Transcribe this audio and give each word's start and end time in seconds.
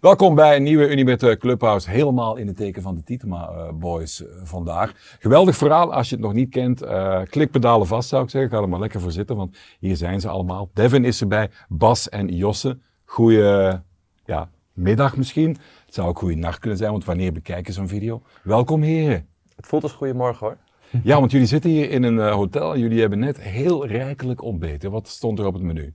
Welkom 0.00 0.34
bij 0.34 0.56
een 0.56 0.62
nieuwe 0.62 0.90
Unibet 0.90 1.38
Clubhouse. 1.38 1.90
Helemaal 1.90 2.36
in 2.36 2.46
het 2.46 2.56
teken 2.56 2.82
van 2.82 2.94
de 2.94 3.02
Titema 3.02 3.48
eh, 3.48 3.72
Boys 3.72 4.24
eh, 4.24 4.32
vandaag. 4.42 4.92
Geweldig 5.18 5.56
verhaal. 5.56 5.92
Als 5.92 6.08
je 6.08 6.14
het 6.14 6.24
nog 6.24 6.32
niet 6.32 6.50
kent, 6.50 6.82
uh, 6.82 7.20
klik 7.24 7.50
pedalen 7.50 7.86
vast 7.86 8.08
zou 8.08 8.22
ik 8.24 8.30
zeggen. 8.30 8.50
Ga 8.50 8.62
er 8.62 8.68
maar 8.68 8.80
lekker 8.80 9.00
voor 9.00 9.12
zitten, 9.12 9.36
want 9.36 9.56
hier 9.78 9.96
zijn 9.96 10.20
ze 10.20 10.28
allemaal. 10.28 10.70
Devin 10.74 11.04
is 11.04 11.20
erbij, 11.20 11.50
Bas 11.68 12.08
en 12.08 12.28
Josse. 12.28 12.78
Goeie 13.04 13.80
ja, 14.24 14.48
middag 14.72 15.16
misschien. 15.16 15.50
Het 15.86 15.94
zou 15.94 16.08
ook 16.08 16.18
goede 16.18 16.34
nacht 16.36 16.58
kunnen 16.58 16.78
zijn, 16.78 16.90
want 16.90 17.04
wanneer 17.04 17.32
bekijken 17.32 17.72
zo'n 17.72 17.88
video? 17.88 18.22
Welkom 18.42 18.82
heren. 18.82 19.28
Het 19.56 19.66
voelt 19.66 19.82
als 19.82 19.92
goedemorgen 19.92 20.46
hoor. 20.46 20.56
Ja, 21.02 21.18
want 21.18 21.30
jullie 21.30 21.46
zitten 21.46 21.70
hier 21.70 21.90
in 21.90 22.02
een 22.02 22.18
hotel 22.18 22.74
en 22.74 22.80
jullie 22.80 23.00
hebben 23.00 23.18
net 23.18 23.40
heel 23.40 23.86
rijkelijk 23.86 24.42
ontbeten. 24.42 24.90
Wat 24.90 25.08
stond 25.08 25.38
er 25.38 25.46
op 25.46 25.54
het 25.54 25.62
menu? 25.62 25.94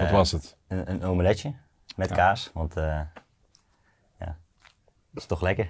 Wat 0.00 0.10
was 0.10 0.32
het? 0.32 0.56
Een, 0.68 0.90
een 0.90 1.04
omeletje. 1.04 1.63
Met 1.94 2.12
kaas, 2.12 2.50
want 2.54 2.76
uh, 2.76 3.00
ja, 4.18 4.36
dat 5.10 5.22
is 5.22 5.26
toch 5.26 5.40
lekker. 5.40 5.66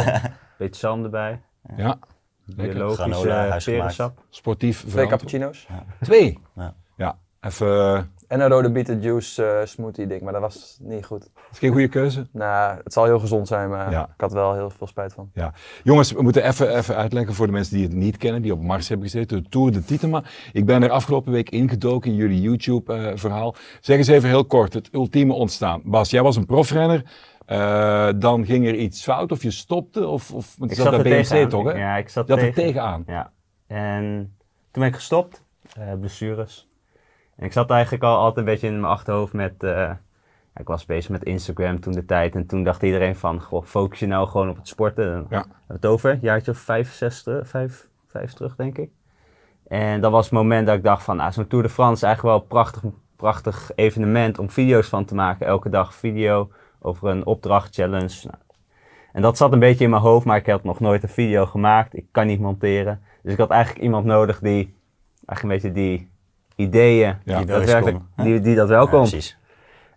Beetje 0.58 0.80
zalm 0.80 1.04
erbij. 1.04 1.42
Ja. 1.76 1.98
Biologisch 2.44 2.96
Granola, 2.96 3.58
perensap. 3.64 4.24
Sportief. 4.30 4.84
Twee 4.84 5.06
cappuccino's. 5.06 5.66
Ja. 5.68 5.84
Twee? 6.00 6.38
Ja. 6.54 6.74
ja. 6.96 7.18
Even... 7.40 8.12
En 8.32 8.40
een 8.40 8.48
rode 8.48 8.70
bietenjuice 8.70 9.42
uh, 9.42 9.66
smoothie 9.66 10.06
ding, 10.06 10.22
maar 10.22 10.32
dat 10.32 10.42
was 10.42 10.78
niet 10.80 11.04
goed. 11.04 11.20
Dat 11.20 11.42
is 11.52 11.58
geen 11.58 11.70
goede 11.70 11.88
keuze? 11.88 12.26
Nou, 12.30 12.80
het 12.84 12.92
zal 12.92 13.04
heel 13.04 13.18
gezond 13.18 13.48
zijn, 13.48 13.68
maar 13.68 13.90
ja. 13.90 14.02
ik 14.02 14.20
had 14.20 14.32
wel 14.32 14.54
heel 14.54 14.70
veel 14.70 14.86
spijt 14.86 15.12
van. 15.12 15.30
Ja. 15.34 15.52
Jongens, 15.82 16.12
we 16.12 16.22
moeten 16.22 16.44
even, 16.44 16.76
even 16.76 16.96
uitleggen 16.96 17.34
voor 17.34 17.46
de 17.46 17.52
mensen 17.52 17.74
die 17.74 17.84
het 17.84 17.94
niet 17.94 18.16
kennen, 18.16 18.42
die 18.42 18.52
op 18.52 18.62
Mars 18.62 18.88
hebben 18.88 19.06
gezeten, 19.06 19.42
de 19.42 19.48
Tour 19.48 19.72
de 19.72 19.84
Titema. 19.84 20.22
Ik 20.52 20.66
ben 20.66 20.82
er 20.82 20.90
afgelopen 20.90 21.32
week 21.32 21.50
ingedoken 21.50 22.10
in 22.10 22.16
jullie 22.16 22.40
YouTube-verhaal. 22.40 23.54
zeg 23.80 23.96
eens 23.96 24.08
even 24.08 24.28
heel 24.28 24.44
kort, 24.44 24.72
het 24.72 24.88
ultieme 24.92 25.32
ontstaan. 25.32 25.82
Bas, 25.84 26.10
jij 26.10 26.22
was 26.22 26.36
een 26.36 26.46
profrenner. 26.46 27.04
Uh, 27.48 28.08
dan 28.16 28.44
ging 28.44 28.66
er 28.66 28.74
iets 28.74 29.02
fout 29.02 29.32
of 29.32 29.42
je 29.42 29.50
stopte? 29.50 30.06
Of, 30.06 30.32
of 30.32 30.56
ik 30.60 30.74
zat, 30.74 30.84
zat 30.84 30.92
er 30.92 31.02
BMC 31.02 31.50
toch, 31.50 31.72
hè? 31.72 31.78
Ja, 31.78 31.96
ik 31.96 32.08
zat 32.08 32.26
je 32.26 32.32
had 32.32 32.42
er 32.42 32.54
tegenaan. 32.54 33.04
Ja. 33.06 33.32
En 33.66 34.34
toen 34.70 34.82
ben 34.82 34.86
ik 34.86 34.94
gestopt, 34.94 35.42
uh, 35.78 35.92
blessures. 36.00 36.70
En 37.42 37.48
ik 37.48 37.54
zat 37.54 37.70
eigenlijk 37.70 38.02
al 38.02 38.16
altijd 38.16 38.36
een 38.36 38.52
beetje 38.52 38.66
in 38.66 38.80
mijn 38.80 38.92
achterhoofd 38.92 39.32
met... 39.32 39.62
Uh, 39.62 39.90
ik 40.56 40.66
was 40.66 40.86
bezig 40.86 41.10
met 41.10 41.24
Instagram 41.24 41.80
toen 41.80 41.92
de 41.92 42.04
tijd. 42.04 42.34
En 42.34 42.46
toen 42.46 42.64
dacht 42.64 42.82
iedereen 42.82 43.16
van, 43.16 43.40
goh, 43.40 43.64
focus 43.64 43.98
je 43.98 44.06
nou 44.06 44.28
gewoon 44.28 44.48
op 44.48 44.56
het 44.56 44.68
sporten. 44.68 45.26
Ja. 45.30 45.44
Het 45.66 45.86
over, 45.86 46.18
jaartje 46.20 46.50
of 46.50 46.58
vijf, 46.58 46.92
zes, 46.92 47.26
vijf, 47.42 47.88
vijf 48.06 48.32
terug, 48.32 48.56
denk 48.56 48.78
ik. 48.78 48.90
En 49.68 50.00
dat 50.00 50.10
was 50.10 50.24
het 50.24 50.34
moment 50.34 50.66
dat 50.66 50.76
ik 50.76 50.82
dacht 50.82 51.04
van, 51.04 51.20
ah, 51.20 51.32
zo'n 51.32 51.46
Tour 51.46 51.64
de 51.64 51.70
France 51.70 51.94
is 51.94 52.02
eigenlijk 52.02 52.34
wel 52.34 52.42
een 52.42 52.48
prachtig, 52.48 52.82
prachtig 53.16 53.70
evenement 53.74 54.38
om 54.38 54.50
video's 54.50 54.88
van 54.88 55.04
te 55.04 55.14
maken. 55.14 55.46
Elke 55.46 55.68
dag 55.68 55.94
video 55.94 56.50
over 56.80 57.08
een 57.08 57.26
opdracht, 57.26 57.74
challenge. 57.74 58.20
Nou. 58.22 58.38
En 59.12 59.22
dat 59.22 59.36
zat 59.36 59.52
een 59.52 59.58
beetje 59.58 59.84
in 59.84 59.90
mijn 59.90 60.02
hoofd, 60.02 60.26
maar 60.26 60.36
ik 60.36 60.46
had 60.46 60.64
nog 60.64 60.80
nooit 60.80 61.02
een 61.02 61.08
video 61.08 61.46
gemaakt. 61.46 61.96
Ik 61.96 62.06
kan 62.10 62.26
niet 62.26 62.40
monteren. 62.40 63.02
Dus 63.22 63.32
ik 63.32 63.38
had 63.38 63.50
eigenlijk 63.50 63.84
iemand 63.84 64.04
nodig 64.04 64.38
die, 64.38 64.76
eigenlijk 65.26 65.42
een 65.42 65.48
beetje 65.48 65.72
die 65.72 66.11
ideeën 66.56 67.16
ja, 67.24 67.36
die, 67.36 67.46
daadwerkelijk, 67.46 67.98
die, 68.16 68.40
die 68.40 68.54
dat 68.54 68.68
wel 68.68 68.88
kon. 68.88 69.00
precies. 69.00 69.36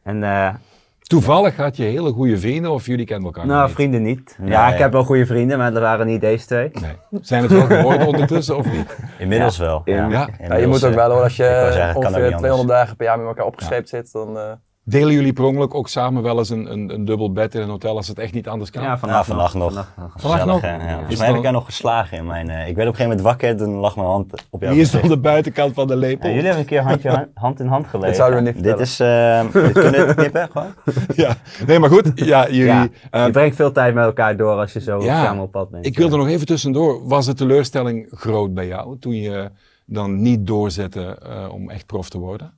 En, 0.04 0.22
uh, 0.22 0.54
Toevallig 1.02 1.56
had 1.56 1.78
je 1.78 1.84
hele 1.84 2.12
goede 2.12 2.38
vrienden 2.38 2.72
of 2.72 2.86
jullie 2.86 3.06
kennen 3.06 3.26
elkaar 3.26 3.46
Nou, 3.46 3.66
niet? 3.66 3.76
vrienden 3.76 4.02
niet. 4.02 4.38
ja, 4.46 4.74
ik 4.74 4.80
heb 4.80 4.92
wel 4.92 5.04
goede 5.04 5.26
vrienden, 5.26 5.58
maar 5.58 5.72
dat 5.72 5.82
waren 5.82 6.08
niet 6.08 6.22
deze 6.22 6.46
twee. 6.46 6.72
Nee. 6.82 7.22
Zijn 7.22 7.42
het 7.42 7.52
wel 7.52 7.66
geworden 7.66 8.08
ondertussen 8.14 8.58
of 8.58 8.72
niet? 8.72 8.98
Inmiddels 9.18 9.58
wel. 9.58 9.82
Ja. 9.86 10.30
ja. 10.48 10.56
je 10.56 10.68
moet 10.68 10.84
ook 10.84 10.94
wel 10.94 11.12
hoor, 11.12 11.22
als 11.22 11.36
je 11.36 11.70
zeggen, 11.74 11.96
ongeveer 11.96 12.38
200 12.38 12.70
dagen 12.70 12.96
per 12.96 13.06
jaar 13.06 13.18
met 13.18 13.28
elkaar 13.28 13.46
opgescheept 13.46 13.90
zit, 13.90 14.12
dan... 14.12 14.60
Delen 14.88 15.14
jullie 15.14 15.34
per 15.34 15.44
ongeluk 15.44 15.74
ook 15.74 15.88
samen 15.88 16.24
wel 16.24 16.38
eens 16.38 16.50
een, 16.50 16.72
een, 16.72 16.94
een 16.94 17.06
dubbel 17.06 17.32
bed 17.32 17.56
in 17.56 17.62
een 17.62 17.70
hotel 17.70 17.96
als 17.96 18.08
het 18.08 18.20
echt 18.20 18.34
niet 18.34 18.48
anders 18.48 18.70
kan? 18.70 18.84
Ja, 18.84 18.98
vannacht, 18.98 19.28
nog. 19.28 19.52
Vannacht 19.52 19.74
nog. 19.74 20.12
Vannacht 20.16 20.46
nog? 20.46 20.62
Ja. 20.62 20.96
Volgens 20.98 21.18
mij 21.18 21.28
heb 21.28 21.36
ik 21.36 21.44
daar 21.44 21.52
nog 21.52 21.66
geslagen 21.66 22.18
in 22.18 22.26
mijn... 22.26 22.50
Uh, 22.50 22.68
ik 22.68 22.76
werd 22.76 22.88
op 22.88 22.94
een 22.94 23.00
gegeven 23.00 23.04
moment 23.04 23.22
wakker, 23.22 23.58
toen 23.58 23.76
lag 23.76 23.96
mijn 23.96 24.08
hand 24.08 24.34
op 24.50 24.62
jouw 24.62 24.72
Hier 24.72 24.82
is 24.82 24.92
de 24.92 25.18
buitenkant 25.18 25.74
van 25.74 25.88
de 25.88 25.96
lepel. 25.96 26.30
jullie 26.30 26.44
hebben 26.44 26.62
een 26.62 26.68
keer 26.68 26.82
handje, 26.82 27.30
hand 27.34 27.60
in 27.60 27.68
hand 27.68 27.88
gelegen. 27.88 28.08
Dit 28.08 28.18
zouden 28.18 28.44
we 28.44 28.52
niet 28.52 28.64
Dit 28.64 28.80
is... 28.80 29.00
Uh, 29.00 29.42
dit 29.52 29.72
kunnen 29.72 30.08
we 30.08 30.14
knippen 30.16 30.50
gewoon? 30.52 30.74
ja, 31.16 31.36
nee 31.68 31.80
maar 31.80 31.90
goed. 31.90 32.12
Ja, 32.16 32.50
jullie... 32.50 32.92
Ja, 33.12 33.26
je 33.26 33.32
brengt 33.32 33.56
veel 33.56 33.72
tijd 33.72 33.94
met 33.94 34.04
elkaar 34.04 34.38
door 34.38 34.60
als 34.60 34.74
je 34.74 34.82
zo 34.82 35.00
samen 35.00 35.44
op 35.44 35.52
pad 35.52 35.70
bent. 35.70 35.86
Ik 35.86 35.98
wilde 35.98 36.18
nog 36.18 36.28
even 36.28 36.46
tussendoor. 36.46 37.08
Was 37.08 37.26
de 37.26 37.34
teleurstelling 37.34 38.08
groot 38.12 38.54
bij 38.54 38.68
jou 38.68 39.00
toen 39.00 39.16
je 39.16 39.52
dan 39.86 40.22
niet 40.22 40.48
doorzette 40.48 41.20
uh, 41.28 41.54
om 41.54 41.70
echt 41.70 41.86
prof 41.86 42.10
te 42.10 42.18
worden? 42.18 42.54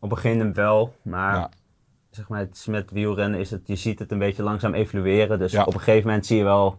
Op 0.00 0.10
een 0.10 0.16
gegeven 0.16 0.38
moment 0.38 0.56
wel, 0.56 0.94
maar 1.02 1.48
zeg 2.10 2.28
maar, 2.28 2.38
het 2.38 2.66
met 2.68 2.90
wielrennen 2.90 3.40
is 3.40 3.50
het, 3.50 3.60
je 3.64 3.76
ziet 3.76 3.98
het 3.98 4.12
een 4.12 4.18
beetje 4.18 4.42
langzaam 4.42 4.74
evolueren. 4.74 5.38
Dus 5.38 5.54
op 5.54 5.74
een 5.74 5.80
gegeven 5.80 6.06
moment 6.06 6.26
zie 6.26 6.36
je 6.36 6.44
wel 6.44 6.78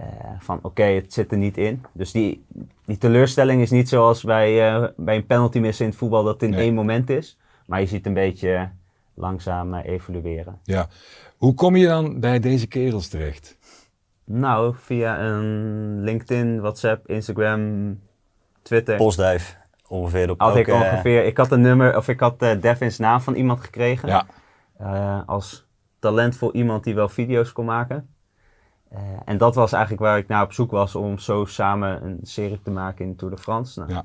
uh, 0.00 0.06
van 0.38 0.58
oké, 0.62 0.82
het 0.82 1.12
zit 1.12 1.32
er 1.32 1.38
niet 1.38 1.58
in. 1.58 1.84
Dus 1.92 2.12
die, 2.12 2.44
die 2.84 2.98
teleurstelling 2.98 3.62
is 3.62 3.70
niet 3.70 3.88
zoals 3.88 4.22
bij, 4.22 4.72
uh, 4.72 4.88
bij 4.96 5.16
een 5.16 5.26
penalty 5.26 5.58
missen 5.58 5.84
in 5.84 5.90
het 5.90 5.98
voetbal 5.98 6.24
dat 6.24 6.32
het 6.32 6.42
in 6.42 6.50
nee. 6.50 6.60
één 6.60 6.74
moment 6.74 7.10
is. 7.10 7.38
Maar 7.66 7.80
je 7.80 7.86
ziet 7.86 8.06
een 8.06 8.14
beetje 8.14 8.70
langzaam 9.14 9.74
uh, 9.74 9.84
evolueren. 9.84 10.58
Ja. 10.62 10.88
Hoe 11.36 11.54
kom 11.54 11.76
je 11.76 11.86
dan 11.86 12.20
bij 12.20 12.40
deze 12.40 12.66
kerels 12.66 13.08
terecht? 13.08 13.56
Nou, 14.24 14.74
via 14.78 15.20
een 15.20 16.00
LinkedIn, 16.02 16.60
WhatsApp, 16.60 17.08
Instagram, 17.08 17.98
Twitter. 18.62 18.96
Postduif 18.96 19.60
ongeveer 19.92 20.30
op 20.30 20.40
had 20.40 20.56
ik 20.56 20.68
ongeveer. 20.68 21.24
Ik 21.24 21.36
had 21.36 21.50
een 21.50 21.60
nummer, 21.60 21.96
of 21.96 22.08
ik 22.08 22.20
had 22.20 22.42
uh, 22.42 22.60
Devin's 22.60 22.98
naam 22.98 23.20
van 23.20 23.34
iemand 23.34 23.60
gekregen. 23.60 24.08
Ja. 24.08 24.26
Uh, 24.80 25.20
als 25.26 25.66
talentvol 25.98 26.52
iemand 26.52 26.84
die 26.84 26.94
wel 26.94 27.08
video's 27.08 27.52
kon 27.52 27.64
maken. 27.64 28.08
Uh, 28.92 28.98
en 29.24 29.38
dat 29.38 29.54
was 29.54 29.72
eigenlijk 29.72 30.02
waar 30.02 30.18
ik 30.18 30.28
naar 30.28 30.42
op 30.42 30.52
zoek 30.52 30.70
was 30.70 30.94
om 30.94 31.18
zo 31.18 31.44
samen 31.44 32.04
een 32.04 32.18
serie 32.22 32.60
te 32.62 32.70
maken 32.70 33.04
in 33.04 33.16
Tour 33.16 33.34
de 33.34 33.40
France. 33.42 33.80
Nou, 33.80 33.92
ja. 33.92 34.04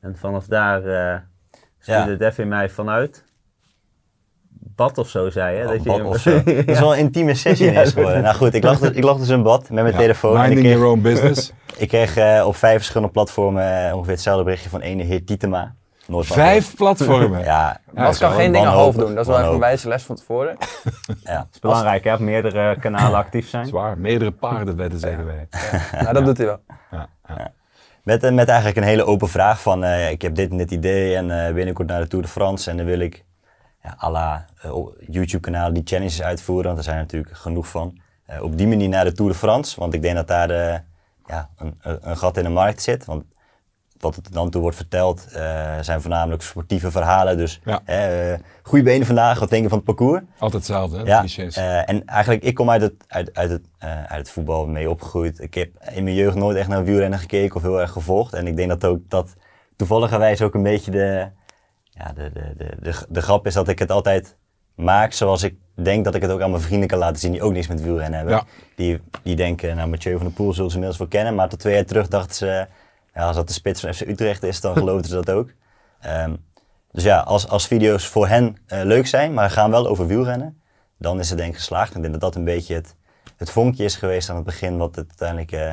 En 0.00 0.16
vanaf 0.16 0.46
daar 0.46 0.84
uh, 0.84 1.18
stuurde 1.78 2.10
ja. 2.10 2.16
Devin 2.16 2.48
mij 2.48 2.68
vanuit. 2.68 3.24
Bad 4.58 4.98
of 4.98 5.08
zo, 5.08 5.30
zei. 5.30 5.62
Oh, 5.62 5.68
dat, 5.68 5.84
je 5.84 6.04
of 6.04 6.18
zo. 6.18 6.42
dat 6.44 6.68
is 6.68 6.78
wel 6.78 6.92
een 6.92 6.98
intieme 6.98 7.34
sessie 7.44 7.72
ja, 7.72 7.80
is 7.80 7.92
geworden. 7.92 8.22
Nou 8.22 8.34
goed, 8.34 8.54
ik 8.54 8.62
lag, 8.62 8.78
dus, 8.78 8.90
ik 8.90 9.04
lag 9.04 9.18
dus 9.18 9.28
in 9.28 9.42
bad 9.42 9.60
met 9.70 9.82
mijn 9.82 9.94
ja. 9.94 10.00
telefoon. 10.00 10.40
Minding 10.40 10.58
en 10.58 10.58
ik 10.58 10.62
kreeg, 10.64 10.78
your 10.78 10.90
own 10.90 11.00
business. 11.00 11.52
ik 11.76 11.88
kreeg 11.88 12.18
uh, 12.18 12.46
op 12.46 12.56
vijf 12.56 12.76
verschillende 12.76 13.12
platformen 13.12 13.92
ongeveer 13.94 14.12
hetzelfde 14.12 14.44
berichtje 14.44 14.70
van 14.70 14.80
ene 14.80 15.02
heer 15.02 15.24
Tietema. 15.24 15.74
Nooit 16.06 16.26
Vijf 16.26 16.74
platformen? 16.74 17.44
ja. 17.54 17.80
Bas 17.94 18.18
kan 18.18 18.32
geen 18.32 18.52
dingen 18.52 18.68
half 18.68 18.94
doen. 18.94 19.14
Dat 19.14 19.24
is 19.24 19.30
wel 19.30 19.40
even 19.40 19.52
een 19.52 19.58
wijze 19.58 19.88
les 19.88 20.02
van 20.02 20.16
tevoren. 20.16 20.56
ja. 21.24 21.36
Dat 21.36 21.46
is 21.52 21.58
belangrijk, 21.58 22.04
hè? 22.04 22.12
Op 22.12 22.18
meerdere 22.18 22.76
kanalen 22.78 23.18
actief 23.18 23.48
zijn. 23.48 23.66
Zwaar. 23.66 23.98
Meerdere 23.98 24.30
paarden, 24.30 24.76
wedden 24.76 25.00
zeggen 25.00 25.26
wij. 25.26 25.46
Ja. 25.50 26.02
nou, 26.02 26.14
dat 26.14 26.24
doet 26.24 26.36
hij 26.36 26.46
wel. 26.46 26.60
Ja. 26.90 27.08
Ja. 27.28 27.52
Met, 28.02 28.34
met 28.34 28.48
eigenlijk 28.48 28.76
een 28.76 28.82
hele 28.82 29.04
open 29.04 29.28
vraag 29.28 29.60
van, 29.60 29.84
uh, 29.84 30.10
ik 30.10 30.22
heb 30.22 30.34
dit 30.34 30.50
en 30.50 30.56
dit 30.56 30.70
idee 30.70 31.16
en 31.16 31.28
uh, 31.28 31.54
binnenkort 31.54 31.88
naar 31.88 32.00
de 32.00 32.06
Tour 32.06 32.24
de 32.24 32.30
France 32.30 32.70
en 32.70 32.76
dan 32.76 32.86
wil 32.86 32.98
ik 32.98 33.24
ja, 33.86 33.96
à 33.98 34.10
la 34.10 34.46
uh, 34.64 34.86
YouTube-kanalen 35.08 35.74
die 35.74 35.82
challenges 35.84 36.22
uitvoeren, 36.22 36.66
want 36.66 36.78
er 36.78 36.84
zijn 36.84 36.96
er 36.96 37.02
natuurlijk 37.02 37.36
genoeg 37.36 37.68
van. 37.68 37.98
op 38.40 38.58
die 38.58 38.66
manier 38.66 38.88
naar 38.88 39.04
de 39.04 39.12
Tour 39.12 39.30
de 39.30 39.38
France, 39.38 39.80
want 39.80 39.94
ik 39.94 40.02
denk 40.02 40.14
dat 40.14 40.28
daar 40.28 40.50
ja, 41.26 41.48
een, 41.56 41.74
een 41.80 42.16
gat 42.16 42.36
in 42.36 42.42
de 42.42 42.48
markt 42.48 42.82
zit. 42.82 43.04
Want 43.04 43.24
wat 44.00 44.14
het 44.16 44.32
dan 44.32 44.50
toe 44.50 44.60
wordt 44.60 44.76
verteld, 44.76 45.26
zijn 45.80 46.00
voornamelijk 46.00 46.42
sportieve 46.42 46.90
verhalen. 46.90 47.36
Dus 47.36 47.60
ja. 47.64 47.80
goede 48.62 48.84
benen 48.84 49.06
vandaag, 49.06 49.38
wat 49.38 49.50
denk 49.50 49.62
je 49.62 49.68
van 49.68 49.78
het 49.78 49.86
parcours? 49.86 50.22
Altijd 50.38 50.52
hetzelfde, 50.52 50.98
hè? 50.98 51.04
Ja. 51.04 51.84
En 51.84 52.04
eigenlijk, 52.04 52.44
ik 52.44 52.54
kom 52.54 52.70
uit 52.70 52.82
het, 52.82 52.94
uit, 53.08 53.34
uit, 53.34 53.50
het, 53.50 53.66
uit 53.78 54.18
het 54.18 54.30
voetbal 54.30 54.66
mee 54.66 54.90
opgegroeid. 54.90 55.40
Ik 55.40 55.54
heb 55.54 55.70
in 55.92 56.04
mijn 56.04 56.16
jeugd 56.16 56.36
nooit 56.36 56.56
echt 56.56 56.68
naar 56.68 56.84
wielrennen 56.84 57.18
gekeken 57.18 57.56
of 57.56 57.62
heel 57.62 57.80
erg 57.80 57.90
gevolgd. 57.90 58.32
En 58.32 58.46
ik 58.46 58.56
denk 58.56 58.68
dat 58.68 58.84
ook 58.84 59.00
dat 59.08 59.34
toevalligerwijs 59.76 60.42
ook 60.42 60.54
een 60.54 60.62
beetje 60.62 60.90
de, 60.90 61.28
ja, 61.96 62.12
de, 62.12 62.30
de, 62.32 62.54
de, 62.56 62.76
de, 62.80 63.06
de 63.08 63.22
grap 63.22 63.46
is 63.46 63.54
dat 63.54 63.68
ik 63.68 63.78
het 63.78 63.90
altijd 63.90 64.36
maak 64.74 65.12
zoals 65.12 65.42
ik 65.42 65.54
denk 65.74 66.04
dat 66.04 66.14
ik 66.14 66.22
het 66.22 66.30
ook 66.30 66.40
aan 66.40 66.50
mijn 66.50 66.62
vrienden 66.62 66.88
kan 66.88 66.98
laten 66.98 67.18
zien 67.18 67.32
die 67.32 67.42
ook 67.42 67.52
niks 67.52 67.66
met 67.66 67.82
wielrennen 67.82 68.18
hebben. 68.18 68.36
Ja. 68.36 68.44
Die, 68.74 69.00
die 69.22 69.36
denken, 69.36 69.76
nou 69.76 69.88
Mathieu 69.88 70.16
van 70.16 70.26
der 70.26 70.34
Poel 70.34 70.52
zullen 70.52 70.70
ze 70.70 70.76
inmiddels 70.76 70.98
wel 70.98 71.08
kennen, 71.08 71.34
maar 71.34 71.48
tot 71.48 71.58
twee 71.58 71.74
jaar 71.74 71.84
terug 71.84 72.08
dachten 72.08 72.34
ze 72.34 72.66
ja, 73.14 73.26
als 73.26 73.36
dat 73.36 73.46
de 73.46 73.52
spits 73.52 73.80
van 73.80 73.94
FC 73.94 74.00
Utrecht 74.00 74.42
is, 74.42 74.60
dan 74.60 74.76
geloven 74.78 75.04
ze 75.04 75.14
dat 75.14 75.30
ook. 75.30 75.50
Um, 76.06 76.44
dus 76.92 77.04
ja, 77.04 77.20
als, 77.20 77.48
als 77.48 77.66
video's 77.66 78.06
voor 78.06 78.28
hen 78.28 78.56
uh, 78.68 78.80
leuk 78.82 79.06
zijn, 79.06 79.34
maar 79.34 79.50
gaan 79.50 79.70
wel 79.70 79.86
over 79.86 80.06
wielrennen, 80.06 80.60
dan 80.98 81.18
is 81.18 81.28
het 81.28 81.38
denk 81.38 81.50
ik 81.50 81.56
geslaagd. 81.56 81.94
Ik 81.94 82.00
denk 82.00 82.12
dat 82.12 82.20
dat 82.20 82.34
een 82.34 82.44
beetje 82.44 82.74
het, 82.74 82.94
het 83.36 83.50
vonkje 83.50 83.84
is 83.84 83.96
geweest 83.96 84.30
aan 84.30 84.36
het 84.36 84.44
begin, 84.44 84.76
wat 84.76 84.96
het 84.96 85.06
uiteindelijk 85.08 85.52
uh, 85.52 85.72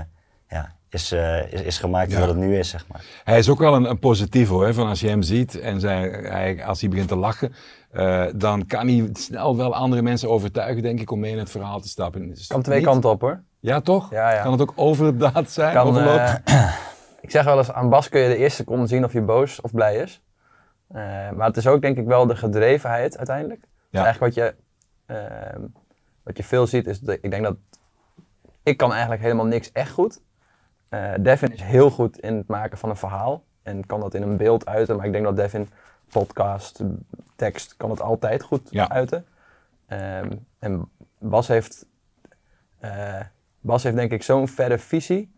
ja, 0.50 0.76
is, 0.94 1.12
uh, 1.12 1.54
is, 1.54 1.62
is 1.62 1.78
gemaakt 1.78 2.12
ja. 2.12 2.20
wat 2.20 2.28
het 2.28 2.38
nu 2.38 2.58
is, 2.58 2.70
zeg 2.70 2.88
maar. 2.88 3.06
Hij 3.24 3.38
is 3.38 3.50
ook 3.50 3.60
wel 3.60 3.76
een, 3.76 3.90
een 3.90 4.00
positief 4.00 4.50
hoor, 4.50 4.74
van 4.74 4.88
als 4.88 5.00
je 5.00 5.08
hem 5.08 5.22
ziet 5.22 5.60
en 5.60 5.80
zij, 5.80 6.10
hij, 6.10 6.66
als 6.66 6.82
hij 6.82 6.90
begint 6.90 7.08
te 7.08 7.16
lachen, 7.16 7.54
uh, 7.94 8.26
dan 8.36 8.66
kan 8.66 8.88
hij 8.88 9.10
snel 9.14 9.58
wel 9.58 9.76
andere 9.76 10.02
mensen 10.02 10.30
overtuigen, 10.30 10.82
denk 10.82 11.00
ik, 11.00 11.12
om 11.12 11.20
mee 11.20 11.32
in 11.32 11.38
het 11.38 11.50
verhaal 11.50 11.80
te 11.80 11.88
stappen. 11.88 12.30
Dus 12.30 12.48
kan 12.48 12.62
twee 12.62 12.78
niet... 12.78 12.88
kanten 12.88 13.10
op 13.10 13.22
hoor. 13.22 13.44
Ja, 13.60 13.82
toch? 13.82 14.12
Ja, 14.12 14.34
ja. 14.34 14.42
Kan 14.42 14.52
het 14.52 14.62
ook 14.62 14.74
over 14.76 15.06
de 15.06 15.32
daad 15.32 15.52
zijn? 15.52 15.74
Kan, 15.74 15.98
ik 17.22 17.32
zeg 17.32 17.44
wel 17.44 17.58
eens, 17.58 17.72
aan 17.72 17.90
Bas 17.90 18.10
kun 18.10 18.22
je 18.22 18.28
de 18.28 18.38
eerste 18.38 18.56
seconde 18.56 18.88
zien 18.88 19.04
of 19.04 19.14
je 19.14 19.22
boos 19.22 19.62
of 19.62 19.72
blij 19.72 19.96
is. 19.96 20.22
Uh, 20.92 21.00
maar 21.32 21.48
het 21.48 21.58
is 21.58 21.68
ook 21.68 21.82
denk 21.82 21.98
ik 21.98 22.06
wel 22.06 22.28
de 22.28 22.36
gedrevenheid 22.36 23.18
uiteindelijk. 23.18 23.60
Ja. 23.62 23.68
Dus 23.90 24.02
eigenlijk 24.02 24.36
wat 24.36 24.46
je 24.46 24.56
Ehm, 25.06 25.62
wat 26.24 26.38
je 26.38 26.44
veel 26.44 26.68
ziet 26.68 26.88
is, 26.88 27.00
dat 27.00 27.18
ik 27.22 27.32
denk 27.32 27.44
dat 27.44 27.56
ik 28.64 28.78
kan 28.78 28.92
eigenlijk 28.92 29.22
helemaal 29.22 29.46
niks 29.46 29.72
echt 29.72 29.92
goed. 29.92 30.22
Eh, 30.94 31.14
Devin 31.20 31.54
is 31.54 31.62
heel 31.62 31.90
goed 31.90 32.20
in 32.20 32.36
het 32.36 32.48
maken 32.48 32.78
van 32.78 32.90
een 32.90 32.96
verhaal 32.96 33.44
en 33.64 33.86
kan 33.86 34.00
dat 34.00 34.14
in 34.14 34.22
een 34.22 34.38
beeld 34.38 34.66
uiten. 34.66 34.96
Maar 34.96 35.06
ik 35.06 35.12
denk 35.12 35.24
dat 35.24 35.36
Devin 35.36 35.70
podcast, 36.12 36.84
tekst, 37.36 37.78
kan 37.78 37.90
het 37.90 38.02
altijd 38.02 38.44
goed 38.44 38.68
Ja. 38.70 38.90
uiten. 38.90 39.26
Ehm, 39.88 40.32
en 40.60 40.90
Bas 41.20 41.48
heeft, 41.48 41.86
eh, 42.80 43.20
Bas 43.60 43.84
heeft 43.84 43.96
denk 43.96 44.12
ik 44.12 44.24
zo'n 44.24 44.48
verre 44.48 44.78
visie 44.78 45.32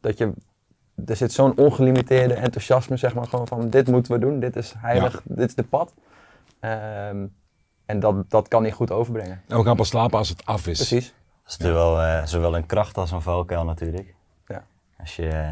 dat 0.00 0.18
je 0.18 0.32
er 1.06 1.16
zit 1.16 1.32
zo'n 1.32 1.56
ongelimiteerde 1.56 2.34
enthousiasme, 2.34 2.96
zeg 2.96 3.14
maar, 3.14 3.26
gewoon 3.26 3.48
van 3.48 3.70
dit 3.70 3.86
moeten 3.88 4.12
we 4.12 4.18
doen, 4.18 4.40
dit 4.40 4.56
is 4.56 4.74
heilig, 4.78 5.22
dit 5.24 5.48
is 5.48 5.54
de 5.54 5.64
pad. 5.64 5.94
Ehm, 6.60 7.26
en 7.86 8.00
dat, 8.00 8.30
dat 8.30 8.48
kan 8.48 8.62
hij 8.62 8.72
goed 8.72 8.90
overbrengen. 8.90 9.42
En 9.48 9.56
we 9.58 9.64
gaan 9.64 9.76
pas 9.76 9.88
slapen 9.88 10.18
als 10.18 10.28
het 10.28 10.46
af 10.46 10.66
is. 10.66 10.76
Precies. 10.76 11.06
Dat 11.42 11.52
is 11.52 11.56
natuurlijk 11.56 11.84
wel 11.84 12.00
eh, 12.00 12.24
zowel 12.26 12.56
een 12.56 12.66
kracht 12.66 12.96
als 12.96 13.10
een 13.10 13.22
valkuil 13.22 13.64
natuurlijk. 13.64 14.14
Als 15.00 15.16
je, 15.16 15.28
eh, 15.28 15.48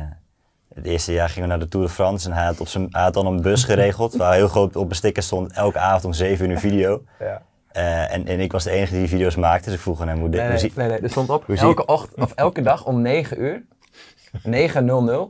het 0.75 0.87
eerste 0.87 1.13
jaar 1.13 1.29
gingen 1.29 1.43
we 1.43 1.55
naar 1.55 1.65
de 1.65 1.69
Tour 1.69 1.87
de 1.87 1.93
France 1.93 2.29
en 2.29 2.35
hij 2.35 2.45
had, 2.45 2.61
op 2.61 2.69
zijn, 2.69 2.87
hij 2.91 3.03
had 3.03 3.15
dan 3.15 3.27
een 3.27 3.43
bus 3.43 3.65
geregeld 3.65 4.15
waar 4.17 4.35
heel 4.35 4.49
groot 4.49 4.77
op 4.77 4.91
een 4.91 4.97
sticker 4.97 5.23
stond 5.23 5.53
elke 5.53 5.79
avond 5.79 6.05
om 6.05 6.13
7 6.13 6.45
uur 6.45 6.51
een 6.51 6.61
video. 6.61 7.03
Ja. 7.19 7.43
Eh, 7.69 8.15
en, 8.15 8.27
en 8.27 8.41
ik 8.41 8.53
was 8.53 8.65
de 8.65 8.71
enige 8.71 8.95
die 8.95 9.09
video's 9.09 9.37
maakte, 9.37 9.65
dus 9.65 9.75
ik 9.75 9.81
vroeg 9.81 10.01
aan 10.01 10.09
hem 10.09 10.19
hoe 10.19 10.29
dit... 10.29 10.41
Nee, 10.41 10.51
hoe 10.51 10.61
nee, 10.61 10.71
nee, 10.75 10.89
nee, 10.89 10.99
er 11.01 11.11
stond 11.11 11.31
op 11.31 11.49
elke, 11.49 11.85
ochtend, 11.87 12.21
of 12.25 12.33
elke 12.33 12.63
dag 12.63 12.85
om 12.87 13.01
9 13.03 13.43
uur, 13.43 13.63
9.00 14.33 14.43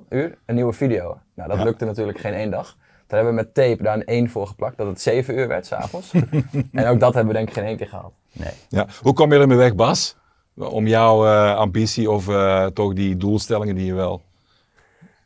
uur, 0.09 0.38
een 0.47 0.55
nieuwe 0.55 0.73
video. 0.73 1.19
Nou, 1.35 1.49
dat 1.49 1.59
Ja. 1.59 1.65
lukte 1.65 1.85
natuurlijk 1.85 2.19
geen 2.19 2.35
één 2.35 2.50
dag. 2.50 2.67
Toen 3.06 3.19
hebben 3.19 3.29
we 3.37 3.43
met 3.43 3.55
tape 3.55 3.82
daar 3.82 3.94
een 3.94 4.05
1 4.05 4.31
voor 4.31 4.47
geplakt, 4.47 4.76
dat 4.76 4.87
het 4.87 5.00
7 5.00 5.38
uur 5.38 5.49
werd 5.49 5.67
s'avonds. 5.67 6.12
en 6.73 6.87
ook 6.87 7.00
dat 7.00 7.15
hebben 7.15 7.32
we 7.32 7.38
denk 7.38 7.49
ik 7.49 7.55
geen 7.55 7.65
één 7.65 7.76
keer 7.76 7.88
gehaald. 7.88 8.12
Nee. 8.32 8.53
Ja. 8.69 8.87
Hoe 9.03 9.12
kom 9.12 9.32
je 9.32 9.38
ermee 9.38 9.56
weg, 9.56 9.75
Bas? 9.75 10.17
Om 10.58 10.87
jouw 10.87 11.26
eh, 11.26 11.56
ambitie 11.56 12.10
of 12.10 12.28
eh, 12.28 12.66
toch 12.66 12.93
die 12.93 13.16
doelstellingen 13.16 13.75
die 13.75 13.84
je 13.87 13.94
wel 13.94 14.22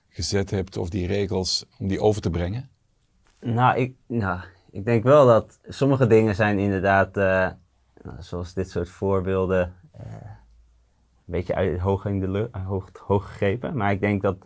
gezet 0.08 0.50
hebt, 0.50 0.76
of 0.76 0.88
die 0.88 1.06
regels, 1.06 1.64
om 1.78 1.88
die 1.88 2.00
over 2.00 2.22
te 2.22 2.30
brengen? 2.30 2.68
Nou 3.40 3.76
ik, 3.78 3.94
nou, 4.06 4.40
ik 4.70 4.84
denk 4.84 5.04
wel 5.04 5.26
dat 5.26 5.58
sommige 5.68 6.06
dingen 6.06 6.34
zijn 6.34 6.58
inderdaad, 6.58 7.16
eh, 7.16 7.48
nou, 8.02 8.16
zoals 8.18 8.54
dit 8.54 8.70
soort 8.70 8.88
voorbeelden, 8.88 9.74
een 9.98 10.04
beetje 11.24 11.54
uit, 11.54 11.78
hoog, 11.80 12.04
in 12.04 12.20
de 12.20 12.28
lu- 12.28 12.48
hoog, 12.66 12.88
hoog 13.06 13.26
gegrepen. 13.28 13.76
Maar 13.76 13.92
ik 13.92 14.00
denk 14.00 14.22
dat 14.22 14.36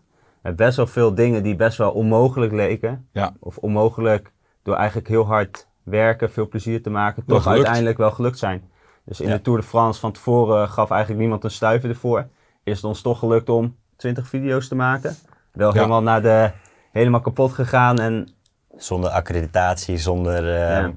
er 0.43 0.55
best 0.55 0.77
wel 0.77 0.87
veel 0.87 1.15
dingen 1.15 1.43
die 1.43 1.57
best 1.57 1.79
wel 1.79 1.91
onmogelijk 1.93 2.53
leken, 2.53 3.09
Ja. 3.13 3.35
of 3.41 3.57
onmogelijk 3.59 4.33
door 4.63 4.75
eigenlijk 4.77 5.09
heel 5.09 5.27
hard 5.27 5.67
werken, 5.83 6.31
veel 6.33 6.49
plezier 6.49 6.83
te 6.83 6.91
maken, 6.91 7.25
toch 7.27 7.47
uiteindelijk 7.47 7.99
wel 7.99 8.11
gelukt 8.11 8.39
zijn. 8.39 8.71
Dus 9.07 9.21
in 9.21 9.29
Ja. 9.29 9.35
de 9.37 9.43
Tour 9.43 9.59
de 9.61 9.65
France 9.67 10.01
van 10.01 10.13
tevoren 10.13 10.69
gaf 10.69 10.91
eigenlijk 10.91 11.21
niemand 11.21 11.45
een 11.45 11.51
stuiver 11.51 11.89
ervoor. 11.89 12.27
Is 12.65 12.77
het 12.77 12.85
ons 12.85 13.01
toch 13.03 13.19
gelukt 13.19 13.49
om 13.49 13.77
20 13.97 14.29
video's 14.29 14.69
te 14.69 14.75
maken. 14.75 15.17
Wel 15.53 15.69
Ja. 15.69 15.75
helemaal 15.75 16.03
naar 16.03 16.23
de, 16.23 16.51
helemaal 16.93 17.21
kapot 17.21 17.53
gegaan 17.53 17.99
en 17.99 18.29
Zonder 18.77 19.11
accreditatie, 19.11 19.99
zonder 19.99 20.55
eh, 20.55 20.71
Ja. 20.71 20.93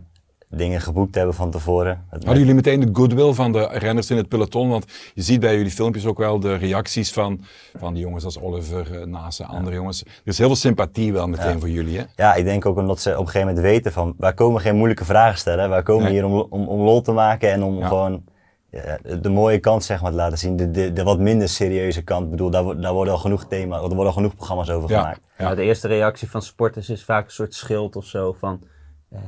Dingen 0.50 0.82
geboekt 0.82 1.16
hebben 1.16 1.34
van 1.36 1.52
tevoren. 1.52 2.06
Hadden 2.10 2.38
jullie 2.38 2.54
meteen 2.54 2.80
de 2.80 2.90
goodwill 2.94 3.34
van 3.34 3.52
de 3.52 3.68
renners 3.72 4.10
in 4.12 4.18
het 4.18 4.28
peloton? 4.28 4.70
Want 4.70 4.86
je 5.14 5.22
ziet 5.22 5.40
bij 5.40 5.56
jullie 5.56 5.72
filmpjes 5.72 6.06
ook 6.06 6.18
wel 6.18 6.40
de 6.40 6.56
reacties 6.56 7.12
van, 7.14 7.42
van 7.78 7.94
die 7.94 8.04
jongens 8.04 8.24
als 8.26 8.40
Oliver, 8.40 9.00
uh, 9.00 9.06
Nase, 9.06 9.46
andere 9.46 9.76
jongens. 9.76 10.02
Er 10.04 10.08
is 10.24 10.38
heel 10.38 10.48
veel 10.48 10.56
sympathie 10.56 11.14
wel 11.14 11.28
meteen 11.28 11.52
Ja. 11.54 11.60
voor 11.60 11.70
jullie, 11.70 11.98
hè? 11.98 12.04
Ja, 12.16 12.34
ik 12.34 12.44
denk 12.44 12.66
ook 12.66 12.78
omdat 12.78 13.00
ze 13.02 13.10
op 13.12 13.18
een 13.20 13.26
gegeven 13.26 13.48
moment 13.48 13.66
weten 13.66 13.92
van, 13.92 14.14
wij 14.18 14.34
komen 14.34 14.62
geen 14.62 14.76
moeilijke 14.76 15.06
vragen 15.06 15.38
stellen. 15.38 15.70
Wij 15.70 15.84
komen 15.84 16.04
Nee. 16.04 16.12
hier 16.14 16.26
om, 16.26 16.34
om, 16.50 16.68
om 16.68 16.80
lol 16.82 17.02
te 17.02 17.12
maken 17.12 17.52
en 17.52 17.64
om 17.64 17.78
Ja. 17.80 17.88
gewoon 17.88 18.24
ja, 18.72 18.98
de 19.22 19.30
mooie 19.30 19.60
kant 19.60 19.84
zeg 19.84 20.02
maar 20.02 20.12
te 20.12 20.18
laten 20.18 20.38
zien. 20.38 20.56
De, 20.56 20.72
de, 20.72 20.94
de 20.94 21.04
wat 21.04 21.20
minder 21.20 21.50
serieuze 21.50 22.02
kant. 22.02 22.24
Ik 22.26 22.30
bedoel, 22.32 22.50
daar, 22.50 22.82
daar 22.82 22.94
worden 22.94 23.14
al 23.14 23.20
genoeg 23.20 23.46
thema's, 23.48 23.78
er 23.82 23.88
worden 23.88 24.06
al 24.06 24.12
genoeg 24.14 24.36
programma's 24.36 24.70
over 24.70 24.90
Ja. 24.90 25.00
gemaakt. 25.00 25.20
Ja. 25.38 25.56
De 25.56 25.62
eerste 25.64 25.88
reactie 25.88 26.30
van 26.30 26.42
sporters 26.42 26.90
is 26.90 27.04
vaak 27.04 27.26
een 27.26 27.32
soort 27.32 27.54
schild 27.54 27.96
of 27.96 28.06
zo. 28.06 28.34
Van, 28.34 28.62
eh, 29.10 29.20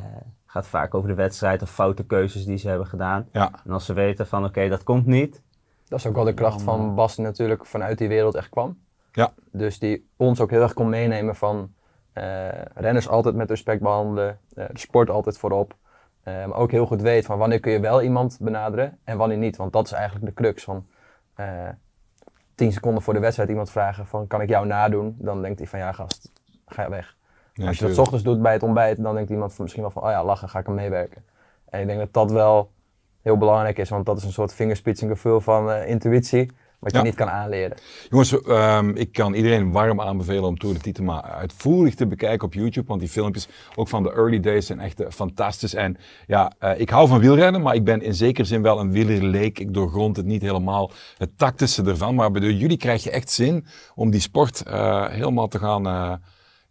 gaat 0.52 0.68
vaak 0.68 0.94
over 0.94 1.10
de 1.10 1.16
wedstrijd 1.16 1.62
of 1.62 1.70
foute 1.70 2.06
keuzes 2.06 2.46
die 2.46 2.58
ze 2.58 2.68
hebben 2.68 2.88
gedaan. 2.88 3.28
Ja. 3.32 3.52
En 3.66 3.72
als 3.72 3.86
ze 3.86 3.94
weten 3.94 4.28
van 4.28 4.46
oké, 4.46 4.70
dat 4.70 4.84
komt 4.84 5.06
niet. 5.06 5.42
Dat 5.88 6.00
is 6.00 6.08
ook 6.08 6.16
wel 6.16 6.24
de 6.24 6.34
kracht 6.34 6.62
van 6.62 6.96
Bas 6.96 7.16
die 7.16 7.26
natuurlijk 7.26 7.66
vanuit 7.66 7.98
die 7.98 8.08
wereld 8.08 8.36
echt 8.36 8.50
kwam. 8.50 8.80
Ja. 9.12 9.34
Dus 9.52 9.80
die 9.80 10.10
ons 10.16 10.40
ook 10.40 10.50
heel 10.50 10.62
erg 10.62 10.74
kon 10.74 10.90
meenemen 10.90 11.36
van 11.36 11.74
eh, 12.14 12.48
renners 12.74 13.08
altijd 13.08 13.36
met 13.36 13.50
respect 13.50 13.82
behandelen, 13.82 14.40
eh, 14.54 14.66
de 14.72 14.80
sport 14.80 15.10
altijd 15.10 15.38
voorop. 15.38 15.76
Eh, 16.24 16.34
maar 16.34 16.58
ook 16.58 16.72
heel 16.72 16.86
goed 16.86 17.02
weet 17.02 17.26
van 17.26 17.38
wanneer 17.38 17.60
kun 17.60 17.72
je 17.72 17.80
wel 17.80 18.02
iemand 18.02 18.38
benaderen 18.42 19.00
en 19.04 19.18
wanneer 19.18 19.38
niet. 19.38 19.58
Want 19.58 19.74
dat 19.74 19.86
is 19.86 19.92
eigenlijk 19.92 20.26
de 20.26 20.34
crux 20.34 20.64
van 20.64 20.88
eh, 21.34 21.70
tien 22.56 22.72
seconden 22.72 23.04
voor 23.04 23.14
de 23.14 23.20
wedstrijd 23.20 23.50
iemand 23.50 23.72
vragen 23.72 24.08
van 24.08 24.28
kan 24.28 24.42
ik 24.42 24.50
jou 24.50 24.66
nadoen? 24.66 25.16
Dan 25.20 25.42
denkt 25.42 25.60
hij 25.60 25.68
van 25.68 25.80
ja 25.80 25.92
gast, 25.92 26.32
ga 26.66 26.84
je 26.84 26.90
weg. 26.90 27.16
Ja, 27.54 27.68
Als 27.68 27.80
je 27.80 27.88
dat 27.88 27.98
ochtends 27.98 28.24
doet 28.24 28.42
bij 28.42 28.54
het 28.54 28.64
ontbijt, 28.64 29.04
dan 29.04 29.16
denkt 29.16 29.30
iemand 29.30 29.60
misschien 29.60 29.82
wel 29.82 29.92
van 29.92 30.04
oh 30.04 30.10
ja 30.10 30.24
lachen, 30.24 30.50
ga 30.50 30.60
ik 30.60 30.66
hem 30.66 30.76
meewerken. 30.76 31.24
En 31.70 31.82
ik 31.82 31.88
denk 31.88 32.00
dat 32.00 32.14
dat 32.14 32.32
wel 32.32 32.72
heel 33.22 33.38
belangrijk 33.38 33.78
is, 33.78 33.90
want 33.90 34.06
dat 34.06 34.18
is 34.18 34.24
een 34.24 34.32
soort 34.32 34.54
vingerspitsengevoel 34.54 35.40
van 35.40 35.72
eh, 35.72 35.90
intuïtie, 35.90 36.52
wat 36.80 36.92
je 36.92 37.02
niet 37.02 37.16
kan 37.16 37.30
aanleren. 37.30 37.78
Jongens, 38.10 38.42
ehm, 38.42 38.90
ik 38.90 39.12
kan 39.12 39.34
iedereen 39.34 39.72
warm 39.72 40.02
aanbevelen 40.02 40.44
om 40.44 40.58
Tour 40.58 40.76
de 40.76 40.82
Tietema 40.82 41.24
uitvoerig 41.24 41.96
te 41.96 42.08
bekijken 42.08 42.48
op 42.48 42.54
YouTube. 42.54 42.88
Want 42.88 43.00
die 43.00 43.10
filmpjes, 43.10 43.48
ook 43.76 43.88
van 43.88 44.04
de 44.04 44.14
early 44.14 44.40
days, 44.40 44.66
zijn 44.66 44.80
echt 44.80 45.00
eh, 45.00 45.10
fantastisch. 45.10 45.74
En 45.74 45.98
ja, 46.28 46.52
eh, 46.60 46.80
ik 46.80 46.90
hou 46.90 47.08
van 47.08 47.20
wielrennen, 47.20 47.62
maar 47.62 47.76
ik 47.76 47.84
ben 47.84 48.02
in 48.02 48.14
zekere 48.14 48.48
zin 48.48 48.62
wel 48.62 48.80
een 48.80 48.92
wielerleek. 48.92 49.60
Ik 49.60 49.74
doorgrond 49.74 50.18
het 50.18 50.26
niet 50.26 50.42
helemaal, 50.42 50.92
het 51.18 51.38
tactische 51.38 51.84
ervan. 51.84 52.16
Maar 52.16 52.32
bij 52.32 52.42
jullie 52.42 52.78
krijg 52.78 53.04
je 53.04 53.12
echt 53.12 53.30
zin 53.30 53.66
om 53.96 54.12
die 54.12 54.22
sport 54.22 54.64
helemaal 55.10 55.48
te 55.48 55.60
gaan... 55.60 56.20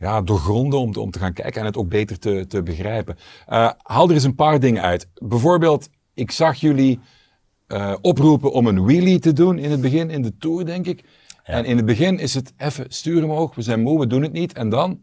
ja, 0.00 0.22
doorgronden 0.22 0.78
om, 0.80 0.92
te- 0.92 1.00
om 1.00 1.10
te 1.10 1.18
gaan 1.18 1.32
kijken 1.32 1.60
en 1.60 1.66
het 1.66 1.76
ook 1.76 1.88
beter 1.88 2.18
te, 2.18 2.46
te 2.48 2.62
begrijpen. 2.62 3.16
Eh, 3.46 3.70
haal 3.82 4.08
er 4.08 4.14
eens 4.14 4.24
een 4.24 4.34
paar 4.34 4.60
dingen 4.60 4.82
uit. 4.82 5.08
Bijvoorbeeld, 5.14 5.88
ik 6.14 6.30
zag 6.30 6.56
jullie 6.56 7.00
eh, 7.66 7.94
oproepen 8.00 8.52
om 8.52 8.66
een 8.66 8.84
wheelie 8.84 9.18
te 9.18 9.32
doen 9.32 9.58
in 9.58 9.70
het 9.70 9.80
begin, 9.80 10.10
in 10.10 10.22
de 10.22 10.36
Tour, 10.36 10.64
denk 10.64 10.86
ik. 10.86 11.04
En 11.42 11.64
in 11.64 11.76
het 11.76 11.86
begin 11.86 12.18
is 12.18 12.34
het 12.34 12.52
even 12.56 12.84
stuur 12.88 13.24
omhoog, 13.24 13.54
we 13.54 13.62
zijn 13.62 13.80
moe, 13.82 13.98
we 14.00 14.06
doen 14.06 14.22
het 14.22 14.32
niet. 14.32 14.52
En 14.52 14.68
dan? 14.68 14.98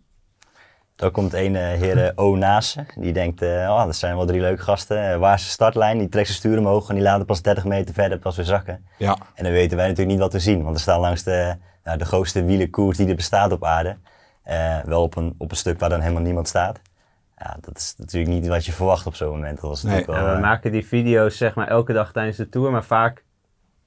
Dan 0.96 1.12
komt 1.12 1.34
een 1.34 1.56
eh, 1.56 1.62
heer 1.80 2.12
O 2.16 2.36
Nase, 2.36 2.86
die 2.96 3.14
denkt, 3.14 3.42
oh, 3.42 3.86
dat 3.86 3.96
zijn 3.96 4.16
wel 4.16 4.26
drie 4.26 4.42
leuke 4.42 4.62
gasten. 4.62 5.20
Waar 5.20 5.36
is 5.36 5.44
de 5.44 5.50
startlijn? 5.50 5.98
Die 5.98 6.10
trekt 6.10 6.28
zijn 6.28 6.40
stuur 6.40 6.58
omhoog 6.60 6.90
en 6.90 6.96
die 6.96 7.04
laat 7.04 7.18
het 7.18 7.28
pas 7.28 7.42
30 7.42 7.66
meter 7.66 7.94
verder 7.94 8.20
pas 8.20 8.36
weer 8.36 8.46
zakken. 8.46 8.86
Ja, 8.98 9.18
En 9.36 9.44
dan 9.44 9.54
weten 9.54 9.78
wij 9.78 9.86
natuurlijk 9.88 10.12
niet 10.12 10.24
wat 10.24 10.34
we 10.34 10.40
zien, 10.40 10.64
want 10.64 10.76
we 10.76 10.82
staan 10.82 11.00
langs 11.00 11.24
de, 11.24 11.56
nou, 11.84 11.98
de 11.98 12.06
grootste 12.06 12.44
wielenkoers 12.44 12.98
die 12.98 13.08
er 13.08 13.16
bestaat 13.16 13.52
op 13.52 13.64
aarde. 13.64 13.98
Eh, 14.48 14.80
wel 14.86 15.02
op 15.02 15.16
een, 15.16 15.36
op 15.38 15.52
een 15.52 15.58
stuk 15.58 15.80
waar 15.80 15.90
dan 15.90 16.00
helemaal 16.00 16.22
niemand 16.22 16.48
staat. 16.48 16.80
Ja, 17.38 17.58
dat 17.62 17.78
is 17.78 17.96
natuurlijk 17.98 18.34
niet 18.34 18.48
wat 18.48 18.66
je 18.66 18.72
verwacht 18.72 19.06
op 19.06 19.16
zo'n 19.16 19.30
moment. 19.30 19.62
Dat 19.62 19.70
was 19.70 19.84
Nee. 19.84 20.06
wel, 20.06 20.16
we 20.26 20.32
eh, 20.32 20.40
maken 20.42 20.72
die 20.72 20.88
video's 20.88 21.38
zeg 21.38 21.56
maar 21.56 21.68
elke 21.68 21.94
dag 21.94 22.12
tijdens 22.12 22.38
de 22.38 22.50
tour, 22.50 22.72
maar 22.72 22.84
vaak 22.84 23.24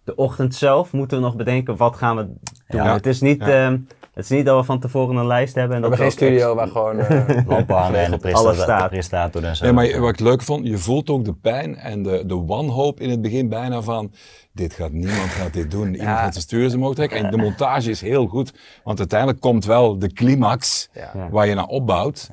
de 0.05 0.15
ochtend 0.15 0.55
zelf 0.55 0.93
moeten 0.93 1.19
we 1.19 1.25
nog 1.25 1.37
bedenken 1.37 1.77
wat 1.77 1.97
gaan 1.97 2.17
we 2.17 2.23
doen. 2.25 2.39
Ja. 2.69 2.93
Het, 2.93 3.07
is 3.07 3.21
niet, 3.21 3.41
Ja. 3.41 3.65
ehm, 3.67 3.79
het 4.15 4.25
is 4.25 4.31
niet 4.31 4.45
dat 4.47 4.59
we 4.59 4.65
van 4.65 4.81
tevoren 4.81 5.17
een 5.17 5.27
lijst 5.27 5.55
hebben. 5.55 5.77
En 5.77 5.83
We 5.83 5.89
dat 5.89 5.99
hebben 5.99 6.19
geen 6.19 6.29
studio 6.29 6.55
waar 6.55 6.69
gewoon... 6.69 6.99
eh, 7.01 7.47
lampen 7.47 7.77
hangen 7.77 8.01
en 8.01 8.11
de 8.11 8.33
Alles 8.33 8.61
staat. 8.61 9.33
de 9.33 9.41
en 9.47 9.57
zo. 9.57 9.65
Nee, 9.65 9.73
maar 9.73 10.01
wat 10.01 10.11
ik 10.11 10.21
leuk 10.21 10.43
vond, 10.43 10.67
je 10.67 10.79
voelt 10.79 11.11
ook 11.11 11.25
de 11.25 11.35
pijn 11.35 11.77
en 11.77 12.03
de, 12.03 12.27
de 12.27 12.45
wanhoop 12.45 13.01
in 13.01 13.11
het 13.11 13.23
begin 13.23 13.49
bijna 13.49 13.83
van, 13.83 14.13
dit 14.53 14.75
gaat 14.75 14.93
niemand 14.93 15.29
gaat 15.31 15.53
dit 15.53 15.71
doen. 15.71 15.87
Iemand 15.87 16.01
Ja. 16.03 16.17
gaat 16.17 16.33
zijn 16.33 16.45
stuur 16.45 16.75
omhoog 16.75 16.95
trekken. 16.95 17.25
En 17.25 17.31
de 17.31 17.37
montage 17.37 17.91
is 17.91 18.01
heel 18.01 18.27
goed, 18.27 18.53
want 18.85 18.99
uiteindelijk 18.99 19.41
komt 19.41 19.65
wel 19.65 19.99
de 19.99 20.13
climax 20.13 20.91
waar 21.31 21.47
je 21.47 21.55
naar 21.55 21.67
opbouwt. 21.67 22.31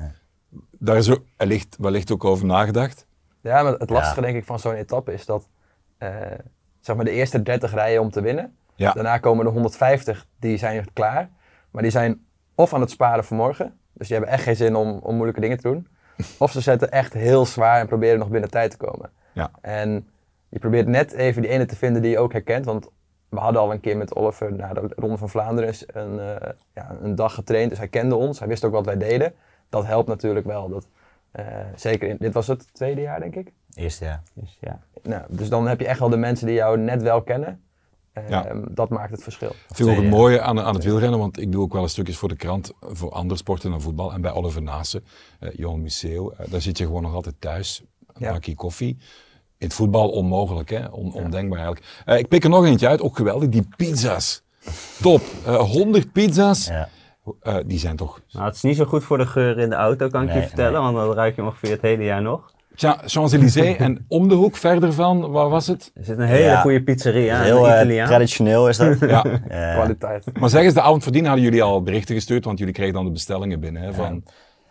Daar 0.79 0.97
is 0.97 1.09
wellicht, 1.38 1.75
wellicht 1.79 2.12
ook 2.12 2.25
over 2.25 2.45
nagedacht. 2.45 3.05
Ja, 3.41 3.63
maar 3.63 3.74
het 3.74 3.89
lastige 3.89 4.19
Ja. 4.19 4.25
denk 4.25 4.38
ik 4.38 4.45
van 4.45 4.59
zo'n 4.59 4.74
etappe 4.74 5.13
is 5.13 5.25
dat 5.25 5.47
eh, 5.97 6.09
zeg 6.88 6.96
maar 6.96 7.06
de 7.06 7.12
eerste 7.12 7.44
30 7.44 7.74
rijden 7.74 8.01
om 8.01 8.12
te 8.12 8.22
winnen. 8.22 8.56
Ja. 8.75 8.91
Daarna 8.91 9.17
komen 9.17 9.46
de 9.46 9.51
150, 9.51 10.27
die 10.39 10.58
zijn 10.58 10.94
klaar. 10.94 11.29
Maar 11.72 11.82
die 11.82 11.91
zijn 11.91 12.25
of 12.56 12.74
aan 12.74 12.82
het 12.82 12.89
sparen 12.89 13.24
voor 13.24 13.38
morgen. 13.38 13.79
Dus 13.94 14.08
die 14.08 14.17
hebben 14.17 14.36
echt 14.36 14.44
geen 14.44 14.56
zin 14.56 14.75
om, 14.75 15.00
om 15.03 15.13
moeilijke 15.13 15.41
dingen 15.41 15.58
te 15.58 15.67
doen. 15.70 15.88
Of 16.39 16.51
ze 16.51 16.62
zetten 16.62 16.91
echt 16.91 17.13
heel 17.13 17.46
zwaar 17.46 17.79
en 17.79 17.88
proberen 17.88 18.20
nog 18.20 18.29
binnen 18.29 18.50
tijd 18.50 18.72
te 18.72 18.77
komen. 18.77 19.10
Ja. 19.34 19.51
En 19.62 20.10
je 20.50 20.60
probeert 20.60 20.88
net 20.88 21.12
even 21.12 21.41
die 21.41 21.51
ene 21.51 21.65
te 21.65 21.75
vinden 21.75 22.01
die 22.01 22.12
je 22.12 22.20
ook 22.20 22.32
herkent. 22.32 22.65
Want 22.65 22.89
we 23.29 23.39
hadden 23.39 23.62
al 23.62 23.72
een 23.72 23.79
keer 23.79 23.98
met 23.98 24.15
Oliver 24.15 24.53
na 24.53 24.74
de 24.74 24.91
Ronde 24.96 25.17
van 25.17 25.29
Vlaanderen 25.29 25.75
een, 25.88 26.20
eh, 26.20 26.50
ja, 26.74 26.98
een 27.01 27.15
dag 27.15 27.34
getraind. 27.34 27.70
Dus 27.70 27.79
hij 27.79 27.88
kende 27.88 28.15
ons. 28.15 28.39
Hij 28.39 28.48
wist 28.48 28.65
ook 28.65 28.72
wat 28.72 28.86
wij 28.86 28.98
deden. 28.98 29.34
Dat 29.70 29.86
helpt 29.86 30.08
natuurlijk 30.08 30.46
wel. 30.46 30.70
Dat, 30.70 30.88
eh, 31.32 31.46
zeker 31.75 32.10
in, 32.10 32.17
dit 32.20 32.34
was 32.34 32.48
het 32.48 32.74
tweede 32.74 33.01
jaar 33.01 33.20
denk 33.20 33.36
ik. 33.36 33.51
Eerste 33.74 34.06
jaar. 34.06 34.22
Dus, 34.34 34.58
ja. 34.62 34.79
Nou, 35.07 35.23
dus 35.29 35.49
dan 35.49 35.67
heb 35.67 35.79
je 35.79 35.87
echt 35.87 35.99
wel 35.99 36.09
de 36.09 36.17
mensen 36.17 36.45
die 36.47 36.55
jou 36.55 36.77
net 36.77 37.01
wel 37.01 37.21
kennen. 37.21 37.61
Ehm, 38.13 38.29
Ja. 38.31 38.53
Dat 38.71 38.89
maakt 38.89 39.11
het 39.11 39.23
verschil. 39.23 39.49
Ik 39.69 39.75
vind 39.75 39.89
ook 39.89 39.95
het 39.95 40.09
mooie 40.09 40.41
aan, 40.41 40.59
aan 40.61 40.73
het 40.75 40.83
wielrennen, 40.83 41.19
want 41.19 41.39
ik 41.41 41.51
doe 41.51 41.61
ook 41.63 41.73
wel 41.73 41.81
eens 41.81 41.91
stukjes 41.91 42.17
voor 42.17 42.29
de 42.29 42.35
krant 42.35 42.71
voor 42.79 43.11
andere 43.11 43.39
sporten 43.39 43.69
dan 43.71 43.81
voetbal. 43.81 44.13
En 44.13 44.21
bij 44.21 44.31
Oliver 44.31 44.61
Nase, 44.61 45.01
eh 45.39 45.49
Johan 45.55 45.81
Museeuw, 45.81 46.31
eh, 46.31 46.51
daar 46.51 46.61
zit 46.61 46.77
je 46.77 46.85
gewoon 46.85 47.01
nog 47.01 47.13
altijd 47.13 47.35
thuis, 47.39 47.83
een 48.07 48.25
Ja. 48.25 48.31
bakje 48.31 48.55
koffie. 48.55 48.97
In 49.57 49.65
het 49.67 49.73
voetbal 49.75 50.09
onmogelijk, 50.09 50.69
hè? 50.69 50.85
On- 50.87 51.13
ondenkbaar 51.13 51.59
eigenlijk. 51.59 51.85
Eh, 52.05 52.17
ik 52.17 52.27
pik 52.27 52.43
er 52.43 52.49
nog 52.49 52.65
eentje 52.65 52.87
uit, 52.87 53.01
ook 53.01 53.15
geweldig, 53.17 53.49
die 53.49 53.67
pizza's. 53.77 54.43
Top. 55.01 55.21
Eh 55.45 55.59
100 55.59 56.11
pizza's, 56.11 56.67
Ja. 56.67 56.89
Eh, 57.41 57.55
die 57.65 57.79
zijn 57.79 57.95
toch... 57.95 58.21
Nou, 58.31 58.45
het 58.45 58.55
is 58.55 58.61
niet 58.61 58.75
zo 58.75 58.85
goed 58.85 59.03
voor 59.03 59.17
de 59.17 59.25
geur 59.25 59.57
in 59.59 59.69
de 59.69 59.75
auto, 59.75 60.07
kan 60.07 60.21
ik 60.21 60.27
Nee, 60.29 60.37
je 60.41 60.47
vertellen, 60.47 60.71
nee. 60.71 60.81
want 60.81 60.95
dan 60.95 61.13
ruik 61.15 61.35
je 61.35 61.43
ongeveer 61.43 61.71
het 61.71 61.81
hele 61.81 62.03
jaar 62.03 62.21
nog. 62.21 62.51
Tja, 62.77 62.98
Champs-Élysées 63.05 63.77
en 63.77 64.05
om 64.17 64.27
de 64.27 64.36
hoek 64.36 64.55
verder 64.57 64.93
van, 64.93 65.31
waar 65.31 65.50
was 65.50 65.67
het? 65.67 65.91
Er 65.96 66.03
zit 66.03 66.17
een 66.17 66.25
hele 66.25 66.43
Ja. 66.43 66.62
goede 66.62 66.84
pizzeria, 66.84 67.41
Heel 67.41 67.65
Italiaan. 67.65 68.07
traditioneel 68.07 68.67
is 68.69 68.77
dat. 68.77 69.00
Ja. 69.10 69.24
Eh, 69.25 69.74
Kwaliteit. 69.74 70.39
Maar 70.39 70.50
zeg 70.50 70.62
eens, 70.63 70.74
de 70.74 70.81
avond 70.81 71.03
voordien 71.03 71.25
hadden 71.25 71.43
jullie 71.43 71.63
al 71.63 71.81
berichten 71.84 72.15
gestuurd, 72.15 72.46
want 72.46 72.57
jullie 72.60 72.74
kregen 72.74 72.93
dan 72.93 73.05
de 73.05 73.12
bestellingen 73.12 73.60
binnen 73.60 73.81
hè, 73.81 73.93
van, 73.93 74.24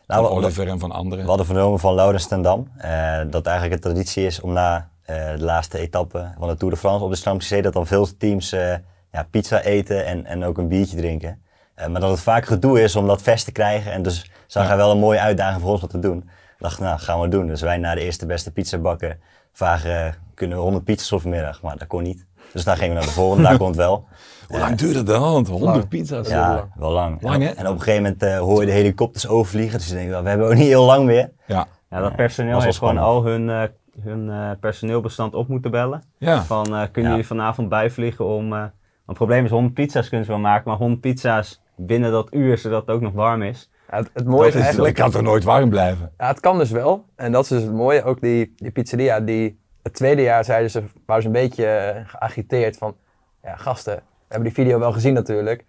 Nou, 0.06 0.26
van 0.26 0.36
Oliver 0.36 0.68
en 0.68 0.78
van 0.78 0.90
anderen. 0.92 1.22
We 1.22 1.28
hadden 1.28 1.46
vernomen 1.46 1.78
van 1.78 1.94
Laurens 1.94 2.26
ten 2.28 2.42
Dam 2.42 2.68
eh, 2.78 3.18
dat 3.30 3.46
eigenlijk 3.46 3.74
een 3.84 3.90
traditie 3.92 4.26
is 4.26 4.40
om 4.40 4.52
na 4.52 4.88
eh, 5.02 5.16
de 5.36 5.44
laatste 5.44 5.78
etappe 5.78 6.32
van 6.38 6.48
de 6.48 6.56
Tour 6.56 6.74
de 6.74 6.80
France 6.80 7.04
op 7.04 7.10
de 7.10 7.16
Champs-Élysées 7.16 7.62
dat 7.62 7.72
dan 7.72 7.86
veel 7.86 8.16
teams 8.18 8.52
eh, 8.52 8.74
ja, 9.12 9.26
pizza 9.30 9.60
eten 9.62 10.06
en, 10.06 10.26
en 10.26 10.44
ook 10.44 10.58
een 10.58 10.68
biertje 10.68 10.96
drinken. 10.96 11.42
Eh, 11.74 11.86
maar 11.86 12.00
dat 12.00 12.10
het 12.10 12.20
vaak 12.20 12.46
gedoe 12.46 12.82
is 12.82 12.96
om 12.96 13.06
dat 13.06 13.22
vest 13.22 13.44
te 13.44 13.52
krijgen 13.52 13.92
en 13.92 14.02
dus 14.02 14.30
zag 14.46 14.62
Ja. 14.62 14.68
hij 14.68 14.76
wel 14.78 14.90
een 14.90 14.98
mooie 14.98 15.20
uitdaging 15.20 15.60
voor 15.62 15.70
ons 15.70 15.80
wat 15.80 15.90
te 15.90 15.98
doen. 15.98 16.28
Ik 16.56 16.62
dacht, 16.62 16.80
nou 16.80 16.98
gaan 16.98 17.20
we 17.20 17.28
doen. 17.28 17.46
Dus 17.46 17.60
wij 17.60 17.76
naar 17.76 17.94
de 17.94 18.00
eerste 18.00 18.26
beste 18.26 18.52
pizza 18.52 18.78
bakken 18.78 19.18
vragen, 19.52 20.14
kunnen 20.34 20.56
we 20.56 20.62
100 20.62 20.84
pizza's 20.84 21.08
voor 21.08 21.20
vanmiddag? 21.20 21.62
Maar 21.62 21.76
dat 21.76 21.86
kon 21.88 22.02
niet. 22.02 22.26
Dus 22.52 22.64
daar 22.64 22.76
gingen 22.76 22.92
we 22.94 22.98
naar 22.98 23.08
de 23.08 23.14
volgende, 23.14 23.48
daar 23.48 23.58
kon 23.64 23.66
het 23.66 23.76
wel. 23.76 24.04
Hoe 24.48 24.58
lang 24.58 24.76
duurde 24.76 25.02
dat? 25.02 25.18
100 25.20 25.60
Lang. 25.60 25.88
pizza's? 25.88 26.28
Ja, 26.28 26.68
wel 26.76 26.90
lang. 26.90 27.22
Lang, 27.22 27.42
hè? 27.42 27.48
en, 27.48 27.56
en 27.56 27.66
op 27.66 27.72
een 27.72 27.78
gegeven 27.80 28.02
moment 28.02 28.22
eh, 28.22 28.38
hoor 28.38 28.60
je 28.60 28.66
de 28.66 28.72
helikopters 28.72 29.28
overvliegen. 29.28 29.78
Dus 29.78 29.88
je 29.88 29.94
denkt, 29.94 30.10
wel, 30.10 30.22
we 30.22 30.28
hebben 30.28 30.46
ook 30.46 30.54
niet 30.54 30.66
heel 30.66 30.84
lang 30.84 31.04
meer. 31.04 31.30
Ja. 31.46 31.66
Ja, 31.90 32.00
dat 32.00 32.16
personeel 32.16 32.60
heeft 32.60 32.78
gewoon 32.78 32.98
al 32.98 33.24
hun, 33.24 33.50
eh, 33.50 33.62
hun 34.00 34.30
eh, 34.30 34.50
personeelbestand 34.60 35.34
op 35.34 35.48
moeten 35.48 35.70
bellen. 35.70 36.02
Ja. 36.18 36.42
Van, 36.42 36.64
eh, 36.66 36.82
kunnen 36.82 37.02
Ja. 37.02 37.08
jullie 37.10 37.26
vanavond 37.26 37.68
bijvliegen 37.68 38.24
om... 38.24 38.52
eh, 38.52 38.58
want 38.58 38.70
het 39.06 39.16
probleem 39.16 39.44
is, 39.44 39.50
100 39.50 39.74
pizza's 39.74 40.08
kunnen 40.08 40.26
ze 40.26 40.32
wel 40.32 40.40
maken, 40.40 40.68
maar 40.68 40.78
100 40.78 41.00
pizza's 41.00 41.60
binnen 41.76 42.10
dat 42.10 42.28
uur, 42.34 42.58
zodat 42.58 42.80
het 42.80 42.90
ook 42.90 43.00
nog 43.00 43.12
warm 43.12 43.42
is. 43.42 43.70
Ja, 43.90 43.96
het, 43.96 44.10
het 44.12 44.26
mooie 44.26 44.48
is 44.48 44.54
eigenlijk... 44.54 44.94
kan 44.94 45.10
toch 45.10 45.22
nooit 45.22 45.44
warm 45.44 45.68
blijven? 45.68 46.12
Ja, 46.18 46.26
het 46.26 46.40
kan 46.40 46.58
dus 46.58 46.70
wel. 46.70 47.04
En 47.16 47.32
dat 47.32 47.42
is 47.42 47.48
dus 47.48 47.62
het 47.62 47.72
mooie. 47.72 48.02
Ook 48.04 48.20
die, 48.20 48.52
die 48.56 48.70
pizzeria, 48.70 49.20
die 49.20 49.60
het 49.82 49.94
tweede 49.94 50.22
jaar 50.22 50.44
zeiden 50.44 50.70
ze, 50.70 50.82
waren 51.06 51.22
ze 51.22 51.28
een 51.28 51.34
beetje 51.34 51.66
eh, 51.66 52.00
geagiteerd 52.06 52.76
van, 52.76 52.94
ja 53.42 53.56
gasten, 53.56 53.94
we 53.94 54.02
hebben 54.28 54.48
die 54.48 54.64
video 54.64 54.78
wel 54.78 54.92
gezien 54.92 55.14
natuurlijk. 55.14 55.64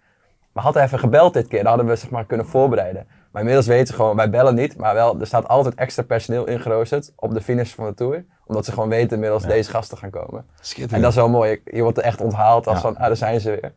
Maar 0.52 0.64
had 0.64 0.74
hij 0.74 0.84
even 0.84 0.98
gebeld 0.98 1.32
dit 1.34 1.48
keer, 1.48 1.58
dan 1.58 1.68
hadden 1.68 1.86
we 1.86 1.96
zeg 1.96 2.10
maar 2.10 2.24
kunnen 2.24 2.46
voorbereiden. 2.46 3.06
Maar 3.30 3.40
inmiddels 3.42 3.66
weten 3.66 3.86
ze 3.86 3.92
gewoon, 3.94 4.16
wij 4.16 4.30
bellen 4.30 4.54
niet, 4.54 4.76
maar 4.76 4.94
wel, 4.94 5.20
er 5.20 5.26
staat 5.26 5.48
altijd 5.48 5.74
extra 5.74 6.02
personeel 6.02 6.46
ingeroosterd 6.46 7.12
op 7.16 7.34
de 7.34 7.40
finish 7.40 7.72
van 7.74 7.86
de 7.86 7.94
tour. 7.94 8.24
Omdat 8.46 8.64
ze 8.64 8.72
gewoon 8.72 8.88
weten 8.88 9.14
inmiddels 9.14 9.42
deze 9.42 9.70
gasten 9.70 9.98
gaan 9.98 10.10
komen. 10.10 10.46
Schitterend. 10.60 10.92
En 10.92 11.00
dat 11.00 11.10
is 11.10 11.16
wel 11.16 11.28
mooi. 11.28 11.60
Je 11.64 11.82
wordt 11.82 11.98
er 11.98 12.04
echt 12.04 12.20
onthaald 12.20 12.66
als 12.66 12.76
Ja. 12.76 12.82
van, 12.82 12.96
ah, 12.96 13.06
daar 13.06 13.16
zijn 13.16 13.40
ze 13.40 13.50
weer. 13.50 13.72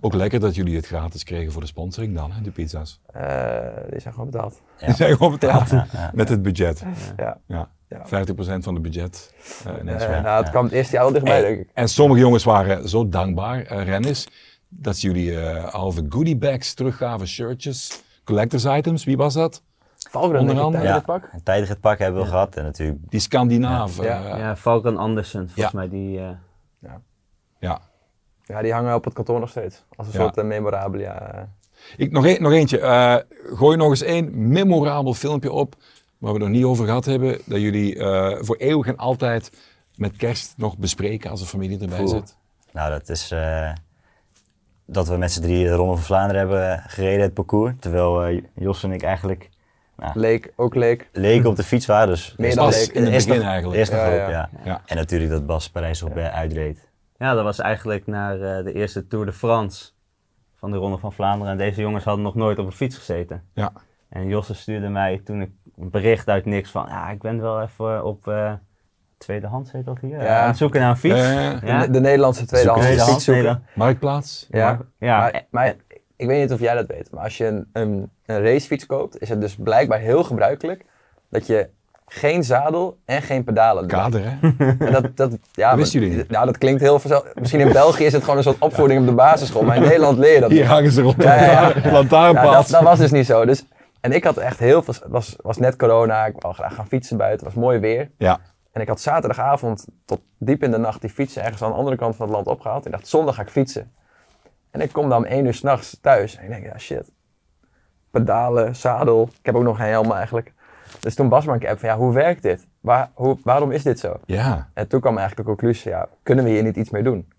Ook 0.00 0.14
lekker 0.14 0.40
dat 0.40 0.54
jullie 0.54 0.76
het 0.76 0.86
gratis 0.86 1.24
kregen 1.24 1.52
voor 1.52 1.60
de 1.60 1.66
sponsoring 1.66 2.14
dan, 2.16 2.32
hè, 2.32 2.40
de 2.42 2.50
pizza's. 2.50 3.00
Eh, 3.12 3.22
die 3.90 4.00
zijn 4.00 4.14
gewoon 4.14 4.30
betaald. 4.30 4.60
Ja. 4.78 4.86
Die 4.86 4.94
zijn 4.96 5.16
gewoon 5.16 5.32
betaald 5.32 5.70
Ja, 5.70 5.86
ja. 5.92 6.10
met 6.14 6.28
het 6.28 6.42
budget. 6.42 6.82
Ja. 7.16 7.38
Ja. 7.46 7.68
Ja. 7.88 8.04
50% 8.06 8.64
van 8.64 8.74
het 8.74 8.82
budget. 8.82 9.34
weg. 9.84 10.22
nou, 10.22 10.42
het 10.42 10.50
kwam 10.50 10.64
het 10.64 10.72
eerste 10.72 10.92
jaar 10.94 11.02
wel 11.04 11.12
dichtbij, 11.12 11.40
denk 11.40 11.60
ik. 11.60 11.70
En 11.74 11.88
sommige 11.88 12.20
jongens 12.20 12.44
waren 12.44 12.88
zo 12.88 13.08
dankbaar, 13.08 13.62
eh, 13.62 13.84
renners, 13.84 14.26
dat 14.68 15.00
jullie 15.00 15.40
eh 15.40 15.64
halve 15.72 16.06
goodie 16.08 16.36
bags 16.36 16.74
teruggaven, 16.74 17.26
shirtjes, 17.26 18.02
collectors 18.24 18.64
items. 18.64 19.04
Wie 19.04 19.16
was 19.16 19.34
dat? 19.34 19.62
Valgren, 20.10 20.40
Onder 20.40 20.60
andere. 20.60 20.84
Ja, 20.84 20.94
het 20.94 21.04
pak. 21.04 21.28
een 21.32 21.42
tijdig 21.42 21.80
pak 21.80 21.98
hebben 21.98 22.22
we 22.22 22.28
gehad. 22.28 22.56
En 22.56 22.64
natuurlijk 22.64 22.98
Die 23.08 23.20
Scandinaaf. 23.20 24.02
Ja. 24.02 24.24
eh, 24.32 24.38
ja, 24.38 24.56
Falcon 24.56 24.96
Andersen, 24.96 25.40
volgens 25.50 25.72
Ja. 25.72 25.78
mij, 25.78 25.88
die... 25.88 26.18
eh, 26.18 26.28
ja. 27.58 27.80
Ja, 28.46 28.62
die 28.62 28.72
hangen 28.72 28.94
op 28.94 29.04
het 29.04 29.14
kantoor 29.14 29.40
nog 29.40 29.48
steeds. 29.50 29.84
Als 29.96 30.06
een 30.06 30.12
Ja. 30.12 30.18
soort 30.20 30.36
uh, 30.38 30.44
memorabilia. 30.44 31.32
eh. 31.32 31.42
Ik, 31.96 32.12
nog, 32.12 32.26
een, 32.26 32.42
nog 32.42 32.52
eentje. 32.52 32.78
Eh, 32.80 33.16
gooi 33.56 33.76
nog 33.76 33.88
eens 33.90 34.02
één 34.02 34.48
memorabel 34.48 35.14
filmpje 35.14 35.52
op, 35.52 35.74
waar 36.18 36.32
we 36.32 36.38
het 36.38 36.48
nog 36.48 36.56
niet 36.56 36.64
over 36.64 36.84
gehad 36.84 37.04
hebben, 37.04 37.38
dat 37.44 37.60
jullie 37.60 37.98
eh, 37.98 38.36
voor 38.40 38.56
eeuwig 38.56 38.86
en 38.86 38.96
altijd 38.96 39.50
met 39.96 40.16
kerst 40.16 40.54
nog 40.56 40.78
bespreken 40.78 41.30
als 41.30 41.40
de 41.40 41.46
familie 41.46 41.80
erbij 41.80 42.06
zit. 42.06 42.36
Nou, 42.72 42.90
dat 42.90 43.08
is 43.08 43.30
eh, 43.30 43.72
dat 44.86 45.08
we 45.08 45.16
met 45.16 45.32
z'n 45.32 45.40
drieën 45.42 45.66
de 45.66 45.74
Ronde 45.74 45.94
van 45.94 46.02
Vlaanderen 46.04 46.38
hebben 46.48 46.82
gereden, 46.86 47.20
het 47.22 47.34
parcours. 47.34 47.72
Terwijl 47.80 48.24
eh, 48.24 48.42
Jos 48.54 48.82
en 48.82 48.92
ik 48.92 49.02
eigenlijk 49.02 49.50
Leek, 50.14 50.52
ook 50.56 50.74
leek. 50.74 51.08
leken 51.12 51.48
op 51.50 51.56
de 51.56 51.62
fiets 51.62 51.86
waren. 51.86 52.08
Dus 52.08 52.34
Meer 52.38 52.54
dan 52.54 52.68
leek. 52.68 52.92
in 52.92 53.02
het 53.04 53.12
begin 53.12 53.36
nog- 53.36 53.44
eigenlijk. 53.46 53.78
Eerst 53.78 53.92
nog 53.92 54.00
Ja, 54.00 54.06
hoop, 54.08 54.18
ja. 54.18 54.28
ja. 54.30 54.50
Ja. 54.64 54.82
En 54.86 54.96
natuurlijk 54.96 55.30
dat 55.30 55.46
Bas 55.46 55.70
Parijs 55.70 56.02
op 56.02 56.16
eh, 56.16 56.34
uitreed. 56.34 56.78
Ja, 57.16 57.34
dat 57.34 57.44
was 57.44 57.58
eigenlijk 57.58 58.06
naar 58.06 58.40
eh, 58.40 58.64
de 58.64 58.72
eerste 58.72 59.06
Tour 59.06 59.26
de 59.26 59.32
France 59.32 59.90
van 60.54 60.70
de 60.70 60.76
Ronde 60.76 60.98
van 60.98 61.12
Vlaanderen. 61.12 61.52
En 61.52 61.58
deze 61.58 61.80
jongens 61.80 62.04
hadden 62.04 62.24
nog 62.24 62.34
nooit 62.34 62.58
op 62.58 62.66
een 62.66 62.72
fiets 62.72 62.96
gezeten. 62.96 63.44
Ja. 63.54 63.72
En 64.08 64.28
Josse 64.28 64.54
stuurde 64.54 64.88
mij 64.88 65.20
toen 65.24 65.40
ik 65.42 65.50
een 65.76 65.90
bericht 65.90 66.28
uit 66.28 66.44
niks 66.44 66.70
van, 66.70 66.86
ja, 66.88 67.10
ik 67.10 67.20
ben 67.22 67.40
wel 67.40 67.62
even 67.62 68.04
op 68.04 68.28
eh 68.28 68.52
tweedehands, 69.18 69.72
heet 69.72 69.84
dat 69.84 69.98
hier? 70.00 70.22
Ja. 70.22 70.40
Aan 70.42 70.48
het 70.48 70.56
zoeken 70.56 70.80
naar 70.80 70.90
een 70.90 70.96
fiets. 70.96 71.16
Ja, 71.20 71.58
ja. 71.62 71.80
De, 71.80 71.90
de 71.90 72.00
Nederlandse 72.00 72.46
tweedehands 72.46 72.86
fiets 72.86 73.24
zoeken. 73.24 73.32
Nederland. 73.42 73.62
Marktplaats. 73.74 74.46
Ja. 74.50 74.66
Maar- 74.72 74.86
ja. 74.98 75.18
Maar, 75.18 75.46
maar 75.50 75.74
ik 76.16 76.26
weet 76.26 76.40
niet 76.40 76.52
of 76.52 76.60
jij 76.60 76.74
dat 76.74 76.86
weet, 76.86 77.10
maar 77.10 77.22
als 77.22 77.36
je 77.36 77.44
een, 77.46 77.68
een, 77.72 78.10
een 78.26 78.42
racefiets 78.42 78.86
koopt, 78.86 79.20
is 79.20 79.28
het 79.28 79.40
dus 79.40 79.56
blijkbaar 79.56 79.98
heel 79.98 80.24
gebruikelijk 80.24 80.84
dat 81.30 81.46
je 81.46 81.68
geen 82.06 82.44
zadel 82.44 82.98
en 83.04 83.22
geen 83.22 83.44
pedalen. 83.44 83.86
Kader, 83.86 84.20
hè? 84.24 84.50
En 84.58 84.92
dat, 84.92 85.16
dat, 85.16 85.38
ja, 85.52 85.76
Dat 85.76 85.92
jullie 85.92 86.16
niet. 86.16 86.30
Nou, 86.30 86.46
dat 86.46 86.58
klinkt 86.58 86.80
heel. 86.80 87.00
Misschien 87.34 87.60
in 87.60 87.72
België 87.72 88.04
is 88.04 88.12
het 88.12 88.22
gewoon 88.22 88.36
een 88.36 88.42
soort 88.42 88.58
opvoeding 88.58 89.00
op 89.00 89.06
de 89.06 89.12
basisschool, 89.12 89.62
maar 89.62 89.76
in 89.76 89.82
Nederland 89.82 90.18
leer 90.18 90.34
je 90.34 90.40
dat 90.40 90.50
Hier 90.50 90.66
hangen 90.66 90.92
ze 90.92 91.02
rond 91.02 91.22
Ja. 91.22 91.72
Ja, 92.34 92.52
dat, 92.52 92.68
dat 92.68 92.82
was 92.82 92.98
dus 92.98 93.10
niet 93.10 93.26
zo. 93.26 93.44
Dus, 93.44 93.64
en 94.00 94.12
ik 94.12 94.24
had 94.24 94.36
echt 94.36 94.58
heel 94.58 94.82
veel, 94.82 94.94
het 94.94 95.12
was, 95.12 95.36
was 95.42 95.58
net 95.58 95.76
corona, 95.76 96.26
ik 96.26 96.34
wou 96.38 96.54
graag 96.54 96.74
gaan 96.74 96.86
fietsen 96.86 97.16
buiten, 97.16 97.46
het 97.46 97.54
was 97.54 97.64
mooi 97.64 97.78
weer. 97.78 98.10
Ja. 98.18 98.40
En 98.72 98.80
ik 98.80 98.88
had 98.88 99.00
zaterdagavond 99.00 99.86
tot 100.04 100.20
diep 100.38 100.62
in 100.62 100.70
de 100.70 100.78
nacht 100.78 101.00
die 101.00 101.10
fietsen 101.10 101.42
ergens 101.42 101.62
aan 101.62 101.70
de 101.70 101.76
andere 101.76 101.96
kant 101.96 102.16
van 102.16 102.26
het 102.26 102.34
land 102.34 102.46
opgehaald. 102.46 102.86
Ik 102.86 102.92
dacht, 102.92 103.08
zondag 103.08 103.34
ga 103.34 103.42
ik 103.42 103.48
fietsen. 103.48 103.92
En 104.70 104.80
ik 104.80 104.92
kom 104.92 105.08
dan 105.08 105.18
om 105.18 105.24
één 105.24 105.46
uur 105.46 105.54
s'nachts 105.54 105.98
thuis. 106.00 106.36
En 106.36 106.44
ik 106.44 106.50
denk, 106.50 106.64
ja 106.64 106.78
shit. 106.78 107.10
Pedalen, 108.10 108.76
zadel. 108.76 109.28
Ik 109.38 109.46
heb 109.46 109.54
ook 109.54 109.62
nog 109.62 109.76
geen 109.76 109.88
helm 109.88 110.12
eigenlijk. 110.12 110.52
Dus 111.00 111.14
toen 111.14 111.28
Bas 111.28 111.44
maar 111.44 111.60
een 111.60 111.68
app 111.68 111.78
van, 111.78 111.88
ja, 111.88 111.96
hoe 111.96 112.12
werkt 112.12 112.42
dit? 112.42 112.66
Waar, 112.80 113.10
hoe, 113.14 113.38
waarom 113.42 113.70
is 113.70 113.82
dit 113.82 113.98
zo? 113.98 114.20
Ja. 114.24 114.70
En 114.74 114.88
toen 114.88 115.00
kwam 115.00 115.18
eigenlijk 115.18 115.48
de 115.48 115.54
conclusie, 115.54 115.90
ja, 115.90 116.08
kunnen 116.22 116.44
we 116.44 116.50
hier 116.50 116.62
niet 116.62 116.76
iets 116.76 116.90
mee 116.90 117.02
doen? 117.02 117.32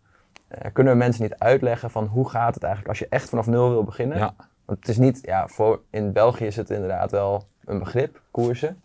Eh, 0.48 0.72
kunnen 0.74 0.94
we 0.94 1.00
mensen 1.00 1.24
niet 1.24 1.36
uitleggen 1.38 1.92
van 1.92 2.06
hoe 2.06 2.30
gaat 2.30 2.54
het 2.54 2.64
eigenlijk 2.64 2.94
als 2.94 3.00
je 3.00 3.08
echt 3.10 3.30
vanaf 3.30 3.48
nul 3.48 3.70
wil 3.70 3.84
beginnen? 3.84 4.18
Ja. 4.18 4.34
Want 4.66 4.80
het 4.80 4.88
is 4.88 4.98
niet, 4.98 5.20
ja, 5.22 5.48
voor, 5.48 5.82
in 5.90 6.12
België 6.12 6.46
is 6.46 6.56
het 6.56 6.70
inderdaad 6.70 7.12
wel 7.12 7.48
een 7.66 7.80
begrip, 7.80 8.22
koersen. 8.32 8.80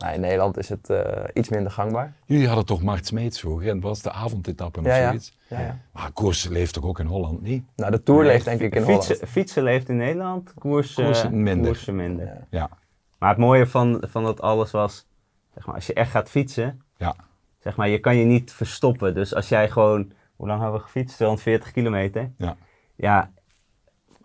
Maar 0.00 0.14
in 0.14 0.20
Nederland 0.20 0.58
is 0.58 0.68
het 0.68 0.90
eh, 0.90 1.24
iets 1.32 1.48
minder 1.48 1.72
gangbaar. 1.72 2.12
Jullie 2.24 2.46
hadden 2.46 2.66
toch 2.66 2.82
Mart 2.82 3.06
Smeets 3.06 3.40
vroeger, 3.40 3.68
en 3.68 3.80
dat 3.80 3.88
was 3.90 4.02
de 4.02 4.12
avondetappe 4.12 4.80
of 4.80 4.86
ja. 4.86 5.06
zoiets. 5.06 5.38
Ja, 5.48 5.60
ja. 5.60 5.78
Maar 5.92 6.10
koers 6.12 6.48
leeft 6.48 6.74
toch 6.74 6.84
ook 6.84 6.98
in 6.98 7.06
Holland 7.06 7.42
niet? 7.42 7.64
Nou, 7.76 7.90
de 7.90 8.02
Tour 8.02 8.24
leeft 8.24 8.44
denk 8.44 8.60
ik 8.60 8.74
in 8.74 8.84
fietsen, 8.84 9.14
Holland. 9.14 9.30
fietsen 9.30 9.62
leeft 9.62 9.88
in 9.88 9.96
Nederland, 9.96 10.54
koersen, 10.58 11.04
Koersen 11.04 11.42
minder. 11.42 11.66
koersen 11.66 11.96
minder. 11.96 12.46
Ja. 12.50 12.68
Maar 13.18 13.28
het 13.28 13.38
mooie 13.38 13.66
van, 13.66 14.02
van 14.08 14.24
dat 14.24 14.40
alles 14.40 14.70
was, 14.70 15.06
zeg 15.54 15.66
maar, 15.66 15.74
als 15.74 15.86
je 15.86 15.92
echt 15.94 16.10
gaat 16.10 16.30
fietsen, 16.30 16.82
Ja. 16.96 17.14
zeg 17.58 17.76
maar, 17.76 17.88
je 17.88 17.98
kan 17.98 18.16
je 18.16 18.24
niet 18.24 18.52
verstoppen. 18.52 19.14
Dus 19.14 19.34
als 19.34 19.48
jij 19.48 19.70
gewoon, 19.70 20.12
hoe 20.36 20.46
lang 20.46 20.60
hebben 20.60 20.78
we 20.78 20.84
gefietst? 20.84 21.16
240 21.16 21.72
kilometer. 21.72 22.32
Ja. 22.38 22.56
Ja, 22.96 23.30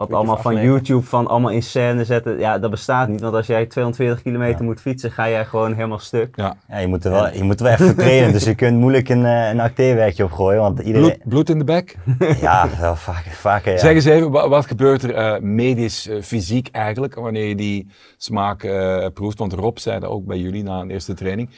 wat 0.08 0.18
allemaal 0.18 0.38
van. 0.38 0.62
YouTube, 0.62 1.04
van 1.04 1.28
allemaal 1.28 1.52
in 1.52 1.64
scène 1.64 2.06
zetten, 2.06 2.40
ja, 2.40 2.60
dat 2.60 2.70
bestaat 2.72 3.08
niet. 3.08 3.22
Want 3.22 3.34
als 3.36 3.48
jij 3.48 3.66
240 3.66 4.22
kilometer 4.22 4.60
Ja. 4.60 4.64
moet 4.66 4.82
fietsen, 4.82 5.12
ga 5.12 5.30
jij 5.30 5.46
gewoon 5.46 5.74
helemaal 5.74 6.00
stuk. 6.00 6.36
ja. 6.36 6.56
Ja, 6.68 6.78
je 6.78 6.88
moet 6.88 7.06
er 7.06 7.12
wel, 7.12 7.34
je 7.34 7.44
moet 7.44 7.60
er 7.60 7.64
wel 7.66 7.74
even 7.74 7.96
trainen. 8.04 8.32
Dus 8.32 8.44
je 8.44 8.56
kunt 8.56 8.78
moeilijk 8.78 9.10
een, 9.10 9.26
eh, 9.26 9.50
een 9.50 9.60
acteerwerkje 9.60 10.24
opgooien. 10.24 10.62
Want 10.62 10.80
iedereen... 10.80 11.08
Bloed, 11.08 11.28
bloed 11.30 11.50
in 11.50 11.58
de 11.58 11.64
bek? 11.64 11.96
Ja, 12.42 12.68
wel 12.80 12.96
vaker. 12.96 13.32
vaker 13.32 13.72
ja. 13.72 13.78
Zeg 13.78 13.94
eens 13.94 14.06
even, 14.06 14.32
wa- 14.32 14.50
wat 14.50 14.66
gebeurt 14.66 15.04
er 15.04 15.14
eh, 15.14 15.40
medisch, 15.42 16.08
eh, 16.08 16.22
fysiek 16.22 16.68
eigenlijk, 16.72 17.16
wanneer 17.16 17.46
je 17.48 17.56
die 17.56 17.88
smaak 18.18 18.64
eh, 18.64 19.06
proeft? 19.14 19.38
Want 19.40 19.54
Rob 19.54 19.78
zei 19.78 20.00
dat 20.00 20.10
ook 20.10 20.26
bij 20.26 20.38
jullie 20.38 20.64
na 20.64 20.80
een 20.80 20.90
eerste 20.90 21.14
training. 21.14 21.50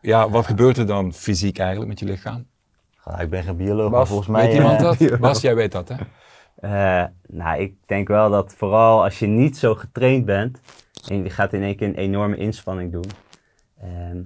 Ja, 0.00 0.30
wat 0.30 0.46
gebeurt 0.46 0.76
er 0.78 0.86
dan 0.86 1.12
fysiek 1.12 1.58
eigenlijk 1.58 1.88
met 1.88 1.98
je 1.98 2.04
lichaam? 2.06 2.46
Ja, 3.04 3.18
ik 3.20 3.30
ben 3.30 3.42
geen 3.42 3.56
bioloog, 3.56 3.90
maar 3.90 4.06
volgens 4.06 4.28
mij... 4.28 4.46
Weet 4.46 4.54
iemand 4.54 4.80
dat? 4.80 4.96
Bas, 5.20 5.40
jij 5.40 5.54
weet 5.54 5.72
dat 5.72 5.88
hè? 5.88 5.94
Eh, 6.60 7.04
nou, 7.26 7.60
ik 7.60 7.74
denk 7.86 8.08
wel 8.08 8.30
dat 8.30 8.54
vooral 8.56 9.02
als 9.02 9.18
je 9.18 9.26
niet 9.26 9.56
zo 9.58 9.74
getraind 9.74 10.24
bent 10.24 10.60
en 11.08 11.22
je 11.22 11.30
gaat 11.30 11.52
in 11.52 11.62
één 11.62 11.76
keer 11.76 11.88
een 11.88 11.94
enorme 11.94 12.36
inspanning 12.36 12.92
doen. 12.92 13.10
ehm, 13.80 14.22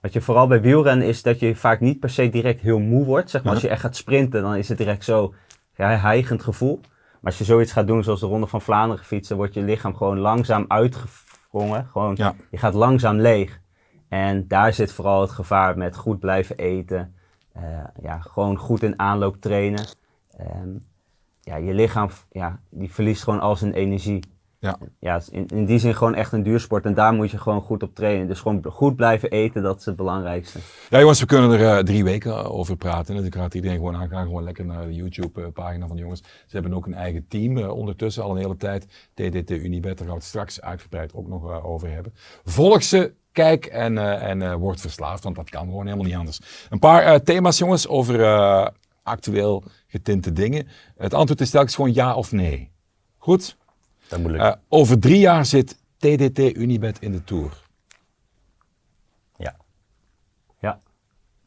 wat 0.00 0.12
je 0.12 0.20
vooral 0.20 0.46
bij 0.46 0.60
wielrennen 0.60 1.06
is 1.06 1.22
dat 1.22 1.38
je 1.38 1.56
vaak 1.56 1.80
niet 1.80 2.00
per 2.00 2.10
se 2.10 2.28
direct 2.28 2.60
heel 2.60 2.78
moe 2.78 3.04
wordt. 3.04 3.30
Zeg 3.30 3.42
maar, 3.42 3.52
als 3.52 3.62
je 3.62 3.68
echt 3.68 3.80
gaat 3.80 3.96
sprinten, 3.96 4.42
dan 4.42 4.54
is 4.56 4.68
het 4.68 4.78
direct 4.78 5.04
zo 5.04 5.34
ja, 5.76 5.88
hijgend 5.96 6.42
gevoel. 6.42 6.80
Maar 6.82 7.20
als 7.32 7.38
je 7.38 7.44
zoiets 7.44 7.72
gaat 7.72 7.86
doen 7.86 8.04
zoals 8.04 8.20
de 8.20 8.26
Ronde 8.26 8.46
van 8.46 8.60
Vlaanderen 8.62 9.04
fietsen, 9.04 9.36
wordt 9.36 9.54
je 9.54 9.62
lichaam 9.62 9.96
gewoon 9.96 10.18
langzaam 10.18 10.64
uitgevrongen. 10.68 11.86
Gewoon, 11.86 12.14
Ja. 12.16 12.34
Je 12.50 12.58
gaat 12.58 12.74
langzaam 12.74 13.16
leeg. 13.16 13.60
En 14.08 14.48
daar 14.48 14.72
zit 14.72 14.92
vooral 14.92 15.20
het 15.20 15.30
gevaar 15.30 15.78
met 15.78 15.96
goed 15.96 16.20
blijven 16.20 16.56
eten. 16.56 17.14
eh, 17.52 17.62
ja, 18.02 18.18
gewoon 18.18 18.56
goed 18.56 18.82
in 18.82 18.98
aanloop 18.98 19.36
trainen. 19.40 19.84
Ehm, 20.36 20.68
ja, 21.46 21.56
je 21.56 21.74
lichaam 21.74 22.10
ja, 22.30 22.60
die 22.70 22.92
verliest 22.92 23.22
gewoon 23.22 23.40
al 23.40 23.56
zijn 23.56 23.72
energie. 23.72 24.24
Ja. 24.58 24.78
Ja, 25.00 25.20
in, 25.30 25.46
in 25.46 25.64
die 25.64 25.78
zin 25.78 25.94
gewoon 25.94 26.14
echt 26.14 26.32
een 26.32 26.42
duursport. 26.42 26.84
En 26.84 26.94
daar 26.94 27.12
moet 27.12 27.30
je 27.30 27.38
gewoon 27.38 27.60
goed 27.60 27.82
op 27.82 27.94
trainen. 27.94 28.26
Dus 28.26 28.40
gewoon 28.40 28.64
goed 28.64 28.96
blijven 28.96 29.30
eten, 29.30 29.62
dat 29.62 29.78
is 29.78 29.84
het 29.84 29.96
belangrijkste. 29.96 30.58
Ja, 30.88 30.98
jongens, 30.98 31.20
we 31.20 31.26
kunnen 31.26 31.50
er 31.50 31.76
eh, 31.76 31.84
drie 31.84 32.04
weken 32.04 32.50
over 32.50 32.76
praten. 32.76 33.16
Dus 33.16 33.24
ik 33.24 33.34
raad 33.34 33.54
iedereen 33.54 33.76
gewoon 33.76 33.96
aan. 33.96 34.08
Ga 34.08 34.22
gewoon 34.22 34.44
lekker 34.44 34.64
naar 34.64 34.86
de 34.86 34.94
YouTube-pagina 34.94 35.86
van 35.86 35.96
de 35.96 36.02
jongens. 36.02 36.22
Ze 36.22 36.56
hebben 36.56 36.74
ook 36.74 36.86
een 36.86 36.94
eigen 36.94 37.26
team 37.28 37.58
eh, 37.58 37.70
ondertussen 37.70 38.22
al 38.22 38.30
een 38.30 38.36
hele 38.36 38.56
tijd. 38.56 39.10
TDT 39.14 39.50
Unibet, 39.50 39.98
daar 39.98 40.06
gaan 40.06 40.16
we 40.16 40.20
het 40.20 40.24
straks 40.24 40.60
uitgebreid 40.60 41.14
ook 41.14 41.28
nog 41.28 41.50
eh, 41.50 41.64
over 41.64 41.90
hebben. 41.90 42.12
Volg 42.44 42.82
ze, 42.82 43.12
kijk 43.32 43.66
en, 43.66 43.98
eh, 43.98 44.28
en 44.30 44.42
eh, 44.42 44.54
word 44.54 44.80
verslaafd, 44.80 45.24
want 45.24 45.36
dat 45.36 45.50
kan 45.50 45.64
gewoon 45.64 45.84
helemaal 45.84 46.06
niet 46.06 46.16
anders. 46.16 46.40
Een 46.70 46.78
paar 46.78 47.02
eh, 47.02 47.14
thema's, 47.14 47.58
jongens, 47.58 47.88
over 47.88 48.22
eh, 48.22 48.66
actueel 49.02 49.64
getinte 49.86 50.32
dingen. 50.32 50.68
Het 50.96 51.14
antwoord 51.14 51.40
is 51.40 51.50
telkens 51.50 51.74
gewoon 51.74 51.92
ja 51.92 52.14
of 52.14 52.32
nee. 52.32 52.70
Goed? 53.16 53.56
Dat 54.08 54.18
moet 54.20 54.30
lukken. 54.30 54.52
Eh, 54.52 54.58
over 54.68 54.98
drie 54.98 55.18
jaar 55.18 55.44
zit 55.46 55.78
TDT 55.96 56.38
Unibet 56.38 56.98
in 57.00 57.12
de 57.12 57.24
Tour. 57.24 57.64
ja. 59.38 60.80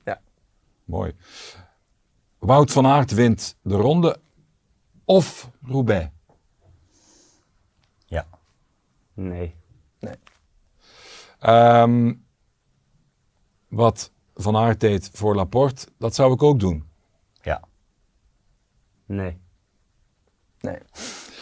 Ja. 0.05 0.21
Mooi. 0.85 1.13
Wout 2.39 2.71
van 2.71 2.85
Aert 2.85 3.11
wint 3.11 3.55
de 3.61 3.75
ronde 3.75 4.19
of 5.05 5.49
Roubaix. 5.63 6.09
Ja. 8.05 8.25
Nee. 9.13 9.55
Ehm, 11.39 12.13
wat 13.67 14.11
Van 14.35 14.55
Aert 14.55 14.79
deed 14.79 15.09
voor 15.13 15.35
Laporte, 15.35 15.87
dat 15.97 16.15
zou 16.15 16.33
ik 16.33 16.43
ook 16.43 16.59
doen. 16.59 16.89
Ja. 17.41 17.61
Nee. 19.09 19.37
Nee. 20.61 20.77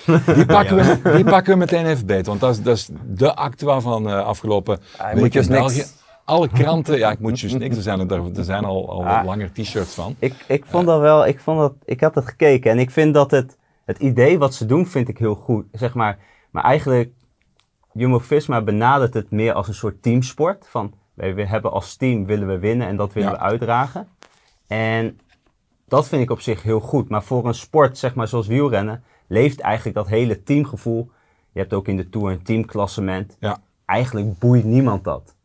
Die 0.35 0.45
pakken, 0.45 0.75
we, 0.75 1.11
die 1.15 1.23
pakken 1.23 1.53
we 1.53 1.59
meteen 1.59 1.85
even 1.85 2.05
beter, 2.05 2.25
want 2.25 2.39
dat 2.39 2.51
is, 2.51 2.61
dat 2.63 2.75
is 2.77 2.89
de 3.05 3.35
actua 3.35 3.79
van 3.79 4.09
eh, 4.09 4.25
afgelopen 4.25 4.79
Hij 4.97 5.13
week 5.13 5.23
moet 5.23 5.35
in 5.35 5.41
dus 5.41 5.75
niks. 5.75 5.93
Alle 6.25 6.49
kranten, 6.49 6.97
ja, 6.97 7.11
ik 7.11 7.19
moet 7.19 7.41
dus 7.41 7.53
niks, 7.53 7.75
er 7.75 7.81
zijn 7.81 8.09
er, 8.09 8.37
er 8.37 8.43
zijn 8.43 8.65
al, 8.65 8.89
al 8.91 9.05
Ah. 9.05 9.25
langer 9.25 9.51
t-shirts 9.53 9.93
van. 9.93 10.15
Ik, 10.19 10.33
ik 10.47 10.65
vond 10.65 10.85
dat 10.85 10.99
wel, 10.99 11.25
ik 11.27 11.39
vond 11.39 11.59
dat, 11.59 11.73
ik 11.85 12.01
had 12.01 12.15
het 12.15 12.27
gekeken 12.27 12.71
en 12.71 12.79
ik 12.79 12.91
vind 12.91 13.13
dat 13.13 13.31
het, 13.31 13.57
het 13.85 13.99
idee 13.99 14.37
wat 14.37 14.53
ze 14.53 14.65
doen, 14.65 14.87
vind 14.87 15.07
ik 15.09 15.17
heel 15.17 15.35
goed. 15.35 15.65
Zeg 15.71 15.93
maar, 15.93 16.17
maar 16.51 16.63
eigenlijk, 16.63 17.11
Jumbo-Visma 17.93 18.61
benadert 18.61 19.13
het 19.13 19.31
meer 19.31 19.53
als 19.53 19.67
een 19.67 19.73
soort 19.73 20.01
teamsport. 20.01 20.67
Van, 20.69 20.93
wij 21.13 21.35
we 21.35 21.45
hebben 21.45 21.71
als 21.71 21.95
team 21.95 22.25
willen 22.25 22.47
we 22.47 22.59
winnen 22.59 22.87
en 22.87 22.95
dat 22.95 23.13
willen 23.13 23.29
Ja. 23.31 23.35
we 23.35 23.41
uitdragen. 23.41 24.07
En 24.67 25.19
dat 25.87 26.07
vind 26.07 26.21
ik 26.21 26.31
op 26.31 26.41
zich 26.41 26.63
heel 26.63 26.79
goed. 26.79 27.09
Maar 27.09 27.23
voor 27.23 27.47
een 27.47 27.53
sport, 27.53 27.97
zeg 27.97 28.15
maar 28.15 28.27
zoals 28.27 28.47
wielrennen, 28.47 29.03
leeft 29.27 29.59
eigenlijk 29.59 29.95
dat 29.95 30.07
hele 30.07 30.43
teamgevoel. 30.43 31.11
Je 31.51 31.59
hebt 31.59 31.73
ook 31.73 31.87
in 31.87 31.97
de 31.97 32.09
Tour 32.09 32.31
een 32.31 32.43
teamklassement. 32.43 33.37
Ja. 33.39 33.57
Eigenlijk 33.85 34.39
boeit 34.39 34.63
niemand 34.63 35.03
dat. 35.03 35.35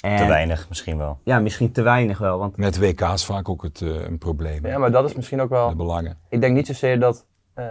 En, 0.00 0.16
Te 0.16 0.26
weinig 0.26 0.68
misschien 0.68 0.98
wel. 0.98 1.18
Ja, 1.22 1.38
misschien 1.38 1.72
te 1.72 1.82
weinig 1.82 2.18
wel. 2.18 2.38
Want 2.38 2.56
Met 2.56 2.78
WK's 2.78 3.24
vaak 3.24 3.48
ook 3.48 3.62
het, 3.62 3.80
eh, 3.82 3.88
een 3.88 4.18
probleem. 4.18 4.66
Ja, 4.66 4.78
maar 4.78 4.90
dat 4.90 5.04
is 5.04 5.14
misschien 5.14 5.40
ook 5.40 5.48
wel... 5.48 5.68
De 5.68 5.76
belangen. 5.76 6.18
Ik 6.28 6.40
denk 6.40 6.56
niet 6.56 6.66
zozeer 6.66 7.00
dat 7.00 7.26
eh, 7.54 7.66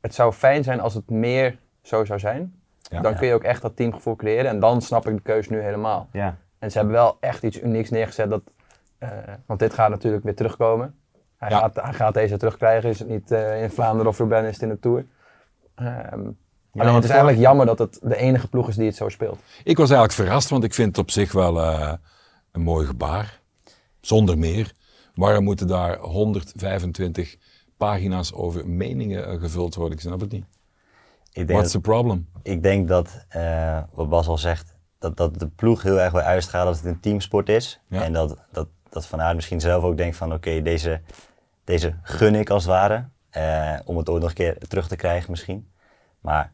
het 0.00 0.14
zou 0.14 0.32
fijn 0.32 0.64
zijn 0.64 0.80
als 0.80 0.94
het 0.94 1.10
meer 1.10 1.58
zo 1.82 2.04
zou 2.04 2.18
zijn. 2.18 2.54
Ja. 2.90 3.00
dan 3.00 3.16
kun 3.16 3.26
je 3.26 3.34
ook 3.34 3.42
echt 3.42 3.62
dat 3.62 3.76
teamgevoel 3.76 4.16
creëren. 4.16 4.50
En 4.50 4.60
dan 4.60 4.82
snap 4.82 5.08
ik 5.08 5.14
de 5.14 5.22
keuze 5.22 5.52
nu 5.52 5.60
helemaal. 5.60 6.08
ja, 6.12 6.36
En 6.58 6.70
ze 6.70 6.76
hebben 6.76 6.94
wel 6.94 7.16
echt 7.20 7.42
iets 7.42 7.60
unieks 7.60 7.90
neergezet. 7.90 8.30
Dat, 8.30 8.42
want 9.46 9.60
dit 9.60 9.74
gaat 9.74 9.90
natuurlijk 9.90 10.24
weer 10.24 10.34
terugkomen. 10.34 10.94
Hij, 11.36 11.50
Ja. 11.50 11.58
gaat, 11.58 11.74
hij 11.74 11.92
gaat 11.92 12.14
deze 12.14 12.36
terugkrijgen. 12.36 12.90
Is 12.90 12.98
het 12.98 13.08
niet 13.08 13.30
eh, 13.30 13.62
in 13.62 13.70
Vlaanderen 13.70 14.06
of 14.06 14.18
Roubaix, 14.18 14.46
is 14.46 14.52
het 14.52 14.62
in 14.62 14.68
de 14.68 14.78
Tour. 14.78 15.06
Ehm, 15.74 15.88
alleen 15.88 16.34
want 16.72 16.94
het 16.94 17.04
is 17.04 17.10
eigenlijk 17.10 17.40
jammer 17.40 17.66
dat 17.66 17.78
het 17.78 17.98
de 18.02 18.16
enige 18.16 18.48
ploeg 18.48 18.68
is 18.68 18.76
die 18.76 18.86
het 18.86 18.96
zo 18.96 19.08
speelt. 19.08 19.38
Ik 19.64 19.76
was 19.76 19.90
eigenlijk 19.90 20.12
verrast, 20.20 20.48
want 20.48 20.64
ik 20.64 20.74
vind 20.74 20.88
het 20.88 20.98
op 20.98 21.10
zich 21.10 21.32
wel 21.32 21.60
eh, 21.60 21.92
een 22.52 22.60
mooi 22.62 22.86
gebaar. 22.86 23.40
Zonder 24.00 24.38
meer. 24.38 24.72
Waarom 25.14 25.44
moeten 25.44 25.66
daar 25.66 25.98
125 25.98 27.36
pagina's 27.76 28.32
over 28.32 28.68
meningen 28.68 29.26
eh, 29.28 29.40
gevuld 29.40 29.74
worden? 29.74 29.96
Ik 29.96 30.00
snap 30.02 30.20
het 30.20 30.32
niet. 30.32 30.44
Ik 31.32 31.46
denk, 31.46 31.58
What's 31.58 31.72
the 31.72 31.80
problem? 31.80 32.28
ik 32.42 32.62
denk 32.62 32.88
dat, 32.88 33.24
eh, 33.28 33.82
wat 33.92 34.08
Bas 34.08 34.26
al 34.26 34.38
zegt, 34.38 34.74
dat, 34.98 35.16
dat 35.16 35.38
de 35.38 35.48
ploeg 35.48 35.82
heel 35.82 36.00
erg 36.00 36.12
wil 36.12 36.20
uitstralen 36.20 36.72
dat 36.72 36.82
het 36.82 36.92
een 36.92 37.00
teamsport 37.00 37.48
is. 37.48 37.80
Ja. 37.88 38.02
En 38.02 38.12
dat, 38.12 38.36
dat, 38.52 38.68
dat 38.94 39.06
Van 39.06 39.20
Aert 39.22 39.34
misschien 39.34 39.60
zelf 39.60 39.82
ook 39.84 39.96
denkt 39.96 40.16
van 40.16 40.32
oké, 40.32 40.62
deze, 40.62 41.00
deze 41.64 41.94
gun 42.02 42.34
ik 42.34 42.50
als 42.50 42.62
het 42.62 42.72
ware. 42.72 43.04
eh, 43.30 43.78
om 43.84 43.96
het 43.96 44.08
ooit 44.08 44.20
nog 44.20 44.30
een 44.30 44.36
keer 44.36 44.58
terug 44.68 44.88
te 44.88 44.96
krijgen 44.96 45.30
misschien. 45.30 45.68
Maar 46.20 46.52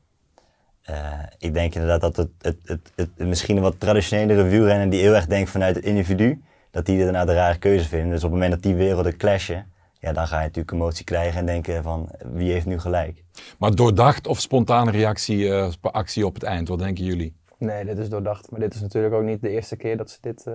eh, 0.83 1.13
ik 1.39 1.55
denk 1.55 1.75
inderdaad 1.75 2.01
dat 2.01 2.17
het, 2.17 2.29
het, 2.41 2.57
het, 2.65 2.93
het, 2.95 3.19
misschien 3.19 3.57
een 3.57 3.63
wat 3.63 3.81
traditionelere 3.81 4.43
wielrenner 4.43 4.91
die 4.91 5.01
heel 5.01 5.15
erg 5.15 5.27
denkt 5.27 5.51
vanuit 5.51 5.75
het 5.77 5.85
individu, 5.85 6.43
dat 6.71 6.87
die 6.87 7.03
daarna 7.03 7.25
de 7.25 7.35
rare 7.35 7.59
keuze 7.59 7.89
vinden. 7.89 8.09
Dus 8.11 8.25
op 8.25 8.31
het 8.31 8.33
moment 8.33 8.53
dat 8.53 8.63
die 8.63 8.75
werelden 8.75 9.17
clashen, 9.17 9.73
ja, 9.99 10.13
dan 10.13 10.27
ga 10.27 10.37
je 10.39 10.43
natuurlijk 10.47 10.73
emotie 10.75 11.05
krijgen 11.05 11.41
en 11.41 11.47
denken 11.47 11.83
van 11.83 12.11
wie 12.33 12.53
heeft 12.53 12.67
nu 12.67 12.79
gelijk. 12.79 13.25
Maar 13.59 13.75
doordacht 13.75 14.27
of 14.27 14.41
spontane 14.41 14.91
reactie, 14.91 15.53
eh, 15.55 15.71
sp- 15.71 15.87
actie 15.87 16.27
op 16.27 16.35
het 16.35 16.43
eind? 16.43 16.69
Wat 16.69 16.79
denken 16.79 17.05
jullie? 17.05 17.37
Nee, 17.59 17.85
dit 17.85 17.99
is 17.99 18.09
doordacht. 18.09 18.51
Maar 18.51 18.61
dit 18.61 18.75
is 18.75 18.81
natuurlijk 18.81 19.15
ook 19.15 19.23
niet 19.25 19.41
de 19.41 19.51
eerste 19.51 19.77
keer 19.77 19.97
dat 19.97 20.11
ze 20.11 20.19
dit 20.21 20.47
eh, 20.47 20.55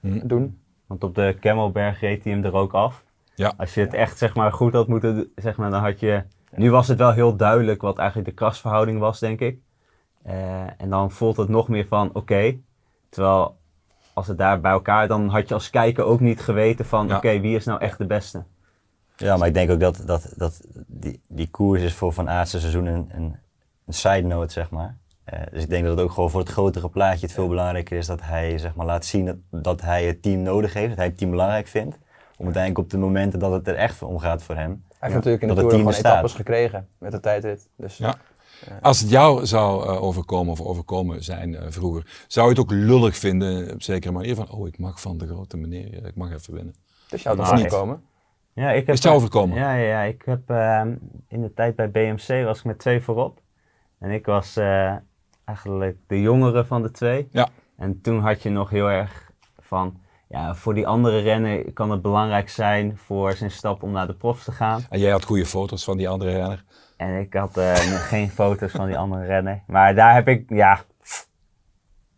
Hm. 0.00 0.26
doen. 0.26 0.58
Want 0.98 1.04
op 1.04 1.14
de 1.14 1.36
Camelberg 1.40 2.00
reed 2.00 2.24
hij 2.24 2.32
hem 2.32 2.44
er 2.44 2.54
ook 2.54 2.72
af. 2.72 3.04
Ja. 3.34 3.52
Als 3.56 3.74
je 3.74 3.80
het 3.80 3.94
echt 3.94 4.18
zeg 4.18 4.34
maar, 4.34 4.52
goed 4.52 4.72
had 4.72 4.88
moeten 4.88 5.14
doen, 5.14 5.32
zeg 5.36 5.56
maar, 5.56 5.70
dan 5.70 5.82
had 5.82 6.00
je... 6.00 6.22
Nu 6.56 6.70
was 6.70 6.88
het 6.88 6.98
wel 6.98 7.12
heel 7.12 7.36
duidelijk 7.36 7.82
wat 7.82 7.98
eigenlijk 7.98 8.28
de 8.28 8.34
krasverhouding 8.34 8.98
was, 8.98 9.18
denk 9.18 9.40
ik. 9.40 9.58
Eh, 10.22 10.80
en 10.80 10.90
dan 10.90 11.10
voelt 11.10 11.36
het 11.36 11.48
nog 11.48 11.68
meer 11.68 11.86
van, 11.86 12.10
oké. 12.12 12.56
Terwijl, 13.08 13.56
als 14.12 14.26
het 14.26 14.38
daar 14.38 14.60
bij 14.60 14.70
elkaar, 14.70 15.08
dan 15.08 15.28
had 15.28 15.48
je 15.48 15.54
als 15.54 15.70
kijker 15.70 16.04
ook 16.04 16.20
niet 16.20 16.40
geweten 16.40 16.84
van, 16.84 17.08
Ja. 17.08 17.16
oké, 17.16 17.40
wie 17.40 17.56
is 17.56 17.64
nou 17.64 17.80
echt 17.80 17.98
de 17.98 18.06
beste? 18.06 18.42
Ja, 19.16 19.36
maar 19.36 19.48
ik 19.48 19.54
denk 19.54 19.70
ook 19.70 19.80
dat, 19.80 20.02
dat, 20.06 20.34
dat 20.36 20.60
die, 20.86 21.20
die 21.28 21.48
koers 21.50 21.82
is 21.82 21.94
voor 21.94 22.12
Van 22.12 22.28
Aertsen 22.28 22.60
seizoen 22.60 22.86
een, 22.86 23.08
een, 23.12 23.36
een 23.86 23.94
side 23.94 24.22
note, 24.26 24.52
zeg 24.52 24.70
maar. 24.70 24.96
Eh, 25.24 25.40
dus 25.52 25.62
ik 25.62 25.68
denk 25.70 25.84
dat 25.84 25.96
het 25.96 26.06
ook 26.06 26.12
gewoon 26.12 26.30
voor 26.30 26.40
het 26.40 26.48
grotere 26.48 26.88
plaatje 26.88 27.26
het 27.26 27.34
veel 27.34 27.48
belangrijker 27.48 27.96
is 27.96 28.06
dat 28.06 28.20
hij 28.22 28.58
zeg 28.58 28.74
maar, 28.74 28.86
laat 28.86 29.04
zien 29.04 29.24
dat, 29.24 29.36
dat 29.62 29.80
hij 29.80 30.04
het 30.06 30.22
team 30.22 30.42
nodig 30.42 30.72
heeft, 30.72 30.88
dat 30.88 30.96
hij 30.96 31.06
het 31.06 31.18
team 31.18 31.30
belangrijk 31.30 31.66
vindt. 31.66 31.98
Om 32.36 32.44
uiteindelijk 32.44 32.84
op 32.84 32.90
de 32.90 32.98
momenten 32.98 33.38
dat 33.38 33.52
het 33.52 33.68
er 33.68 33.74
echt 33.74 34.02
om 34.02 34.18
gaat 34.18 34.42
voor 34.42 34.54
hem. 34.54 34.70
Hij 34.88 34.98
heeft 34.98 35.14
natuurlijk 35.14 35.42
in 35.42 35.48
de 35.48 35.54
Dat 35.54 35.64
Tour 35.64 35.76
team 35.76 35.92
gewoon 35.92 36.10
etappes 36.12 36.32
gekregen 36.32 36.88
met 36.98 37.12
de 37.12 37.20
tijdrit. 37.20 37.68
Dus 37.76 37.96
Ja. 37.96 38.14
Als 38.80 39.00
het 39.00 39.10
jou 39.10 39.46
zou 39.46 39.86
eh, 39.88 40.02
overkomen 40.02 40.52
of 40.52 40.60
overkomen 40.60 41.24
zijn 41.24 41.54
eh, 41.56 41.66
vroeger, 41.68 42.24
zou 42.28 42.46
je 42.46 42.52
het 42.52 42.60
ook 42.62 42.70
lullig 42.70 43.16
vinden 43.16 43.72
op 43.72 43.82
zekere 43.82 44.12
manier 44.12 44.34
van, 44.34 44.50
oh, 44.50 44.66
ik 44.68 44.78
mag 44.78 45.00
van 45.00 45.18
de 45.18 45.26
grote 45.26 45.56
meneer, 45.56 45.92
eh, 46.02 46.06
ik 46.06 46.14
mag 46.16 46.32
even 46.32 46.54
winnen. 46.54 46.74
dus 47.08 47.22
jou 47.22 47.36
Nou, 47.36 47.48
toch 47.48 47.58
ik- 47.58 47.64
niet 47.64 47.72
komen. 47.72 48.02
Ja, 48.52 48.70
ik 48.70 48.76
heb, 48.86 48.88
Is 48.88 48.94
het 48.94 49.02
jou 49.02 49.16
overkomen? 49.16 49.58
Ja, 49.58 49.74
ja, 49.74 49.86
ja, 49.88 50.02
ik 50.02 50.22
heb 50.24 50.50
ehm, 50.50 50.94
in 51.28 51.42
de 51.42 51.54
tijd 51.54 51.76
bij 51.76 51.90
BMC 51.90 52.44
was 52.44 52.58
ik 52.58 52.64
met 52.64 52.78
twee 52.78 53.00
voorop. 53.00 53.40
En 53.98 54.10
ik 54.10 54.26
was 54.26 54.56
eh, 54.56 54.94
eigenlijk 55.44 55.96
de 56.06 56.20
jongere 56.20 56.64
van 56.64 56.82
de 56.82 56.90
twee. 56.90 57.28
Ja. 57.30 57.48
En 57.76 58.00
toen 58.00 58.18
had 58.20 58.42
je 58.42 58.50
nog 58.50 58.70
heel 58.70 58.90
erg 58.90 59.30
van, 59.58 59.96
ja, 60.28 60.54
voor 60.54 60.74
die 60.74 60.86
andere 60.86 61.18
renner 61.18 61.72
kan 61.72 61.90
het 61.90 62.02
belangrijk 62.02 62.48
zijn 62.48 62.98
voor 62.98 63.32
zijn 63.32 63.50
stap 63.50 63.82
om 63.82 63.90
naar 63.90 64.06
de 64.06 64.14
profs 64.14 64.44
te 64.44 64.52
gaan. 64.52 64.80
En 64.90 64.98
jij 64.98 65.10
had 65.10 65.24
goede 65.24 65.46
foto's 65.46 65.84
van 65.84 65.96
die 65.96 66.08
andere 66.08 66.30
renner. 66.30 66.64
En 66.96 67.20
ik 67.20 67.34
had 67.34 67.56
eh, 67.56 67.74
geen 68.12 68.30
foto's 68.30 68.72
van 68.72 68.86
die 68.86 68.98
andere 68.98 69.24
renner. 69.24 69.62
Maar 69.66 69.94
daar 69.94 70.14
heb 70.14 70.28
ik, 70.28 70.44
ja, 70.48 70.80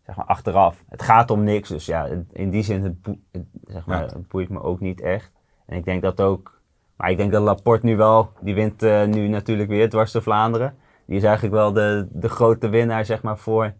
zeg 0.05 0.15
maar 0.15 0.25
achteraf. 0.25 0.83
Het 0.89 1.01
gaat 1.01 1.31
om 1.31 1.43
niks, 1.43 1.69
dus 1.69 1.85
ja, 1.85 2.07
in 2.31 2.49
die 2.49 2.63
zin, 2.63 2.83
het, 2.83 3.01
boe- 3.01 3.19
het, 3.31 3.45
zeg 3.63 3.85
maar, 3.85 3.99
Ja. 3.99 4.05
het 4.05 4.27
boeit 4.27 4.49
me 4.49 4.61
ook 4.61 4.79
niet 4.79 5.01
echt. 5.01 5.31
En 5.65 5.77
ik 5.77 5.85
denk 5.85 6.01
dat 6.01 6.21
ook, 6.21 6.61
maar 6.95 7.09
ik 7.11 7.17
denk 7.17 7.31
dat 7.31 7.41
Laporte 7.43 7.85
nu 7.85 7.95
wel, 7.97 8.31
die 8.41 8.53
wint 8.55 8.83
eh, 8.83 9.05
nu 9.05 9.27
natuurlijk 9.27 9.69
weer 9.69 9.89
dwars 9.89 10.11
door 10.11 10.21
Vlaanderen. 10.21 10.75
Die 11.07 11.17
is 11.17 11.23
eigenlijk 11.23 11.55
wel 11.55 11.73
de, 11.73 12.07
de 12.11 12.29
grote 12.29 12.69
winnaar, 12.69 13.05
zeg 13.05 13.21
maar, 13.21 13.37
voor, 13.37 13.73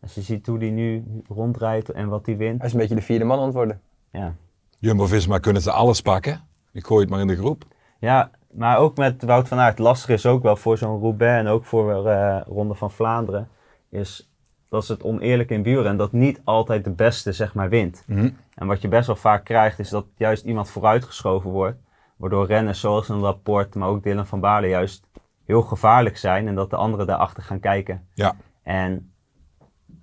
als 0.00 0.14
je 0.14 0.20
ziet 0.20 0.46
hoe 0.46 0.58
die 0.58 0.70
nu 0.70 1.04
rondrijdt 1.28 1.90
en 1.90 2.08
wat 2.08 2.24
die 2.24 2.36
wint. 2.36 2.58
Hij 2.58 2.66
is 2.66 2.72
een 2.72 2.80
beetje 2.80 2.94
de 2.94 3.02
vierde 3.02 3.24
man 3.24 3.38
aan 3.38 3.44
het 3.44 3.54
worden. 3.54 3.80
Ja. 4.10 4.34
Jumbo-Visma 4.78 5.38
kunnen 5.38 5.62
ze 5.62 5.70
alles 5.72 6.02
pakken. 6.02 6.40
Ik 6.72 6.86
gooi 6.86 7.00
het 7.00 7.10
maar 7.10 7.20
in 7.20 7.26
de 7.26 7.36
groep. 7.36 7.64
Ja, 7.98 8.30
maar 8.50 8.78
ook 8.78 8.96
met 8.96 9.22
Wout 9.22 9.48
van 9.48 9.58
Aert. 9.58 9.78
Lastig 9.78 10.10
is 10.10 10.26
ook 10.26 10.42
wel 10.42 10.56
voor 10.56 10.78
zo'n 10.78 11.00
Roubaix 11.00 11.40
en 11.40 11.46
ook 11.46 11.64
voor 11.64 12.06
eh 12.06 12.40
Ronde 12.46 12.74
van 12.74 12.90
Vlaanderen. 12.90 13.48
Is 13.88 14.32
dat 14.72 14.82
is 14.82 14.88
het 14.88 15.02
oneerlijk 15.02 15.50
in 15.50 15.62
wielrennen 15.62 15.96
dat 15.96 16.12
niet 16.12 16.40
altijd 16.44 16.84
de 16.84 16.90
beste 16.90 17.32
zeg 17.32 17.54
maar 17.54 17.68
wint. 17.68 18.04
Mhm. 18.06 18.30
En 18.54 18.66
wat 18.66 18.82
je 18.82 18.88
best 18.88 19.06
wel 19.06 19.16
vaak 19.16 19.44
krijgt 19.44 19.78
is 19.78 19.88
dat 19.88 20.04
juist 20.16 20.44
iemand 20.44 20.70
vooruitgeschoven 20.70 21.50
wordt. 21.50 21.78
Waardoor 22.16 22.46
renners 22.46 22.80
zoals 22.80 23.08
een 23.08 23.18
Laporte, 23.18 23.78
maar 23.78 23.88
ook 23.88 24.02
Dylan 24.02 24.26
van 24.26 24.40
Baarle 24.40 24.68
juist 24.68 25.06
heel 25.44 25.62
gevaarlijk 25.62 26.16
zijn. 26.16 26.48
En 26.48 26.54
dat 26.54 26.70
de 26.70 26.76
anderen 26.76 27.06
daarachter 27.06 27.42
gaan 27.42 27.60
kijken. 27.60 28.06
Ja. 28.14 28.34
En 28.62 29.12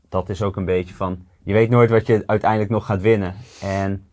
dat 0.10 0.30
is 0.30 0.42
ook 0.44 0.56
een 0.56 0.66
beetje 0.66 0.94
van, 0.96 1.28
je 1.44 1.54
weet 1.54 1.70
nooit 1.70 1.90
wat 1.90 2.08
je 2.08 2.24
uiteindelijk 2.26 2.72
nog 2.72 2.86
gaat 2.86 3.02
winnen. 3.02 3.36
En 3.62 4.08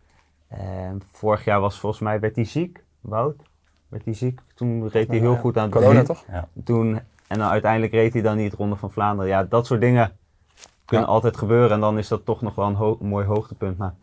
ehm, 0.47 0.97
vorig 1.11 1.43
jaar 1.45 1.59
was 1.59 1.79
volgens 1.79 2.01
mij, 2.01 2.19
werd 2.19 2.35
hij 2.35 2.45
ziek, 2.45 2.83
Wout? 3.01 3.41
Werd 3.87 4.05
hij 4.05 4.13
ziek? 4.13 4.41
Toen 4.55 4.87
reed 4.87 5.07
hij 5.07 5.17
heel 5.17 5.33
Ja, 5.33 5.39
goed 5.39 5.57
aan 5.57 5.63
het 5.63 5.71
Corona 5.71 5.99
begin. 6.01 6.05
toch? 6.05 6.25
Toen, 6.63 6.99
en 7.27 7.39
dan 7.39 7.49
uiteindelijk 7.49 7.91
reed 7.93 8.13
hij 8.13 8.21
dan 8.21 8.37
niet 8.37 8.53
Ronde 8.53 8.75
van 8.75 8.91
Vlaanderen. 8.91 9.31
Ja, 9.31 9.43
dat 9.43 9.65
soort 9.65 9.81
dingen 9.81 10.17
kunnen 10.85 11.07
Ja. 11.07 11.11
altijd 11.13 11.37
gebeuren. 11.37 11.71
En 11.71 11.79
dan 11.79 11.97
is 11.97 12.07
dat 12.07 12.25
toch 12.25 12.41
nog 12.41 12.55
wel 12.55 12.67
een 12.67 12.75
ho- 12.75 12.97
mooi 13.01 13.25
hoogtepunt. 13.25 13.77
Maar 13.77 13.93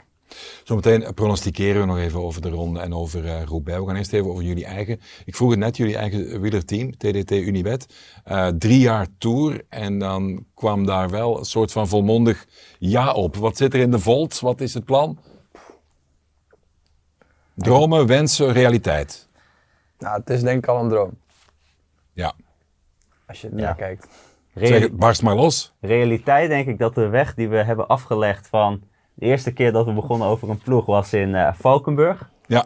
Zometeen 0.64 1.14
pronosticeren 1.14 1.80
we 1.80 1.86
nog 1.86 1.98
even 1.98 2.20
over 2.20 2.40
de 2.42 2.48
ronde 2.48 2.80
en 2.80 2.94
over 2.94 3.26
eh 3.26 3.42
Roubaix. 3.42 3.80
We 3.80 3.86
gaan 3.86 3.96
eerst 3.96 4.12
even 4.12 4.30
over 4.30 4.42
jullie 4.44 4.64
eigen. 4.64 5.00
Ik 5.24 5.36
vroeg 5.36 5.50
het 5.50 5.58
net, 5.58 5.76
jullie 5.76 5.96
eigen 5.96 6.40
wielerteam, 6.40 6.96
TDT 6.96 7.30
Unibet. 7.30 7.86
Eh, 8.24 8.46
drie 8.48 8.78
jaar 8.80 9.06
tour 9.18 9.64
en 9.68 9.98
dan 9.98 10.46
kwam 10.54 10.86
daar 10.86 11.10
wel 11.10 11.38
een 11.38 11.44
soort 11.44 11.72
van 11.72 11.88
volmondig 11.88 12.46
ja 12.78 13.12
op. 13.12 13.36
Wat 13.36 13.56
zit 13.56 13.74
er 13.74 13.80
in 13.80 13.90
de 13.90 13.98
volt? 13.98 14.40
Wat 14.40 14.60
is 14.60 14.74
het 14.74 14.84
plan? 14.84 15.18
Dromen, 17.54 18.06
wensen, 18.06 18.52
realiteit. 18.52 19.26
Nou, 19.98 20.18
het 20.20 20.30
is 20.30 20.42
denk 20.42 20.58
ik 20.58 20.68
al 20.68 20.82
een 20.82 20.88
droom. 20.88 21.10
Ja. 22.12 22.32
Als 23.26 23.40
je 23.40 23.48
Ja. 23.48 23.54
naar 23.62 23.74
kijkt. 23.74 24.08
Zeg 24.54 24.80
het, 24.80 24.96
barst 24.96 25.22
maar 25.22 25.34
los. 25.34 25.72
realiteit 25.80 26.48
denk 26.48 26.66
ik 26.68 26.78
dat 26.78 26.94
de 26.94 27.08
weg 27.08 27.34
die 27.34 27.48
we 27.48 27.56
hebben 27.56 27.86
afgelegd 27.86 28.48
van 28.48 28.82
de 29.14 29.26
eerste 29.26 29.52
keer 29.52 29.72
dat 29.72 29.86
we 29.86 29.92
begonnen 29.92 30.28
over 30.28 30.50
een 30.50 30.58
ploeg 30.58 30.86
was 30.86 31.12
in 31.12 31.34
eh, 31.34 31.52
Valkenburg. 31.54 32.30
Ja. 32.46 32.64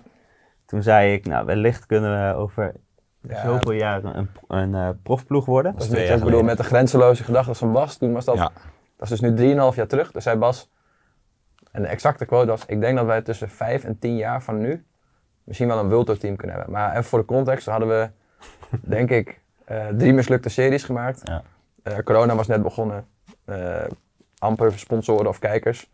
Toen 0.67 0.83
zei 0.83 1.13
ik, 1.13 1.27
nou 1.27 1.47
wellicht 1.47 1.87
kunnen 1.87 2.29
we 2.29 2.35
over 2.35 2.75
Ja. 3.21 3.43
zoveel 3.43 3.73
jaren 3.73 4.19
een, 4.19 4.29
een 4.49 4.75
eh, 4.75 4.89
profploeg 5.03 5.45
worden. 5.47 5.73
Dat 5.73 5.83
is 5.83 5.89
niet, 5.89 5.99
ik 6.11 6.25
bedoel, 6.25 6.43
met 6.43 6.57
de 6.57 6.63
grenzeloze 6.65 7.25
gedachten 7.25 7.55
van 7.57 7.73
Bas, 7.73 7.97
toen 7.97 8.13
was 8.13 8.25
dat, 8.25 8.37
Ja. 8.37 8.51
dat 8.97 9.11
is 9.11 9.21
dus 9.21 9.31
nu 9.31 9.55
3,5 9.71 9.77
jaar 9.77 9.87
terug. 9.87 10.13
Dus 10.13 10.23
zei 10.23 10.37
Bas, 10.39 10.71
en 11.73 11.83
de 11.83 11.89
exacte 11.89 12.25
quote 12.27 12.47
was, 12.51 12.65
ik 12.67 12.81
denk 12.81 12.97
dat 12.97 13.07
wij 13.07 13.23
tussen 13.23 13.49
5 13.49 13.85
en 13.85 13.99
10 13.99 14.17
jaar 14.17 14.43
van 14.43 14.59
nu 14.59 14.85
misschien 15.45 15.69
wel 15.69 15.79
een 15.79 15.89
Wulto 15.89 16.15
team 16.17 16.37
kunnen 16.37 16.57
hebben. 16.57 16.75
Maar 16.75 16.91
even 16.91 17.05
voor 17.05 17.19
de 17.19 17.25
context, 17.25 17.67
hadden 17.67 17.89
we, 17.89 18.11
denk 18.97 19.11
ik, 19.11 19.41
eh, 19.65 19.87
drie 19.87 20.13
mislukte 20.13 20.49
series 20.49 20.85
gemaakt. 20.85 21.21
Ja. 21.25 21.43
Eh, 21.83 21.99
corona 21.99 22.35
was 22.35 22.47
net 22.47 22.63
begonnen, 22.63 23.07
Eh, 23.45 23.85
amper 24.39 24.79
sponsoren 24.79 25.27
of 25.29 25.39
kijkers. 25.39 25.91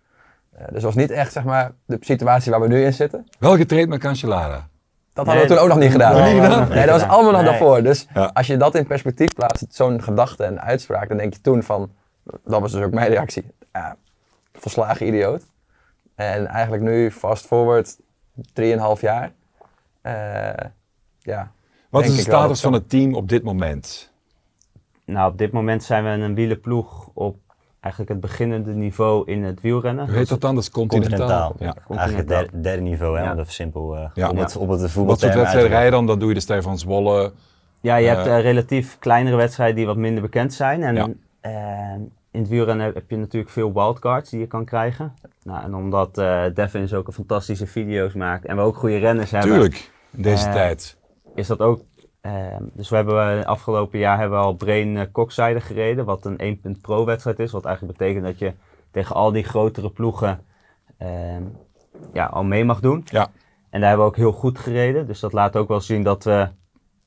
Eh, 0.55 0.65
dus 0.65 0.75
het 0.75 0.83
was 0.83 0.95
niet 0.95 1.11
echt, 1.11 1.33
zeg 1.33 1.45
maar, 1.45 1.73
de 1.87 1.97
situatie 2.01 2.51
waar 2.51 2.61
we 2.61 2.69
nu 2.69 2.85
in 2.85 2.93
zitten. 2.93 3.27
Wel 3.39 3.57
getraind 3.57 3.89
met 3.89 4.01
Cancellara. 4.01 4.69
Dat 5.13 5.27
Nee, 5.27 5.35
hadden 5.37 5.43
we 5.57 5.61
toen 5.61 5.71
ook 5.71 5.75
nog 5.75 5.83
niet 5.85 5.93
gedaan. 5.93 6.27
Gedaan? 6.43 6.69
Nee, 6.69 6.87
dat 6.87 7.01
was 7.01 7.09
allemaal 7.09 7.33
nog 7.33 7.41
Nee. 7.41 7.51
daarvoor. 7.51 7.83
Dus 7.83 8.07
Ja. 8.15 8.31
als 8.35 8.47
je 8.47 8.57
dat 8.57 8.75
in 8.75 8.87
perspectief 8.87 9.35
plaatst, 9.35 9.65
zo'n 9.69 10.03
gedachte 10.03 10.45
en 10.45 10.61
uitspraak, 10.61 11.09
dan 11.09 11.17
denk 11.17 11.35
je 11.35 11.41
toen 11.41 11.63
van, 11.63 11.91
dat 12.45 12.61
was 12.61 12.73
dus 12.73 12.83
ook 12.83 12.93
mijn 12.93 13.09
reactie. 13.09 13.47
Ja, 13.73 13.97
volslagen 14.53 15.07
idioot. 15.07 15.43
En 16.15 16.47
eigenlijk 16.47 16.83
nu, 16.83 17.11
fast 17.11 17.47
forward, 17.47 17.97
3,5 18.53 19.01
jaar. 19.01 19.33
eh, 20.03 20.51
ja. 21.19 21.53
Wat 21.91 22.05
is 22.05 22.15
de 22.17 22.21
status 22.21 22.49
dat 22.49 22.61
van 22.61 22.73
het 22.73 22.89
team 22.89 23.15
op 23.15 23.29
dit 23.29 23.43
moment? 23.43 24.13
Nou, 25.05 25.31
op 25.33 25.39
dit 25.39 25.53
moment 25.53 25.83
zijn 25.85 26.05
we 26.05 26.11
een 26.11 26.35
wielenploeg 26.35 27.11
op 27.15 27.37
eigenlijk 27.85 28.09
het 28.09 28.21
beginnende 28.21 28.73
niveau 28.75 29.31
in 29.31 29.43
het 29.45 29.61
wielrennen. 29.61 30.07
Hoe 30.07 30.17
heet 30.17 30.29
dat 30.29 30.41
dan? 30.41 30.55
Dat 30.55 30.63
is 30.65 30.71
continentaal. 30.71 31.51
Continentaal. 31.51 31.85
Ja. 31.89 31.97
Eigenlijk 31.99 32.29
het 32.31 32.39
derde, 32.39 32.61
derde 32.61 32.83
niveau, 32.83 33.19
hè, 33.19 33.25
Ja. 33.25 33.35
om 33.37 33.45
simpel 33.47 33.95
uh, 33.97 34.05
Ja. 34.15 34.29
op, 34.29 34.37
het, 34.37 34.57
op 34.57 34.69
het 34.69 34.81
Wat 34.81 34.91
voetbalterm 34.91 35.33
soort 35.33 35.35
wedstrijden 35.43 35.71
te 35.71 35.77
rij 35.77 35.85
je 35.85 35.91
dan? 35.91 36.07
Dan 36.07 36.19
doe 36.19 36.29
je 36.29 36.35
de 36.35 36.41
Stefan 36.41 36.79
Zwolle. 36.79 37.33
Ja, 37.81 37.97
je 37.97 38.09
Eh, 38.09 38.15
hebt 38.15 38.27
eh, 38.27 38.41
relatief 38.41 38.99
kleinere 38.99 39.37
wedstrijden 39.37 39.77
die 39.77 39.87
wat 39.87 39.97
minder 39.97 40.23
bekend 40.23 40.55
zijn. 40.55 40.83
En 40.83 40.95
Ja. 40.95 41.09
eh, 41.41 41.95
in 42.31 42.41
het 42.41 42.49
wielrennen 42.49 42.93
heb 42.95 43.11
je 43.11 43.17
natuurlijk 43.17 43.53
veel 43.53 43.73
wildcards 43.73 44.31
die 44.31 44.41
je 44.41 44.47
kan 44.47 44.65
krijgen. 44.65 45.13
Nou, 45.43 45.63
en 45.65 45.75
omdat 45.75 46.19
eh 46.19 46.43
Devin 46.55 46.93
ook 46.95 47.07
een 47.07 47.13
fantastische 47.13 47.67
video's 47.67 48.13
maakt 48.15 48.45
en 48.45 48.57
we 48.57 48.63
ook 48.63 48.77
goede 48.77 48.97
renners 48.99 49.31
hebben, 49.31 49.51
Tuurlijk, 49.51 49.91
in 50.11 50.23
deze 50.23 50.47
Eh, 50.47 50.53
tijd. 50.53 50.97
is 51.35 51.47
dat 51.47 51.61
ook... 51.61 51.81
eh, 52.25 52.57
dus 52.73 52.89
we 52.89 52.97
hebben 52.97 53.41
eh, 53.41 53.47
afgelopen 53.47 53.99
jaar 53.99 54.19
hebben 54.19 54.39
we 54.39 54.45
al 54.45 54.55
Brain 54.55 55.11
Kokzijde 55.13 55.61
gereden, 55.61 56.05
wat 56.05 56.25
een 56.25 56.39
1 56.39 56.79
pro 56.81 57.05
wedstrijd 57.05 57.39
is. 57.39 57.53
Wat 57.53 57.65
eigenlijk 57.65 57.99
betekent 57.99 58.25
dat 58.25 58.39
je 58.39 58.53
tegen 58.91 59.15
al 59.15 59.33
die 59.33 59.45
grotere 59.45 59.91
ploegen 59.91 60.41
eh, 60.97 61.37
ja, 62.13 62.27
al 62.27 62.45
mee 62.45 62.65
mag 62.65 62.81
doen. 62.81 63.05
Ja. 63.05 63.31
En 63.71 63.81
daar 63.81 63.89
hebben 63.89 64.07
we 64.07 64.13
ook 64.13 64.17
heel 64.17 64.33
goed 64.33 64.59
gereden. 64.59 65.07
Dus 65.07 65.21
dat 65.21 65.33
laat 65.33 65.57
ook 65.57 65.69
wel 65.69 65.81
zien 65.81 66.03
dat 66.03 66.25
we 66.25 66.49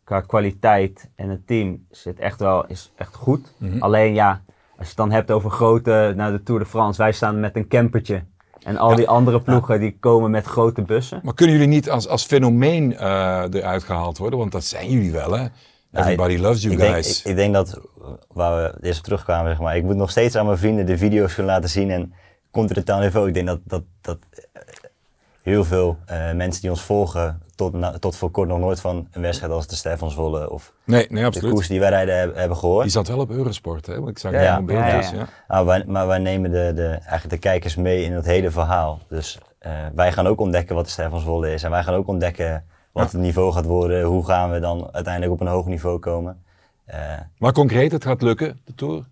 qua 0.03 0.21
kwaliteit 0.21 1.09
en 1.15 1.29
het 1.29 1.47
team 1.47 1.85
zit 1.89 2.19
echt 2.19 2.39
wel 2.39 2.65
is 2.65 2.91
echt 2.95 3.15
goed. 3.15 3.53
Mhm. 3.57 3.81
Alleen 3.81 4.13
ja, 4.13 4.41
als 4.47 4.77
je 4.77 4.85
het 4.85 4.95
dan 4.95 5.11
hebt 5.11 5.31
over 5.31 5.51
grote, 5.51 6.13
nou 6.15 6.31
de 6.31 6.43
Tour 6.43 6.59
de 6.59 6.67
France, 6.67 7.01
wij 7.01 7.11
staan 7.11 7.39
met 7.39 7.55
een 7.55 7.67
campertje. 7.67 8.23
En 8.67 8.77
al 8.77 8.89
Ja. 8.89 8.95
die 8.95 9.07
andere 9.07 9.41
ploegen 9.41 9.79
die 9.79 9.97
komen 9.99 10.31
met 10.31 10.45
grote 10.45 10.81
bussen. 10.81 11.19
Maar 11.23 11.33
kunnen 11.33 11.55
jullie 11.55 11.71
niet 11.71 11.89
als, 11.89 12.07
als 12.07 12.25
fenomeen 12.25 12.97
eh, 12.97 13.43
eruit 13.51 13.83
gehaald 13.83 14.17
worden? 14.17 14.39
Want 14.39 14.51
dat 14.51 14.63
zijn 14.63 14.89
jullie 14.89 15.11
wel, 15.11 15.31
hè? 15.31 15.45
Everybody 15.93 16.37
loves 16.37 16.61
you 16.61 16.73
ik 16.73 16.79
denk, 16.79 16.93
guys. 16.93 17.19
ik, 17.19 17.25
ik 17.25 17.35
denk 17.35 17.53
dat, 17.53 17.79
waar 18.33 18.55
we 18.63 18.77
eerst 18.87 18.97
op 18.97 19.03
terugkwamen, 19.03 19.49
zeg 19.51 19.59
maar, 19.59 19.77
ik 19.77 19.83
moet 19.83 19.95
nog 19.95 20.09
steeds 20.09 20.35
aan 20.35 20.45
mijn 20.45 20.57
vrienden 20.57 20.85
de 20.85 20.97
video's 20.97 21.33
kunnen 21.33 21.53
laten 21.53 21.69
zien 21.69 21.91
en 21.91 22.13
continentaal 22.51 22.99
niveau. 22.99 23.27
Ik 23.27 23.33
denk 23.33 23.47
dat, 23.47 23.59
dat, 23.63 23.83
dat 24.01 24.17
eh, 24.53 24.61
heel 25.41 25.63
veel 25.63 25.97
eh, 26.05 26.31
mensen 26.31 26.61
die 26.61 26.69
ons 26.69 26.81
volgen 26.81 27.41
tot, 27.57 27.73
na- 27.73 27.99
tot 27.99 28.15
voor 28.15 28.31
kort 28.31 28.47
nog 28.49 28.59
nooit 28.59 28.79
van 28.79 29.07
een 29.11 29.21
wedstrijd 29.21 29.51
als 29.53 29.67
de 29.67 29.75
Stefan 29.75 30.11
Zwolle 30.11 30.49
of 30.49 30.73
nee, 30.83 31.05
nee, 31.09 31.19
de 31.21 31.25
absoluut. 31.27 31.53
koers 31.53 31.67
die 31.67 31.79
wij 31.79 31.89
rijden 31.89 32.17
hebben, 32.17 32.37
hebben 32.37 32.57
gehoord. 32.57 32.83
Die 32.83 32.91
zat 32.91 33.07
wel 33.07 33.19
op 33.19 33.29
Eurosport, 33.29 33.85
hè? 33.85 33.95
Want 33.97 34.09
ik 34.09 34.17
zag 34.19 34.31
Ja, 34.31 34.41
ja. 34.41 34.57
een 34.57 34.65
beeld 34.65 34.79
Ja. 35.09 35.27
Ah, 35.47 35.65
wij, 35.65 35.83
maar 35.87 36.07
wij 36.07 36.17
nemen 36.17 36.51
de, 36.51 36.71
de, 36.75 36.87
eigenlijk 36.87 37.29
de 37.29 37.37
kijkers 37.37 37.75
mee 37.75 38.03
in 38.03 38.13
het 38.13 38.25
hele 38.25 38.51
verhaal. 38.51 38.99
Dus 39.09 39.37
eh, 39.59 39.71
wij 39.95 40.11
gaan 40.11 40.27
ook 40.27 40.39
ontdekken 40.39 40.75
wat 40.75 40.85
de 40.85 40.91
Stefan 40.91 41.19
Zwolle 41.19 41.53
is. 41.53 41.63
En 41.63 41.71
wij 41.71 41.83
gaan 41.83 41.93
ook 41.93 42.07
ontdekken 42.07 42.63
wat 42.91 43.11
het 43.11 43.21
niveau 43.21 43.51
gaat 43.53 43.65
worden. 43.65 44.03
Hoe 44.03 44.25
gaan 44.25 44.51
we 44.51 44.59
dan 44.59 44.89
uiteindelijk 44.91 45.33
op 45.33 45.39
een 45.41 45.47
hoog 45.47 45.65
niveau 45.65 45.99
komen. 45.99 46.43
Eh, 46.85 46.99
Maar 47.37 47.51
concreet, 47.53 47.91
het 47.91 48.03
gaat 48.05 48.21
lukken, 48.21 48.59
de 48.65 48.75
Tour? 48.75 49.03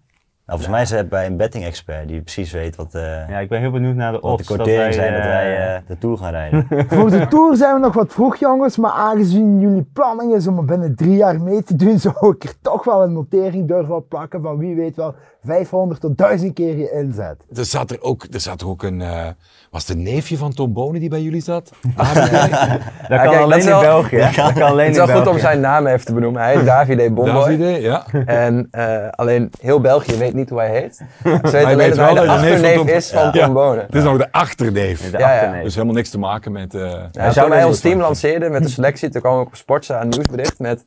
Volgens 0.45 0.67
mij 0.69 0.81
is 0.81 0.89
het 0.89 1.09
bij 1.09 1.25
een 1.25 1.37
betting 1.37 1.63
expert 1.63 2.07
die 2.07 2.21
precies 2.21 2.51
weet 2.51 2.75
wat, 2.75 2.95
eh, 2.95 3.29
Ja, 3.29 3.39
ik 3.39 3.49
ben 3.49 3.59
heel 3.59 3.71
benieuwd 3.71 3.95
naar 3.95 4.11
de 4.11 4.19
wat 4.19 4.31
odds. 4.31 4.47
de 4.47 4.57
dat 4.57 4.67
zijn 4.67 5.13
dat 5.13 5.21
eh, 5.21 5.27
wij 5.27 5.75
eh, 5.75 5.81
de 5.87 5.97
Tour 5.97 6.17
gaan 6.17 6.31
rijden. 6.31 6.67
Voor 6.87 7.09
de 7.09 7.27
Tour 7.27 7.55
zijn 7.55 7.73
we 7.73 7.79
nog 7.79 7.93
wat 7.93 8.13
vroeg, 8.13 8.35
jongens. 8.35 8.77
Maar 8.77 8.91
aangezien 8.91 9.59
jullie 9.59 9.89
planning 9.93 10.35
is 10.35 10.47
om 10.47 10.57
er 10.57 10.65
binnen 10.65 10.95
drie 10.95 11.15
jaar 11.15 11.41
mee 11.41 11.63
te 11.63 11.75
doen, 11.75 11.99
zou 12.05 12.35
ik 12.35 12.43
er 12.43 12.53
toch 12.61 12.83
wel 12.83 13.03
een 13.03 13.13
notering 13.13 13.67
durven 13.67 13.95
op 13.95 14.09
plakken 14.09 14.41
van 14.41 14.57
wie 14.57 14.75
weet 14.75 14.95
wel 14.95 15.15
500 15.45 16.01
tot 16.01 16.17
1000 16.17 16.53
keer 16.53 16.77
je 16.77 16.91
inzet. 16.91 17.35
Er 17.55 17.65
zat 17.65 17.91
er 17.91 18.01
ook, 18.01 18.25
er 18.31 18.39
zat 18.39 18.63
ook 18.63 18.83
een, 18.83 19.01
eh, 19.01 19.27
was 19.71 19.87
het 19.87 19.97
een 19.97 20.03
neefje 20.03 20.37
van 20.37 20.53
Tom 20.53 20.73
Bonen 20.73 20.99
die 20.99 21.09
bij 21.09 21.21
jullie 21.21 21.41
zat? 21.41 21.71
Dat 21.97 22.05
kan 22.07 23.29
kijk, 23.29 23.41
alleen 23.41 23.57
is 23.57 23.63
in 23.65 23.69
wel- 23.71 23.81
België. 23.81 24.17
Dat 24.35 24.53
kan 24.53 24.61
alleen 24.61 24.85
Het 24.85 24.95
is 24.95 25.01
in 25.01 25.05
wel 25.07 25.15
goed 25.15 25.15
om 25.17 25.23
België. 25.23 25.39
zijn 25.39 25.59
naam 25.59 25.87
even 25.87 26.05
te 26.05 26.13
benoemen. 26.13 26.41
Hij 26.41 26.55
is 26.55 26.63
Davide 26.65 27.11
Bomboy. 27.11 27.33
Davide, 27.33 27.65
ja. 27.81 28.05
En 28.25 28.67
eh, 28.71 29.07
alleen 29.09 29.51
heel 29.61 29.81
België 29.81 30.17
weet 30.17 30.33
niet 30.33 30.49
hoe 30.49 30.59
hij 30.59 30.69
heet. 30.71 30.95
Ze 30.95 31.05
weten 31.23 31.65
alleen 31.65 31.89
dat 31.89 31.97
hij 31.97 32.13
de 32.13 32.15
van 32.25 32.29
achterneef 32.29 32.85
is 32.85 33.11
van. 33.11 33.31
Tom 33.31 33.53
Bonen. 33.53 33.85
Het 33.85 33.95
is 33.95 34.03
nog 34.03 34.17
de 34.17 34.31
achterneef. 34.31 35.11
De 35.11 35.17
Ja, 35.17 35.29
ja. 35.29 35.33
achterneef. 35.35 35.63
Dus 35.63 35.73
helemaal 35.73 35.95
niks 35.95 36.09
te 36.09 36.19
maken 36.19 36.51
met... 36.51 36.73
eh, 36.73 36.81
Ja, 36.81 36.87
Hij 37.11 37.31
zou 37.31 37.47
toen 37.47 37.55
wij 37.55 37.63
ons 37.65 37.79
team 37.79 37.99
lanceerden 37.99 38.51
met 38.51 38.63
de 38.63 38.69
selectie, 38.69 39.09
toen 39.09 39.21
kwam 39.21 39.41
ik 39.41 39.47
op 39.47 39.55
Sportza 39.55 40.01
een 40.01 40.09
nieuwsbericht 40.09 40.59
met 40.59 40.85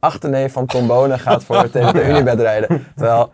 achterneef 0.00 0.52
van 0.52 0.66
Tom 0.66 0.86
Bonen 0.86 1.18
gaat 1.18 1.44
voor 1.44 1.70
tegen 1.70 1.94
de 1.94 2.08
Unibet 2.08 2.40
rijden. 2.40 2.86
Terwijl, 2.96 3.32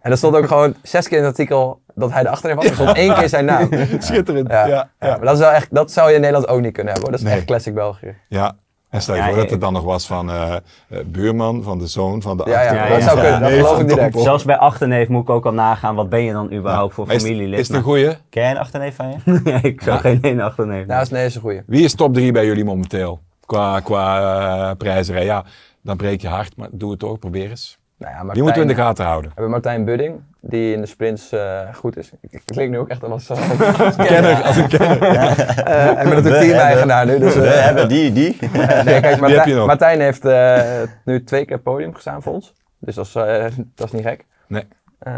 en 0.00 0.10
er 0.10 0.16
stond 0.16 0.36
ook 0.36 0.46
gewoon 0.46 0.74
zes 0.82 1.08
keer 1.08 1.18
in 1.18 1.24
het 1.24 1.32
artikel 1.38 1.80
dat 1.94 2.12
hij 2.12 2.22
de 2.22 2.28
achterneef 2.28 2.56
was. 2.56 2.66
Er 2.66 2.74
stond 2.74 2.96
één 2.96 3.14
keer 3.14 3.28
zijn 3.28 3.44
naam. 3.44 3.68
Schitterend, 3.98 4.48
Ja, 4.50 4.66
ja. 4.66 4.66
ja, 4.68 4.88
ja, 5.00 5.16
maar 5.16 5.24
dat, 5.24 5.34
is 5.34 5.40
wel 5.40 5.50
echt, 5.50 5.74
dat 5.74 5.92
zou 5.92 6.08
je 6.08 6.14
in 6.14 6.20
Nederland 6.20 6.48
ook 6.48 6.60
niet 6.60 6.72
kunnen 6.72 6.92
hebben. 6.92 7.10
Hoor. 7.10 7.18
Dat 7.18 7.20
is 7.20 7.26
Nee. 7.26 7.36
echt 7.36 7.44
classic 7.46 7.74
België. 7.74 8.14
Ja. 8.28 8.52
En 8.90 9.02
stel 9.02 9.14
je 9.14 9.20
Ja, 9.20 9.26
voor 9.26 9.36
ja, 9.36 9.42
dat 9.42 9.50
het 9.50 9.60
dan 9.60 9.72
nog 9.72 9.82
was 9.84 10.06
van 10.06 10.30
eh, 10.30 10.56
eh, 10.88 10.98
buurman, 11.06 11.62
van 11.62 11.78
de 11.78 11.86
zoon, 11.86 12.22
van 12.22 12.36
de 12.36 12.42
Ja, 12.46 12.50
ja, 12.62 12.68
achterneef. 12.68 12.88
dat 12.94 13.02
zou 13.02 13.20
kunnen, 13.20 13.40
dat 13.40 13.50
geloof 13.50 13.80
ik 13.80 13.88
direct. 13.88 14.18
Zelfs 14.20 14.44
bij 14.44 14.56
achterneef 14.56 15.08
moet 15.08 15.22
ik 15.22 15.30
ook 15.30 15.46
al 15.46 15.52
nagaan, 15.52 15.94
wat 15.94 16.08
ben 16.08 16.22
je 16.22 16.32
dan 16.32 16.52
überhaupt 16.52 16.94
voor 16.94 17.10
is- 17.12 17.22
familielid? 17.22 17.58
Is 17.58 17.68
het 17.68 17.76
een 17.76 17.82
goeie? 17.82 18.06
Ken 18.30 18.42
jij 18.42 18.50
een 18.50 18.56
achterneef 18.58 18.94
van 18.96 19.08
je? 19.24 19.40
Nee, 19.44 19.60
ik 19.62 19.80
zou 19.82 19.94
Ja. 19.94 20.00
geen 20.00 20.18
één 20.22 20.40
achterneef. 20.40 20.86
Nou, 20.86 20.98
dat 20.98 21.02
is, 21.02 21.08
nee, 21.10 21.24
is 21.24 21.34
een 21.34 21.40
goeie. 21.40 21.62
Wie 21.66 21.84
is 21.84 21.94
top 21.94 22.14
3 22.14 22.32
bij 22.32 22.46
jullie 22.46 22.64
momenteel? 22.64 23.20
Qua, 23.46 23.80
qua 23.80 24.18
eh, 24.70 24.76
prijzerij. 24.76 25.24
Ja, 25.24 25.44
dan 25.82 25.96
breek 25.96 26.20
je 26.20 26.28
hard, 26.28 26.56
maar 26.56 26.68
doe 26.72 26.90
het 26.90 26.98
toch, 26.98 27.18
probeer 27.18 27.50
eens. 27.50 27.78
Nou 28.00 28.12
ja, 28.12 28.18
Die 28.18 28.24
Martijn, 28.26 28.44
moeten 28.44 28.62
we 28.62 28.68
in 28.70 28.76
de 28.76 28.82
gaten 28.82 29.04
houden. 29.04 29.24
We 29.30 29.34
hebben 29.34 29.50
Martijn 29.52 29.84
Budding, 29.84 30.20
die 30.40 30.74
in 30.74 30.80
de 30.80 30.86
sprints 30.86 31.32
eh, 31.32 31.74
goed 31.74 31.96
is. 31.96 32.10
Ik, 32.20 32.32
ik 32.32 32.42
klink 32.44 32.70
nu 32.70 32.78
ook 32.78 32.88
echt 32.88 33.04
als, 33.04 33.30
als 33.30 33.96
Kenner, 33.96 34.42
als 34.42 34.56
een 34.56 34.68
kenner. 34.68 35.02
Eh, 35.02 35.86
en 35.86 35.90
ik 35.90 35.96
ben 35.96 36.08
natuurlijk 36.14 36.40
team-eigenaar 36.42 37.06
nu. 37.06 37.18
Dus, 37.18 37.34
We 37.34 37.46
eh, 37.46 37.64
hebben 37.64 37.88
die, 37.88 38.12
die. 38.12 38.36
nee, 38.40 38.50
kijk, 38.84 39.02
heb 39.04 39.14
je 39.14 39.20
Martijn, 39.20 39.56
nog. 39.56 39.66
Martijn 39.66 40.00
heeft 40.00 40.24
eh, 40.24 40.62
nu 41.04 41.24
twee 41.24 41.44
keer 41.44 41.58
podium 41.58 41.94
gestaan 41.94 42.22
voor 42.22 42.32
ons. 42.32 42.54
Dus 42.78 42.94
dat 42.94 43.06
is, 43.06 43.14
eh, 43.14 43.44
dat 43.74 43.86
is 43.86 43.92
niet 43.92 44.06
gek. 44.06 44.24
Nee. 44.46 44.64
Eh, 44.98 45.12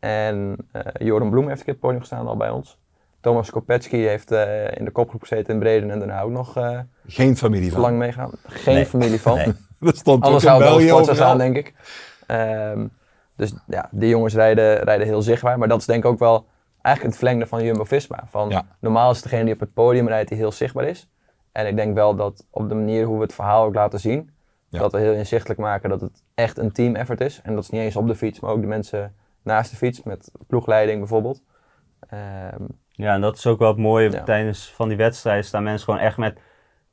en 0.00 0.56
eh 0.72 0.82
Joram 0.98 1.30
Bloem 1.30 1.46
heeft 1.48 1.58
een 1.58 1.64
keer 1.64 1.74
het 1.74 1.82
podium 1.82 2.00
gestaan 2.00 2.26
al 2.26 2.36
bij 2.36 2.50
ons. 2.50 2.78
Thomas 3.20 3.50
Kopetski 3.50 4.06
heeft 4.06 4.30
eh, 4.32 4.76
in 4.78 4.84
de 4.84 4.90
kopgroep 4.90 5.20
gezeten 5.22 5.52
in 5.54 5.58
Breden 5.60 5.90
en 5.90 5.98
daarna 5.98 6.20
ook 6.20 6.30
nog 6.30 6.56
eh 6.56 6.78
Geen 7.06 7.36
familie 7.36 7.72
van. 7.72 7.80
lang 7.80 7.98
meegaan. 7.98 8.30
Geen 8.46 8.74
Nee. 8.74 8.86
familie 8.86 9.20
van. 9.20 9.36
Nee. 9.36 9.52
Dat 9.88 9.96
stond 9.96 10.24
Anders 10.24 10.42
zou 10.44 10.54
het 10.56 10.64
wel 10.68 10.76
België 10.78 10.88
sport 10.88 11.04
zijn, 11.04 11.16
overal. 11.18 11.36
denk 11.36 11.56
ik. 11.56 11.74
Ehm, 12.26 12.86
Dus 13.36 13.54
ja, 13.66 13.88
die 13.92 14.08
jongens 14.08 14.34
rijden, 14.34 14.76
rijden 14.78 15.06
heel 15.06 15.22
zichtbaar. 15.22 15.58
Maar 15.58 15.68
dat 15.68 15.80
is 15.80 15.86
denk 15.86 16.04
ik 16.04 16.10
ook 16.10 16.18
wel 16.18 16.46
eigenlijk 16.82 17.14
het 17.16 17.24
verlengde 17.24 17.46
van 17.50 17.64
Jumbo-Visma. 17.64 18.24
Van, 18.30 18.48
Ja. 18.48 18.66
Normaal 18.80 19.10
is 19.10 19.22
degene 19.22 19.44
die 19.44 19.54
op 19.54 19.60
het 19.60 19.72
podium 19.72 20.08
rijdt 20.08 20.28
die 20.28 20.38
heel 20.38 20.52
zichtbaar 20.52 20.84
is. 20.84 21.08
En 21.52 21.66
ik 21.66 21.76
denk 21.76 21.94
wel 21.94 22.14
dat 22.16 22.46
op 22.50 22.68
de 22.68 22.74
manier 22.74 23.04
hoe 23.06 23.16
we 23.16 23.22
het 23.22 23.34
verhaal 23.34 23.64
ook 23.64 23.74
laten 23.74 24.00
zien, 24.00 24.30
Ja. 24.68 24.78
dat 24.78 24.92
we 24.92 24.98
heel 24.98 25.12
inzichtelijk 25.12 25.60
maken 25.60 25.88
dat 25.90 26.00
het 26.00 26.22
echt 26.34 26.58
een 26.58 26.72
team 26.72 26.94
effort 26.94 27.20
is. 27.20 27.40
En 27.42 27.54
dat 27.54 27.62
is 27.62 27.70
niet 27.70 27.80
eens 27.80 27.96
op 27.96 28.06
de 28.06 28.14
fiets, 28.14 28.40
maar 28.40 28.50
ook 28.50 28.60
de 28.60 28.66
mensen 28.66 29.14
naast 29.42 29.70
de 29.70 29.76
fiets, 29.76 30.02
met 30.02 30.30
ploegleiding 30.46 30.98
bijvoorbeeld. 30.98 31.42
Ehm, 32.08 32.62
Ja, 32.90 33.14
en 33.14 33.20
dat 33.20 33.36
is 33.36 33.46
ook 33.46 33.58
wel 33.58 33.68
het 33.68 33.76
mooie. 33.78 34.10
Ja. 34.10 34.22
Tijdens 34.22 34.72
van 34.74 34.88
die 34.88 34.96
wedstrijden 34.96 35.44
staan 35.44 35.62
mensen 35.62 35.84
gewoon 35.84 36.00
echt 36.00 36.16
met 36.16 36.38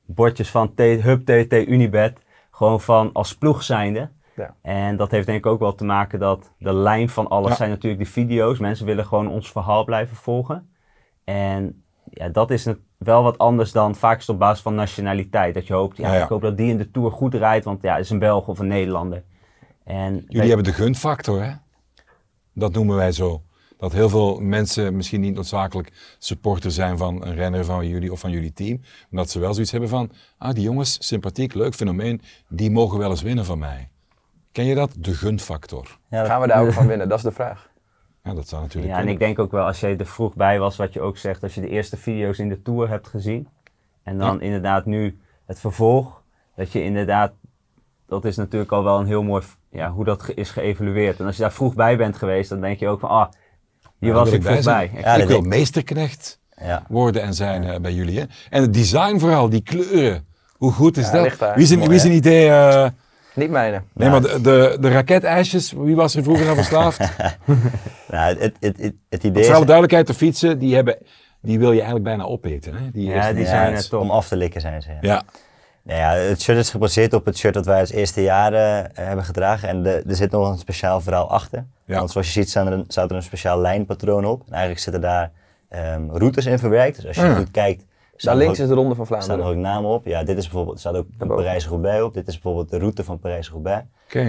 bordjes 0.05 0.49
van 0.51 0.73
T, 0.73 0.79
Hub 0.79 1.25
TT 1.25 1.53
Unibet. 1.53 2.19
Gewoon 2.55 2.81
van 2.81 3.09
als 3.13 3.37
ploeg 3.37 3.63
zijnde. 3.63 4.09
Ja. 4.35 4.55
En 4.61 4.95
dat 4.95 5.11
heeft 5.11 5.25
denk 5.25 5.37
ik 5.37 5.45
ook 5.45 5.59
wel 5.59 5.75
te 5.75 5.85
maken 5.85 6.19
dat 6.19 6.51
de 6.57 6.73
lijn 6.73 7.09
van 7.09 7.27
alles 7.27 7.49
Ja. 7.49 7.55
zijn 7.55 7.69
natuurlijk 7.69 8.03
de 8.03 8.09
video's. 8.09 8.59
Mensen 8.59 8.85
willen 8.85 9.05
gewoon 9.05 9.27
ons 9.27 9.51
verhaal 9.51 9.83
blijven 9.83 10.15
volgen. 10.15 10.69
En 11.23 11.83
ja, 12.09 12.29
dat 12.29 12.51
is 12.51 12.67
wel 12.97 13.23
wat 13.23 13.37
anders 13.37 13.71
dan 13.71 13.95
vaak 13.95 14.19
is 14.19 14.29
op 14.29 14.39
basis 14.39 14.63
van 14.63 14.75
nationaliteit. 14.75 15.53
Dat 15.53 15.67
je 15.67 15.73
hoopt, 15.73 15.97
ja, 15.97 16.13
ik 16.23 16.29
hoop 16.29 16.41
dat 16.41 16.57
die 16.57 16.69
in 16.69 16.77
de 16.77 16.91
Tour 16.91 17.11
goed 17.11 17.33
rijdt, 17.33 17.65
want 17.65 17.81
ja, 17.81 17.95
het 17.95 18.03
is 18.03 18.09
een 18.09 18.19
Belg 18.19 18.47
of 18.47 18.59
een 18.59 18.67
Nederlander. 18.67 19.23
En 19.83 20.25
Jullie 20.27 20.47
hebben 20.47 20.65
de 20.65 20.73
gunfactor, 20.73 21.43
hè? 21.43 21.51
Dat 22.53 22.73
noemen 22.73 22.95
wij 22.95 23.11
zo. 23.11 23.41
Dat 23.77 23.91
heel 23.93 24.09
veel 24.09 24.39
mensen 24.39 24.95
misschien 24.95 25.21
niet 25.21 25.35
noodzakelijk 25.35 26.15
supporter 26.19 26.71
zijn 26.71 26.97
van 26.97 27.25
een 27.25 27.35
renner 27.35 27.65
van 27.65 27.87
jullie 27.87 28.11
of 28.11 28.19
van 28.19 28.31
jullie 28.31 28.53
team. 28.53 28.79
Maar 29.09 29.23
dat 29.23 29.29
ze 29.31 29.39
wel 29.39 29.53
zoiets 29.53 29.71
hebben 29.71 29.89
van, 29.89 30.11
ah 30.37 30.53
die 30.53 30.63
jongens, 30.63 31.07
sympathiek, 31.07 31.53
leuk 31.53 31.73
fenomeen, 31.73 32.21
die 32.47 32.71
mogen 32.71 32.97
wel 32.99 33.09
eens 33.09 33.21
winnen 33.21 33.45
van 33.45 33.59
mij. 33.59 33.89
Ken 34.51 34.65
je 34.65 34.75
dat? 34.75 34.95
De 34.97 35.13
gunfactor. 35.13 35.97
Ja, 36.09 36.19
dat- 36.19 36.27
gaan 36.29 36.41
we 36.41 36.47
daar 36.47 36.61
ook 36.65 36.71
van 36.73 36.87
winnen? 36.87 37.09
Dat 37.09 37.17
is 37.17 37.23
de 37.23 37.31
vraag. 37.31 37.69
Ja, 38.23 38.33
dat 38.33 38.47
zou 38.47 38.61
natuurlijk 38.61 38.93
Ja, 38.93 38.99
en 38.99 39.07
ik 39.07 39.19
denk 39.19 39.39
ook 39.39 39.51
wel 39.51 39.65
als 39.65 39.79
je 39.79 39.95
er 39.95 40.05
vroeg 40.05 40.35
bij 40.35 40.59
was, 40.59 40.75
wat 40.75 40.93
je 40.93 41.01
ook 41.01 41.17
zegt, 41.17 41.43
als 41.43 41.55
je 41.55 41.61
de 41.61 41.69
eerste 41.69 41.97
video's 41.97 42.37
in 42.39 42.49
de 42.49 42.61
Tour 42.61 42.89
hebt 42.89 43.07
gezien. 43.07 43.47
En 44.03 44.17
dan 44.17 44.41
inderdaad 44.41 44.85
nu 44.85 45.19
het 45.45 45.59
vervolg, 45.59 46.23
dat 46.55 46.71
je 46.71 46.83
inderdaad, 46.83 47.33
dat 48.07 48.25
is 48.25 48.35
natuurlijk 48.35 48.71
al 48.71 48.83
wel 48.83 48.99
een 48.99 49.05
heel 49.05 49.23
mooi, 49.23 49.43
ja, 49.71 49.91
hoe 49.91 50.05
dat 50.05 50.23
ge- 50.23 50.33
is 50.33 50.49
geëvalueerd. 50.51 51.19
En 51.19 51.25
als 51.25 51.35
je 51.35 51.41
daar 51.41 51.51
vroeg 51.53 51.73
bij 51.75 51.97
bent 51.97 52.17
geweest, 52.17 52.49
dan 52.49 52.61
denk 52.61 52.79
je 52.79 52.87
ook 52.87 52.99
van, 52.99 53.09
ah, 53.09 53.29
hier 53.99 54.09
Ja, 54.09 54.15
was 54.15 54.27
ik 54.27 54.33
ik 54.33 54.41
vroeg 54.41 54.53
bij 54.53 54.63
bij. 54.63 54.87
zijn. 54.87 54.95
Echt. 54.95 55.05
Ja, 55.05 55.21
ik 55.23 55.27
wil 55.27 55.41
meesterknecht 55.41 56.39
ja. 56.61 56.83
worden 56.89 57.21
en 57.21 57.33
zijn 57.33 57.63
eh, 57.63 57.79
bij 57.79 57.93
jullie. 57.93 58.19
Hè? 58.19 58.25
En 58.49 58.61
het 58.61 58.73
design 58.73 59.17
vooral, 59.19 59.49
die 59.49 59.61
kleuren. 59.61 60.25
Hoe 60.57 60.71
goed 60.71 60.97
is 60.97 61.11
Ja, 61.11 61.11
dat? 61.23 61.53
Wie 61.55 61.63
is 61.63 61.69
een, 61.69 61.77
Mooi, 61.77 61.89
wie 61.89 61.97
is 61.99 62.03
een 62.03 62.11
idee... 62.11 62.49
eh, 62.49 62.89
Niet 63.33 63.49
mijne. 63.49 63.81
nee, 63.93 64.09
maar 64.09 64.21
de, 64.21 64.41
de, 64.41 64.77
de 64.79 64.89
raketijsjes, 64.89 65.71
wie 65.77 65.95
was 65.95 66.15
er 66.15 66.23
vroeger 66.23 66.49
aan 66.49 66.55
verslaafd? 66.55 66.99
Nou, 68.07 68.37
het, 68.39 68.55
het, 68.59 68.93
het, 69.09 69.23
idee 69.23 69.43
voor 69.43 69.53
alle 69.55 69.65
duidelijkheid, 69.65 70.07
de 70.07 70.13
fietsen, 70.13 70.59
die, 70.59 70.75
hebben, 70.75 70.97
die 71.41 71.59
wil 71.59 71.67
je 71.71 71.75
eigenlijk 71.81 72.03
bijna 72.03 72.23
opeten. 72.23 72.73
Hè? 72.73 72.91
Die 72.91 73.09
Ja, 73.09 73.33
die 73.33 73.45
zijn 73.45 73.73
het. 73.73 73.93
Om 73.93 74.09
af 74.11 74.27
te 74.27 74.35
likken 74.35 74.61
zijn 74.61 74.81
ze. 74.81 74.89
Ja. 74.89 74.97
ja. 75.01 75.23
Nou 75.85 75.99
ja, 75.99 76.11
het 76.13 76.41
shirt 76.41 76.57
is 76.57 76.69
gebaseerd 76.69 77.13
op 77.13 77.25
het 77.25 77.37
shirt 77.37 77.53
dat 77.53 77.65
wij 77.65 77.79
als 77.79 77.91
eerste 77.91 78.21
jaren 78.21 78.95
eh, 78.95 79.05
hebben 79.05 79.25
gedragen. 79.25 79.69
En 79.69 79.83
de, 79.83 80.03
er 80.07 80.15
zit 80.15 80.31
nog 80.31 80.49
een 80.49 80.57
speciaal 80.57 81.01
verhaal 81.01 81.29
achter. 81.29 81.65
Ja. 81.85 81.97
Want 81.97 82.11
zoals 82.11 82.27
je 82.27 82.33
ziet 82.33 82.49
staan 82.49 82.67
er 82.67 82.73
een, 82.73 82.85
staat 82.87 83.09
er 83.09 83.15
een 83.15 83.23
speciaal 83.23 83.59
lijnpatroon 83.59 84.25
op. 84.25 84.39
En 84.45 84.51
eigenlijk 84.51 84.81
zitten 84.81 85.01
daar 85.01 85.31
ehm, 85.69 86.09
routes 86.09 86.45
in 86.45 86.59
verwerkt. 86.59 86.95
Dus 86.95 87.07
als 87.07 87.15
je 87.15 87.21
Hmm. 87.21 87.35
goed 87.35 87.51
kijkt, 87.51 87.85
Daar 88.17 88.35
links 88.35 88.59
is 88.59 88.67
de 88.67 88.73
Ronde 88.73 88.95
van 88.95 88.99
ook, 88.99 89.05
staan 89.07 89.19
er 89.19 89.25
Vlaanderen. 89.25 89.57
ook 89.57 89.63
namen 89.73 89.89
op. 89.89 90.05
Ja, 90.05 90.23
dit 90.23 90.37
is 90.37 90.43
bijvoorbeeld, 90.43 90.73
er 90.75 90.79
staat 90.81 90.95
ook. 90.95 91.07
Parijs-Roubaix 91.35 92.03
op. 92.03 92.13
Dit 92.13 92.27
is 92.27 92.33
bijvoorbeeld 92.33 92.69
de 92.69 92.77
route 92.77 93.03
van 93.03 93.19
Parijs-Roubaix. 93.19 93.83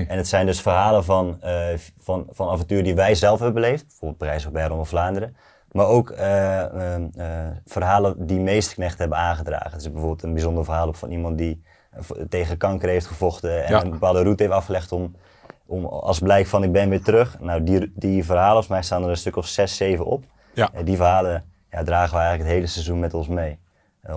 En 0.08 0.16
het 0.16 0.28
zijn 0.28 0.46
dus 0.46 0.60
verhalen 0.60 1.04
van, 1.04 1.36
eh, 1.40 1.64
van, 1.98 2.26
van 2.30 2.48
avonturen 2.48 2.84
die 2.84 2.94
wij 2.94 3.14
zelf 3.14 3.40
hebben 3.40 3.62
beleefd. 3.62 3.86
Bijvoorbeeld 3.86 4.18
Parijs-Roubaix, 4.18 4.68
Ronde 4.68 4.84
van 4.84 4.98
Vlaanderen. 4.98 5.36
Maar 5.76 5.86
ook 5.86 6.10
ehm, 6.10 7.06
eh, 7.16 7.28
verhalen 7.64 8.26
die 8.26 8.40
meesterknechten 8.40 8.98
hebben 8.98 9.18
aangedragen. 9.18 9.78
Is 9.78 9.90
bijvoorbeeld 9.90 10.22
een 10.22 10.32
bijzonder 10.32 10.64
verhaal 10.64 10.92
van 10.92 11.10
iemand 11.10 11.38
die 11.38 11.62
eh, 11.90 12.00
tegen 12.28 12.56
kanker 12.56 12.88
heeft 12.88 13.06
gevochten 13.06 13.64
en 13.64 13.72
Ja. 13.72 13.82
een 13.84 13.90
bepaalde 13.90 14.22
route 14.22 14.42
heeft 14.42 14.54
afgelegd 14.54 14.92
om, 14.92 15.16
om 15.66 15.84
als 15.86 16.18
blijk 16.18 16.46
van 16.46 16.62
ik 16.62 16.72
ben 16.72 16.88
weer 16.88 17.02
terug. 17.02 17.40
Nou, 17.40 17.62
die, 17.62 17.92
die 17.94 18.24
verhalen, 18.24 18.50
volgens 18.52 18.68
mij 18.68 18.82
staan 18.82 19.02
er 19.02 19.08
een 19.10 19.16
stuk 19.16 19.36
of 19.36 19.46
zes, 19.46 19.76
zeven 19.76 20.04
op. 20.06 20.24
Ja. 20.54 20.70
En 20.72 20.84
die 20.84 20.96
verhalen 20.96 21.44
ja, 21.70 21.82
dragen 21.82 22.10
we 22.14 22.18
eigenlijk 22.20 22.48
het 22.48 22.58
hele 22.58 22.66
seizoen 22.66 23.00
met 23.00 23.14
ons 23.14 23.28
mee. 23.28 23.58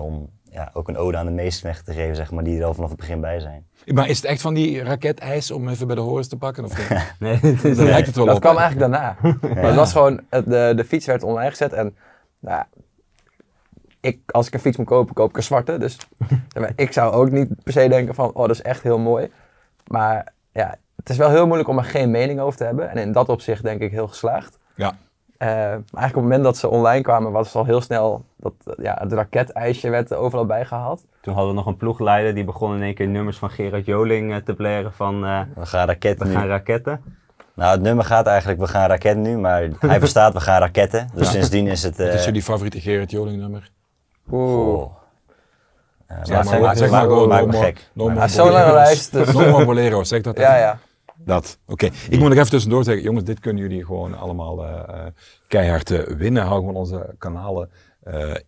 Om 0.00 0.30
ja, 0.50 0.70
ook 0.72 0.88
een 0.88 0.96
ode 0.96 1.16
aan 1.16 1.26
de 1.26 1.32
meesterknechten 1.32 1.84
te 1.84 2.00
geven, 2.00 2.16
zeg 2.16 2.30
maar, 2.30 2.44
die 2.44 2.58
er 2.58 2.64
al 2.64 2.74
vanaf 2.74 2.88
het 2.90 2.98
begin 2.98 3.20
bij 3.20 3.40
zijn. 3.40 3.66
Maar 3.86 4.08
is 4.08 4.16
het 4.16 4.24
echt 4.26 4.40
van 4.40 4.54
die 4.54 4.82
raketijs 4.82 5.50
om 5.50 5.68
even 5.68 5.86
bij 5.86 5.96
de 5.96 6.02
horens 6.02 6.28
te 6.28 6.36
pakken? 6.36 6.64
Of? 6.64 6.72
Nee, 7.18 7.40
Daar 7.40 7.74
lijkt 7.74 8.06
het 8.06 8.16
wel 8.16 8.26
Dat 8.26 8.34
op. 8.34 8.40
kwam 8.40 8.56
eigenlijk 8.56 8.92
daarna. 8.92 9.16
Maar 9.54 9.64
het 9.64 9.74
was 9.74 9.92
gewoon, 9.92 10.20
de, 10.30 10.72
de 10.76 10.84
fiets 10.86 11.06
werd 11.06 11.22
online 11.22 11.50
gezet 11.50 11.72
en 11.72 11.96
nou, 12.38 12.56
ja, 12.56 12.68
ik, 14.00 14.20
als 14.26 14.46
ik 14.46 14.54
een 14.54 14.60
fiets 14.60 14.76
moet 14.76 14.86
kopen, 14.86 15.14
koop 15.14 15.28
ik 15.30 15.36
een 15.36 15.42
zwarte. 15.42 15.78
Dus 15.78 15.98
ik 16.76 16.92
zou 16.92 17.12
ook 17.12 17.30
niet 17.30 17.62
per 17.62 17.72
se 17.72 17.88
denken 17.88 18.14
van, 18.14 18.28
oh 18.32 18.40
dat 18.46 18.50
is 18.50 18.62
echt 18.62 18.82
heel 18.82 18.98
mooi. 18.98 19.30
Maar 19.86 20.32
ja, 20.52 20.76
het 20.96 21.10
is 21.10 21.16
wel 21.16 21.30
heel 21.30 21.44
moeilijk 21.46 21.68
om 21.68 21.78
er 21.78 21.84
geen 21.84 22.10
mening 22.10 22.40
over 22.40 22.58
te 22.58 22.64
hebben. 22.64 22.90
En 22.90 22.96
in 22.98 23.12
dat 23.12 23.28
opzicht 23.28 23.62
denk 23.62 23.80
ik 23.80 23.90
heel 23.90 24.08
geslaagd. 24.08 24.58
Ja. 24.74 24.92
Eh, 25.40 25.48
maar 25.48 25.56
eigenlijk 25.72 25.92
op 25.92 26.14
het 26.14 26.14
moment 26.22 26.42
dat 26.44 26.56
ze 26.56 26.68
online 26.68 27.02
kwamen, 27.02 27.32
was 27.32 27.46
het 27.46 27.56
al 27.56 27.64
heel 27.64 27.80
snel 27.80 28.24
dat 28.36 28.52
eh, 28.64 28.84
ja, 28.84 28.96
het 29.00 29.12
raketijsje 29.12 29.90
werd 29.90 30.10
er 30.10 30.16
overal 30.16 30.46
bijgehaald. 30.46 31.04
Toen 31.20 31.34
hadden 31.34 31.50
we 31.52 31.58
nog 31.58 31.66
een 31.68 31.76
ploegleider 31.76 32.34
die 32.34 32.44
begon 32.44 32.74
in 32.76 32.82
één 32.82 32.94
keer 32.94 33.08
nummers 33.08 33.38
van 33.38 33.50
Gerard 33.50 33.86
Joling 33.86 34.32
eh, 34.32 34.36
te 34.38 34.54
blaren 34.54 34.92
van 34.92 35.24
eh, 35.24 35.40
We 35.54 35.66
gaan 35.66 35.86
raketten 35.86 36.26
we 36.26 36.32
nu. 36.32 36.38
gaan 36.38 36.48
raketten. 36.48 37.02
Nou, 37.54 37.72
het 37.72 37.80
nummer 37.82 38.04
gaat 38.04 38.26
eigenlijk, 38.26 38.60
we 38.60 38.66
gaan 38.68 38.88
raketten 38.88 39.22
nu, 39.22 39.38
maar 39.38 39.68
hij 39.78 39.98
verstaat, 39.98 40.32
we 40.32 40.40
gaan 40.40 40.60
raketten. 40.60 41.08
Dus 41.14 41.26
Ja. 41.26 41.32
sindsdien 41.32 41.66
is 41.66 41.82
het... 41.82 41.96
Wat 41.96 42.06
is 42.06 42.14
eh, 42.14 42.24
jullie 42.24 42.42
favoriete 42.42 42.80
Gerard 42.80 43.10
Joling 43.10 43.40
nummer? 43.40 43.70
Oeh. 44.30 44.86
Eh, 46.06 46.16
Zeg 46.22 46.44
maak- 46.44 46.60
maar, 46.60 47.28
maar 47.28 47.46
more 47.46 47.74
Hij 50.34 50.78
dat 51.24 51.58
oké. 51.66 51.86
Ik 51.86 52.18
moet 52.18 52.28
nog 52.28 52.38
even 52.38 52.50
tussendoor 52.50 52.84
zeggen, 52.84 53.02
jongens, 53.02 53.24
dit 53.24 53.40
kunnen 53.40 53.62
jullie 53.62 53.84
gewoon 53.84 54.18
allemaal 54.18 54.64
eh, 54.64 54.78
eh, 54.88 55.12
keihard 55.48 55.90
eh, 55.90 56.16
winnen. 56.16 56.42
Hou 56.42 56.58
gewoon 56.58 56.74
onze 56.74 57.14
kanalen 57.18 57.70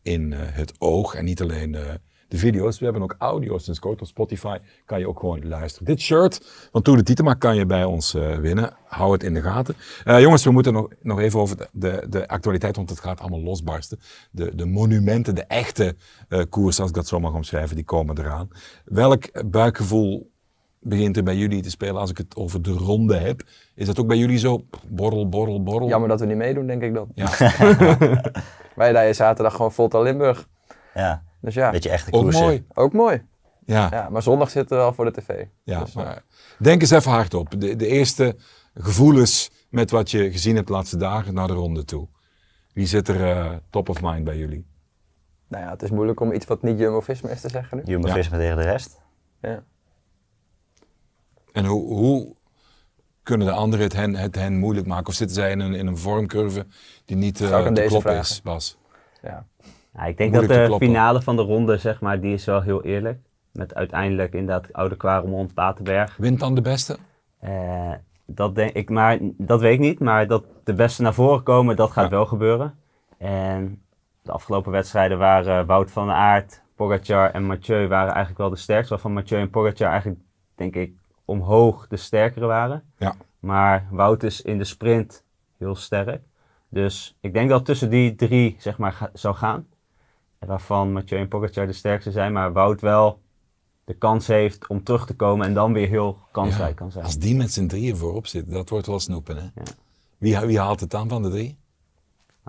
in 0.02 0.32
het 0.32 0.74
oog 0.78 1.14
en 1.14 1.24
niet 1.24 1.42
alleen 1.42 1.72
de 2.28 2.38
video's. 2.38 2.78
We 2.78 2.84
hebben 2.84 3.02
ook 3.02 3.14
audio 3.18 3.58
sinds 3.58 3.78
kort 3.78 4.00
op 4.00 4.06
Spotify. 4.06 4.58
Kan 4.84 4.98
je 4.98 5.08
ook 5.08 5.18
gewoon 5.18 5.48
luisteren. 5.48 5.86
Dit 5.86 6.00
shirt 6.00 6.68
van 6.72 6.82
Tour 6.82 6.98
de 6.98 7.04
Tietema 7.04 7.34
kan 7.34 7.56
je 7.56 7.66
bij 7.66 7.84
ons 7.84 8.12
winnen. 8.40 8.76
Hou 8.84 9.12
het 9.12 9.22
in 9.22 9.34
de 9.34 9.42
gaten. 9.42 9.74
Jongens, 10.04 10.44
we 10.44 10.50
moeten 10.50 10.72
nog, 10.72 10.88
nog 11.00 11.20
even 11.20 11.40
over 11.40 11.56
de, 11.56 11.68
de, 11.72 12.06
de 12.08 12.28
actualiteit, 12.28 12.76
want 12.76 12.90
het 12.90 13.00
gaat 13.00 13.20
allemaal 13.20 13.42
losbarsten. 13.42 13.98
De, 14.30 14.54
de 14.54 14.66
monumenten, 14.66 15.34
de 15.34 15.44
echte 15.44 15.96
koers, 16.48 16.80
als 16.80 16.88
ik 16.88 16.94
dat 16.94 17.08
zo 17.08 17.20
mag 17.20 17.34
omschrijven, 17.34 17.76
die 17.76 17.84
komen 17.84 18.18
eraan. 18.18 18.48
Welk 18.84 19.50
buikgevoel 19.50 20.31
begint 20.82 21.16
er 21.16 21.22
bij 21.22 21.36
jullie 21.36 21.62
te 21.62 21.70
spelen 21.70 21.96
als 21.96 22.10
ik 22.10 22.18
het 22.18 22.36
over 22.36 22.62
de 22.62 22.72
ronde 22.72 23.16
heb? 23.16 23.42
Is 23.74 23.86
dat 23.86 24.00
ook 24.00 24.06
bij 24.06 24.16
jullie 24.16 24.38
zo? 24.38 24.64
Borrel, 24.88 25.28
borrel, 25.28 25.62
borrel? 25.62 25.88
Jammer 25.88 26.08
dat 26.08 26.20
we 26.20 26.26
niet 26.26 26.36
meedoen, 26.36 26.66
denk 26.66 26.82
ik 26.82 26.94
dan. 26.94 27.08
Ja, 27.14 27.30
Wij 28.74 28.92
rijden 28.92 29.14
zaterdag 29.14 29.54
gewoon 29.54 29.72
Volta 29.72 30.00
Limburg. 30.00 30.48
Ja, 30.94 31.22
Dus 31.40 31.54
ja, 31.54 31.70
beetje 31.70 31.90
echte 31.90 32.12
ook 32.12 32.22
koersen. 32.22 32.42
mooi. 32.42 32.64
ook 32.74 32.92
mooi. 32.92 33.22
Ja, 33.64 33.88
Ja, 33.90 34.08
maar 34.10 34.22
zondag 34.22 34.50
zitten 34.50 34.76
we 34.76 34.82
al 34.82 34.92
voor 34.92 35.04
de 35.04 35.10
tv. 35.10 35.44
ja 35.64 35.80
Dus, 35.80 35.94
eh, 35.94 36.10
denk 36.58 36.80
eens 36.80 36.90
even 36.90 37.10
hard 37.10 37.34
op. 37.34 37.60
De, 37.60 37.76
de 37.76 37.86
eerste 37.86 38.36
gevoelens 38.74 39.50
met 39.70 39.90
wat 39.90 40.10
je 40.10 40.30
gezien 40.32 40.54
hebt 40.54 40.66
de 40.66 40.72
laatste 40.72 40.96
dagen 40.96 41.34
naar 41.34 41.46
de 41.46 41.52
ronde 41.52 41.84
toe. 41.84 42.08
Wie 42.72 42.86
zit 42.86 43.08
er 43.08 43.30
eh, 43.30 43.50
top 43.70 43.88
of 43.88 44.02
mind 44.02 44.24
bij 44.24 44.36
jullie? 44.36 44.66
Nou 45.48 45.64
ja, 45.64 45.70
het 45.70 45.82
is 45.82 45.90
moeilijk 45.90 46.20
om 46.20 46.32
iets 46.32 46.46
wat 46.46 46.62
niet 46.62 46.78
Jumbo-Visma 46.78 47.28
is 47.28 47.40
te 47.40 47.48
zeggen 47.48 47.76
nu. 47.76 47.82
Jumbo-Visma 47.86 48.36
tegen 48.36 48.56
de 48.56 48.62
rest. 48.62 49.00
Ja. 49.40 49.62
En 51.52 51.64
hoe, 51.64 51.94
hoe 51.94 52.34
kunnen 53.22 53.46
de 53.46 53.52
anderen 53.52 53.84
het 53.84 53.96
hen, 53.96 54.14
het 54.14 54.34
hen 54.34 54.58
moeilijk 54.58 54.86
maken? 54.86 55.06
Of 55.06 55.14
zitten 55.14 55.36
zij 55.36 55.50
in 55.50 55.60
een, 55.60 55.74
in 55.74 55.86
een 55.86 55.98
vormcurve 55.98 56.66
die 57.04 57.16
niet 57.16 57.40
eh, 57.40 57.64
te 57.64 57.72
deze 57.72 57.88
kloppen 57.88 58.12
vragen. 58.12 58.30
is, 58.30 58.42
Bas? 58.42 58.78
Ja. 59.22 59.46
Ja, 59.94 60.04
ik 60.04 60.16
denk 60.16 60.32
Moeilijk 60.32 60.68
dat 60.70 60.80
de 60.80 60.86
finale 60.86 61.22
van 61.22 61.36
de 61.36 61.42
ronde, 61.42 61.76
zeg 61.76 62.00
maar, 62.00 62.20
die 62.20 62.32
is 62.32 62.44
wel 62.44 62.60
heel 62.60 62.82
eerlijk. 62.84 63.20
Met 63.52 63.74
uiteindelijk 63.74 64.32
inderdaad 64.32 64.72
Oude 64.72 64.96
Kwaremond, 64.96 65.54
Paterberg. 65.54 66.16
Wint 66.16 66.40
dan 66.40 66.54
de 66.54 66.60
beste? 66.60 66.96
Eh, 67.38 67.92
dat 68.26 68.54
denk 68.54 68.70
ik, 68.72 68.90
maar 68.90 69.18
dat 69.22 69.60
weet 69.60 69.72
ik 69.72 69.78
niet. 69.80 69.98
Maar 69.98 70.26
dat 70.26 70.44
de 70.64 70.74
beste 70.74 71.02
naar 71.02 71.14
voren 71.14 71.42
komen, 71.42 71.76
dat 71.76 71.90
gaat 71.90 72.04
Ja. 72.04 72.10
wel 72.10 72.26
gebeuren. 72.26 72.74
En 73.18 73.82
de 74.22 74.32
afgelopen 74.32 74.72
wedstrijden 74.72 75.18
waren 75.18 75.66
Wout 75.66 75.90
van 75.90 76.06
der 76.06 76.16
Aert, 76.16 76.62
Pogacar 76.76 77.30
en 77.30 77.44
Mathieu 77.44 77.88
waren 77.88 78.08
eigenlijk 78.10 78.38
wel 78.38 78.50
de 78.50 78.56
sterkste. 78.56 78.92
Waarvan 78.92 79.12
Mathieu 79.12 79.40
en 79.40 79.50
Pogacar 79.50 79.90
eigenlijk, 79.90 80.20
denk 80.54 80.74
ik, 80.76 80.92
omhoog 81.24 81.86
de 81.88 81.96
sterkere 81.96 82.46
waren. 82.46 82.82
Ja. 82.96 83.14
Maar 83.38 83.86
Wout 83.90 84.22
is 84.22 84.42
in 84.42 84.58
de 84.58 84.64
sprint 84.64 85.24
heel 85.58 85.74
sterk. 85.74 86.22
Dus 86.68 87.16
ik 87.20 87.32
denk 87.32 87.48
dat 87.48 87.64
tussen 87.64 87.90
die 87.90 88.14
drie, 88.14 88.56
zeg 88.58 88.78
maar, 88.78 88.92
ga- 88.92 89.10
zou 89.12 89.34
gaan. 89.34 89.66
Waarvan 90.38 90.92
Mathieu 90.92 91.18
en 91.20 91.28
Pogacar 91.28 91.66
de 91.66 91.72
sterkste 91.72 92.10
zijn, 92.10 92.32
maar 92.32 92.52
Wout 92.52 92.80
wel 92.80 93.20
de 93.84 93.94
kans 93.94 94.26
heeft 94.26 94.66
om 94.66 94.82
terug 94.82 95.06
te 95.06 95.14
komen 95.16 95.46
en 95.46 95.54
dan 95.54 95.72
weer 95.72 95.88
heel 95.88 96.18
kansrijk 96.32 96.68
Ja, 96.68 96.74
kan 96.74 96.90
zijn. 96.90 97.04
Als 97.04 97.18
die 97.18 97.36
met 97.36 97.52
z'n 97.52 97.66
drieën 97.66 97.96
voorop 97.96 98.26
zit, 98.26 98.50
dat 98.50 98.68
wordt 98.68 98.86
wel 98.86 99.00
snoepen. 99.00 99.36
Hè? 99.36 99.42
Ja. 99.42 99.62
Wie, 100.18 100.38
wie 100.38 100.58
haalt 100.58 100.80
het 100.80 100.90
dan 100.90 101.08
van 101.08 101.22
de 101.22 101.30
drie? 101.30 101.56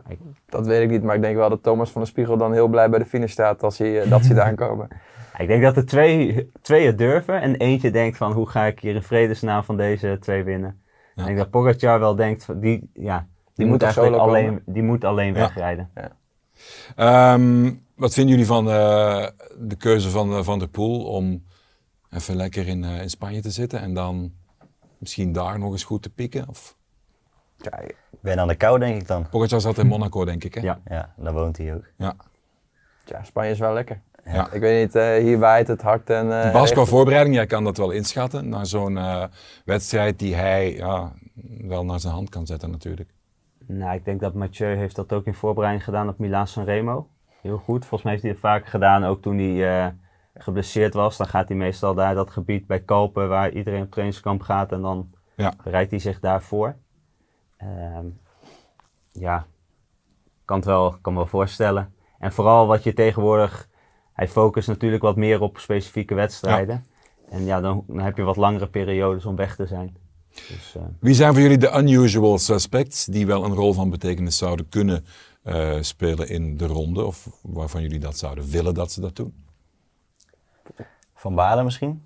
Ik- 0.08 0.20
Dat 0.46 0.66
weet 0.66 0.82
ik 0.84 0.90
niet, 0.90 1.04
maar 1.04 1.16
ik 1.16 1.22
denk 1.22 1.36
wel 1.36 1.50
dat 1.50 1.64
Thomas 1.64 1.90
van 1.92 2.02
der 2.02 2.10
Spiegel 2.10 2.38
dan 2.38 2.54
heel 2.54 2.68
blij 2.68 2.90
bij 2.90 3.00
de 3.00 3.06
finish 3.06 3.32
staat 3.32 3.64
als 3.64 3.78
hij, 3.78 4.02
eh, 4.02 4.10
dat 4.10 4.24
daar 4.24 4.42
aankomen. 4.50 4.88
Ik 5.38 5.48
denk 5.48 5.64
dat 5.64 5.78
er 5.78 5.86
twee, 5.86 6.50
twee 6.62 6.86
het 6.86 6.98
durven 6.98 7.42
en 7.42 7.56
eentje 7.56 7.92
denkt 7.92 8.18
van 8.18 8.32
hoe 8.32 8.50
ga 8.50 8.66
ik 8.66 8.80
hier 8.80 8.96
in 8.96 9.04
vredesnaam 9.04 9.64
van 9.64 9.78
deze 9.78 10.18
twee 10.20 10.44
winnen. 10.44 10.82
Ja. 11.16 11.22
Ik 11.22 11.26
denk 11.26 11.38
dat 11.38 11.50
Pogacar 11.50 12.00
wel 12.00 12.16
denkt, 12.16 12.46
van, 12.46 12.60
die, 12.60 12.90
ja, 12.94 13.28
die, 13.56 13.66
moet 13.66 13.84
eigenlijk 13.84 14.16
alleen, 14.16 14.46
komen? 14.46 14.64
die 14.66 14.84
moet 14.84 15.04
alleen 15.04 15.34
Ja. 15.34 15.40
wegrijden. 15.40 15.90
Ehm, 16.96 17.72
wat 17.96 18.14
vinden 18.14 18.32
jullie 18.32 18.48
van 18.48 18.70
eh, 18.70 19.28
de 19.58 19.76
keuze 19.76 20.10
van 20.10 20.32
eh, 20.34 20.44
Van 20.44 20.60
der 20.60 20.68
Poel 20.68 21.06
om 21.06 21.44
even 22.12 22.36
lekker 22.36 22.68
in, 22.68 22.84
eh, 22.84 23.02
in 23.02 23.10
Spanje 23.10 23.42
te 23.42 23.52
zitten 23.52 23.80
en 23.80 23.94
dan 23.94 24.34
misschien 24.98 25.32
daar 25.32 25.60
nog 25.60 25.72
eens 25.72 25.84
goed 25.84 26.02
te 26.02 26.10
pikken? 26.10 26.50
Of... 26.50 26.76
Ja, 27.58 27.80
Ben 28.20 28.40
aan 28.40 28.48
de 28.48 28.56
kou, 28.56 28.80
denk 28.80 29.02
ik 29.02 29.08
dan. 29.08 29.30
Pogacar 29.30 29.62
zat 29.62 29.78
in 29.78 29.88
Monaco, 29.88 30.26
denk 30.26 30.44
ik. 30.44 30.54
Hè? 30.54 30.62
Ja. 30.62 30.82
Ja, 30.86 31.14
daar 31.18 31.34
woont 31.34 31.58
hij 31.58 31.74
ook. 31.74 31.86
Ja. 31.98 32.16
ja, 33.06 33.24
Spanje 33.24 33.52
is 33.52 33.60
wel 33.60 33.74
lekker. 33.74 34.02
Ja. 34.26 34.52
Ik 34.52 34.62
weet 34.62 34.86
niet, 34.86 34.96
eh, 34.96 35.16
hier 35.24 35.40
waait 35.40 35.68
het 35.68 35.82
hard 35.82 36.10
en... 36.10 36.28
Bas, 36.52 36.72
qua 36.72 36.82
echt- 36.82 36.90
voorbereiding, 36.90 37.36
jij 37.36 37.46
kan 37.46 37.64
dat 37.64 37.78
wel 37.78 37.92
inschatten. 37.92 38.50
Naar 38.50 38.66
zo'n 38.66 38.98
eh, 38.98 39.24
wedstrijd 39.66 40.20
die 40.20 40.36
hij 40.36 40.76
ja, 40.76 41.12
wel 41.58 41.86
naar 41.86 42.00
zijn 42.00 42.14
hand 42.14 42.30
kan 42.30 42.46
zetten 42.46 42.72
natuurlijk. 42.72 43.10
Nou, 43.68 43.96
ik 43.96 44.06
denk 44.06 44.20
dat 44.20 44.34
Mathieu 44.34 44.76
heeft 44.76 44.96
dat 44.96 45.14
ook 45.14 45.26
in 45.26 45.34
voorbereiding 45.34 45.84
gedaan 45.84 46.10
op 46.10 46.18
Milaan 46.20 46.48
San 46.48 46.64
Remo. 46.64 47.08
Heel 47.42 47.58
goed. 47.58 47.80
Volgens 47.86 48.02
mij 48.04 48.12
heeft 48.12 48.24
hij 48.24 48.32
het 48.32 48.42
vaker 48.42 48.68
gedaan, 48.68 49.04
ook 49.06 49.22
toen 49.22 49.38
hij 49.38 49.96
geblesseerd 50.34 50.94
was. 50.94 51.18
Dan 51.18 51.28
gaat 51.28 51.48
hij 51.48 51.58
meestal 51.58 51.94
daar 51.94 52.16
dat 52.16 52.30
gebied 52.32 52.68
bij 52.68 52.80
Kalpen, 52.80 53.30
waar 53.30 53.52
iedereen 53.52 53.82
op 53.82 53.92
trainingskamp 53.92 54.42
gaat. 54.42 54.72
En 54.72 54.82
dan 54.82 55.10
Ja. 55.36 55.54
bereidt 55.64 55.90
hij 55.92 56.00
zich 56.00 56.20
daarvoor. 56.20 56.76
Ehm, 57.58 58.06
ja, 59.12 59.46
kan 60.46 60.58
het 60.58 60.66
wel, 60.66 60.96
kan 61.02 61.14
me 61.14 61.20
wel 61.20 61.28
voorstellen. 61.28 61.94
En 62.20 62.32
vooral 62.32 62.68
wat 62.68 62.84
je 62.84 62.94
tegenwoordig... 62.94 63.68
Hij 64.24 64.32
focust 64.32 64.68
natuurlijk 64.68 65.04
wat 65.04 65.16
meer 65.16 65.42
op 65.42 65.58
specifieke 65.58 66.14
wedstrijden. 66.16 66.86
En 67.30 67.46
ja, 67.46 67.62
dan, 67.62 67.84
dan 67.88 68.00
heb 68.00 68.18
je 68.18 68.24
wat 68.24 68.36
langere 68.36 68.68
periodes 68.68 69.26
om 69.26 69.36
weg 69.36 69.56
te 69.56 69.66
zijn. 69.66 69.96
Dus, 70.30 70.76
eh, 70.76 70.82
Wie 71.00 71.14
zijn 71.14 71.34
voor 71.34 71.42
jullie 71.42 71.58
de 71.58 71.78
unusual 71.78 72.38
suspects 72.38 73.06
die 73.06 73.26
wel 73.26 73.44
een 73.44 73.54
rol 73.54 73.74
van 73.74 73.90
betekenis 73.90 74.38
zouden 74.38 74.70
kunnen 74.70 75.06
eh, 75.44 75.78
spelen 75.82 76.30
in 76.30 76.58
de 76.58 76.66
ronde? 76.66 77.06
Of 77.06 77.28
waarvan 77.42 77.82
jullie 77.82 78.00
dat 78.00 78.18
zouden 78.18 78.50
willen 78.50 78.74
dat 78.74 78.92
ze 78.92 79.02
dat 79.02 79.16
doen? 79.16 79.34
Van 81.16 81.36
Balen 81.36 81.64
misschien? 81.64 82.06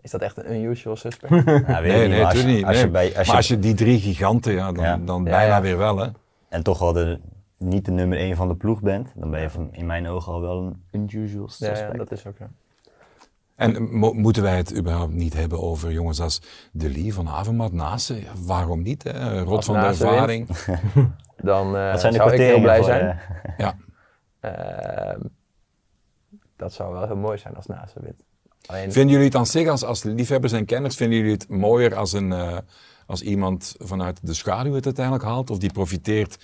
Is 0.00 0.10
dat 0.10 0.20
echt 0.20 0.36
een 0.36 0.52
unusual 0.54 0.96
suspect? 0.96 1.30
Nou, 1.44 1.86
Nee, 1.86 2.00
niet, 2.00 2.08
nee, 2.08 2.22
natuurlijk 2.22 2.54
niet. 2.56 2.64
als 2.64 2.80
je 2.80 2.88
bij, 2.88 3.06
als 3.06 3.14
maar 3.14 3.26
je, 3.26 3.32
als 3.32 3.48
je 3.48 3.58
die 3.58 3.74
drie 3.74 4.00
giganten, 4.00 4.52
ja, 4.52 4.72
dan, 4.72 4.84
Ja. 4.84 4.96
dan 4.96 5.24
Ja, 5.24 5.30
bijna 5.30 5.54
ja. 5.56 5.62
weer 5.62 5.76
wel. 5.78 5.96
Hè? 5.98 6.08
en 6.48 6.62
toch 6.62 6.78
wel 6.78 6.92
de, 6.92 7.20
niet 7.60 7.84
de 7.84 7.90
nummer 7.90 8.18
1 8.18 8.36
van 8.36 8.48
de 8.48 8.54
ploeg 8.54 8.80
bent, 8.80 9.12
dan 9.14 9.30
ben 9.30 9.40
je 9.40 9.50
van, 9.50 9.68
in 9.72 9.86
mijn 9.86 10.06
ogen 10.08 10.32
al 10.32 10.40
wel 10.40 10.62
een 10.62 10.82
unusual 10.92 11.48
suspect. 11.48 11.78
ja, 11.78 11.90
dat 11.92 12.12
is 12.12 12.26
ook 12.26 12.36
zo. 12.36 12.44
En 13.54 13.98
mo- 13.98 14.12
moeten 14.12 14.42
wij 14.42 14.56
het 14.56 14.76
überhaupt 14.76 15.12
niet 15.12 15.34
hebben 15.34 15.60
over 15.62 15.92
jongens 15.92 16.20
als 16.20 16.40
De 16.72 16.90
Lee 16.90 17.14
van 17.14 17.28
Avermaet, 17.28 17.72
Nase? 17.72 18.22
Waarom 18.46 18.82
niet? 18.82 19.02
Hè? 19.02 19.40
Rot 19.42 19.56
Als 19.56 19.64
van 19.66 19.74
de 19.74 19.80
wint. 19.80 20.00
ervaring. 20.00 20.48
Dan 21.36 21.76
eh, 21.76 21.96
zijn 21.96 22.12
de 22.12 22.18
zou 22.18 22.32
ik 22.32 22.38
heel 22.38 22.60
blij 22.60 22.76
voor, 22.76 22.84
zijn. 22.84 23.08
eh, 23.42 23.52
Ja. 23.58 23.76
Ehm, 24.40 25.20
dat 26.56 26.72
zou 26.72 26.92
wel 26.92 27.06
heel 27.06 27.16
mooi 27.16 27.38
zijn 27.38 27.56
als 27.56 27.66
Nase 27.66 28.00
wint. 28.02 28.22
Alleen, 28.66 28.92
Vinden 28.92 29.10
jullie 29.12 29.26
het 29.26 29.34
aan 29.36 29.46
zich, 29.46 29.68
als, 29.68 29.84
als 29.84 30.02
liefhebbers 30.02 30.52
en 30.52 30.64
kenners, 30.64 30.96
vinden 30.96 31.18
jullie 31.18 31.32
het 31.32 31.48
mooier 31.48 31.94
als, 31.94 32.12
een, 32.12 32.32
eh, 32.32 32.58
als 33.06 33.22
iemand 33.22 33.74
vanuit 33.78 34.26
de 34.26 34.34
schaduw 34.34 34.74
het 34.74 34.84
uiteindelijk 34.84 35.24
haalt? 35.24 35.50
Of 35.50 35.58
die 35.58 35.72
profiteert 35.72 36.38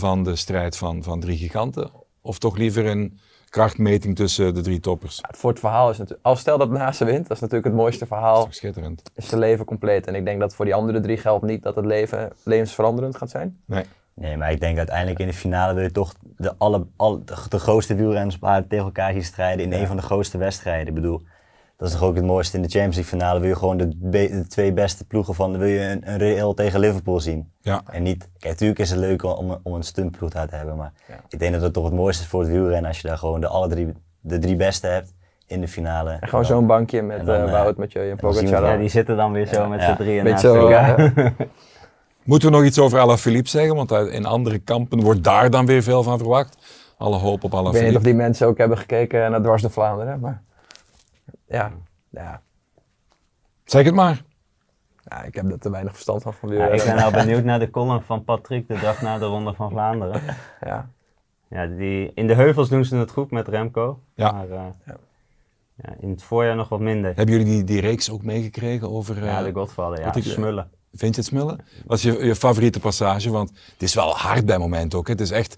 van 0.00 0.22
de 0.22 0.36
strijd 0.36 0.76
van, 0.76 1.02
van 1.02 1.20
drie 1.20 1.36
giganten? 1.36 1.90
Of 2.20 2.38
toch 2.38 2.56
liever 2.56 2.86
een 2.86 3.18
krachtmeting 3.48 4.16
tussen 4.16 4.54
de 4.54 4.60
drie 4.60 4.80
toppers? 4.80 5.20
voor 5.30 5.50
het 5.50 5.58
verhaal 5.58 5.90
is 5.90 5.98
natuurlijk... 5.98 6.26
Als 6.26 6.40
stel 6.40 6.58
dat 6.58 6.70
Nase 6.70 7.04
wint, 7.04 7.22
dat 7.22 7.36
is 7.36 7.40
natuurlijk 7.40 7.68
het 7.68 7.76
mooiste 7.76 7.98
Dat 7.98 8.08
verhaal. 8.08 8.38
is 8.38 8.44
toch 8.44 8.54
schitterend? 8.54 9.02
Is 9.14 9.28
zijn 9.28 9.40
leven 9.40 9.64
compleet. 9.64 10.06
En 10.06 10.14
ik 10.14 10.24
denk 10.24 10.40
dat 10.40 10.54
voor 10.54 10.64
die 10.64 10.74
andere 10.74 11.00
drie 11.00 11.16
geldt 11.16 11.44
niet 11.44 11.62
dat 11.62 11.74
het 11.76 11.84
leven 11.84 12.32
levensveranderend 12.44 13.16
gaat 13.16 13.30
zijn. 13.30 13.60
Nee. 13.66 13.84
Nee, 14.14 14.36
maar 14.36 14.52
ik 14.52 14.60
denk 14.60 14.78
uiteindelijk 14.78 15.18
in 15.18 15.26
de 15.26 15.32
finale 15.32 15.74
wil 15.74 15.82
je 15.82 15.90
toch 15.90 16.14
de, 16.36 16.54
alle, 16.58 16.86
alle, 16.96 17.24
de, 17.24 17.34
de 17.48 17.58
grootste 17.58 17.94
wielrenners 17.94 18.38
tegen 18.68 18.84
elkaar 18.84 19.12
zien 19.12 19.24
strijden 19.24 19.64
in 19.64 19.72
een 19.72 19.86
van 19.86 19.96
de 19.96 20.02
grootste 20.02 20.38
wedstrijden. 20.38 20.88
Ik 20.88 20.94
bedoel, 20.94 21.22
dat 21.80 21.88
is 21.88 21.94
toch 21.94 22.02
ook 22.08 22.14
het 22.14 22.24
mooiste 22.24 22.56
in 22.56 22.62
de 22.62 22.68
Champions 22.68 22.96
League 22.96 23.18
finale. 23.18 23.40
Wil 23.40 23.48
je 23.48 23.56
gewoon 23.56 23.76
de, 23.76 23.88
be- 23.96 24.28
de 24.30 24.46
twee 24.46 24.72
beste 24.72 25.04
ploegen 25.04 25.34
van, 25.34 25.58
wil 25.58 25.68
je 25.68 25.80
een, 25.80 26.10
een 26.10 26.18
Real 26.18 26.54
tegen 26.54 26.80
Liverpool 26.80 27.20
zien. 27.20 27.52
Ja. 27.60 27.82
En 27.90 28.02
niet, 28.02 28.28
kijk, 28.38 28.52
natuurlijk 28.52 28.78
is 28.80 28.90
het 28.90 28.98
leuk 28.98 29.22
om, 29.22 29.58
om 29.62 29.74
een 29.74 29.82
stuntploeg 29.82 30.30
daar 30.30 30.48
te 30.48 30.54
hebben, 30.56 30.76
maar 30.76 30.92
Ja. 31.08 31.14
ik 31.28 31.38
denk 31.38 31.52
dat 31.52 31.62
het 31.62 31.72
toch 31.72 31.84
het 31.84 31.94
mooiste 31.94 32.22
is 32.22 32.28
voor 32.28 32.40
het 32.40 32.50
wielrennen 32.50 32.86
als 32.86 33.00
je 33.00 33.08
daar 33.08 33.18
gewoon 33.18 33.40
de, 33.40 33.46
alle 33.48 33.68
drie, 33.68 33.92
de 34.20 34.38
drie 34.38 34.56
beste 34.56 34.86
hebt 34.86 35.12
in 35.46 35.60
de 35.60 35.68
finale. 35.68 36.10
En 36.20 36.28
gewoon 36.28 36.44
zo'n 36.44 36.66
bankje 36.66 37.02
met 37.02 37.18
en 37.18 37.24
dan, 37.24 37.34
eh 37.36 37.42
eh, 37.42 37.50
Wout, 37.50 37.76
Mathieu 37.76 38.10
en 38.10 38.16
Pogacar. 38.16 38.64
ja, 38.72 38.76
die 38.76 38.88
zitten 38.88 39.16
dan 39.16 39.32
weer 39.32 39.46
zo 39.46 39.60
Ja, 39.60 39.66
met 39.68 39.80
ja. 39.80 39.86
z'n 39.86 39.96
drieën 40.02 40.24
Beetje 40.24 40.48
naast 40.48 40.60
zo, 40.60 40.68
elkaar. 40.68 41.12
eh, 41.16 41.26
Moeten 42.24 42.50
we 42.50 42.56
nog 42.56 42.64
iets 42.64 42.78
over 42.78 42.98
Alaphilippe 42.98 43.48
zeggen? 43.48 43.74
Want 43.76 43.90
in 43.90 44.26
andere 44.26 44.58
kampen 44.58 45.00
wordt 45.00 45.24
daar 45.24 45.50
dan 45.50 45.66
weer 45.66 45.82
veel 45.82 46.02
van 46.02 46.18
verwacht. 46.18 46.56
Alle 46.98 47.16
hoop 47.16 47.44
op 47.44 47.44
ik 47.44 47.50
weet 47.50 47.52
niet 47.52 47.68
of 47.68 47.74
Alaphilippe. 47.74 48.02
die 48.04 48.14
mensen 48.14 48.46
ook 48.46 48.58
hebben 48.58 48.78
gekeken 48.78 49.30
naar 49.30 49.42
Dwars 49.42 49.62
door 49.62 49.70
Vlaanderen. 49.70 50.20
Maar 50.20 50.42
ja, 51.50 51.72
ja, 52.10 52.42
Zeg 53.64 53.84
het 53.84 53.94
maar. 53.94 54.22
ja, 55.04 55.22
ik 55.22 55.34
heb 55.34 55.50
er 55.50 55.58
te 55.58 55.70
weinig 55.70 55.92
verstand 55.92 56.22
van. 56.22 56.32
van 56.32 56.48
Ja, 56.52 56.66
ik 56.66 56.84
ben 56.84 56.96
nou 56.96 57.12
benieuwd 57.24 57.44
naar 57.44 57.58
de 57.58 57.70
column 57.70 58.02
van 58.02 58.24
Patrick 58.24 58.68
de 58.68 58.78
dag 58.80 59.02
na 59.02 59.18
de 59.18 59.24
Ronde 59.24 59.54
van 59.54 59.70
Vlaanderen. 59.70 60.22
ja. 60.60 60.90
Ja, 61.48 61.66
die, 61.66 62.10
in 62.14 62.26
de 62.26 62.34
heuvels 62.34 62.68
doen 62.68 62.84
ze 62.84 62.96
het 62.96 63.10
goed 63.10 63.30
met 63.30 63.48
Remco. 63.48 64.00
Ja. 64.14 64.32
Maar 64.32 64.50
eh, 64.50 64.64
Ja. 64.86 64.96
ja, 65.74 65.94
in 66.00 66.10
het 66.10 66.22
voorjaar 66.22 66.56
nog 66.56 66.68
wat 66.68 66.80
minder. 66.80 67.12
Hebben 67.16 67.34
jullie 67.38 67.52
die, 67.52 67.64
die 67.64 67.80
reeks 67.80 68.10
ook 68.10 68.22
meegekregen 68.22 68.90
over... 68.90 69.16
eh, 69.18 69.24
Ja, 69.24 69.42
de 69.42 69.52
Godfather. 69.52 70.00
Ja, 70.00 70.14
ik- 70.14 70.22
smullen. 70.24 70.70
Vind 70.92 71.14
je 71.14 71.20
het 71.20 71.30
smullen? 71.30 71.60
Wat 71.86 71.96
is 71.96 72.02
je, 72.02 72.24
je 72.24 72.34
favoriete 72.34 72.80
passage? 72.80 73.30
Want 73.30 73.50
het 73.72 73.82
is 73.82 73.94
wel 73.94 74.16
hard 74.16 74.46
bij 74.46 74.58
moment 74.58 74.94
ook. 74.94 75.06
hè. 75.06 75.12
Het 75.12 75.22
is 75.22 75.30
echt... 75.30 75.54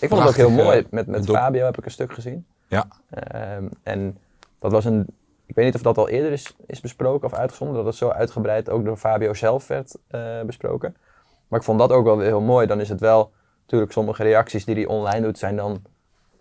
Ik 0.00 0.08
vond 0.08 0.20
het 0.20 0.28
ook 0.30 0.36
heel 0.36 0.50
mooi. 0.50 0.78
eh, 0.78 0.84
Met, 0.90 1.06
met 1.06 1.24
Fabio 1.30 1.64
heb 1.64 1.78
ik 1.78 1.84
een 1.84 1.90
stuk 1.90 2.12
gezien. 2.12 2.46
Ja. 2.68 2.86
Ehm, 3.10 3.64
en 3.82 4.18
dat 4.58 4.72
was 4.72 4.84
een. 4.84 5.06
Ik 5.52 5.58
weet 5.58 5.66
niet 5.66 5.74
of 5.74 5.82
dat 5.82 5.98
al 5.98 6.08
eerder 6.08 6.32
is, 6.32 6.56
is 6.66 6.80
besproken 6.80 7.26
of 7.26 7.34
uitgezonden, 7.34 7.76
dat 7.76 7.84
het 7.84 7.94
zo 7.94 8.08
uitgebreid 8.08 8.70
ook 8.70 8.84
door 8.84 8.96
Fabio 8.96 9.34
zelf 9.34 9.66
werd 9.66 9.98
eh, 10.08 10.42
besproken. 10.42 10.96
Maar 11.48 11.58
ik 11.58 11.64
vond 11.64 11.78
dat 11.78 11.90
ook 11.90 12.04
wel 12.04 12.16
weer 12.16 12.26
heel 12.26 12.40
mooi. 12.40 12.66
Dan 12.66 12.80
is 12.80 12.88
het 12.88 13.00
wel, 13.00 13.32
natuurlijk, 13.60 13.92
sommige 13.92 14.22
reacties 14.22 14.64
die 14.64 14.74
hij 14.74 14.86
online 14.86 15.20
doet, 15.20 15.38
zijn 15.38 15.56
dan 15.56 15.82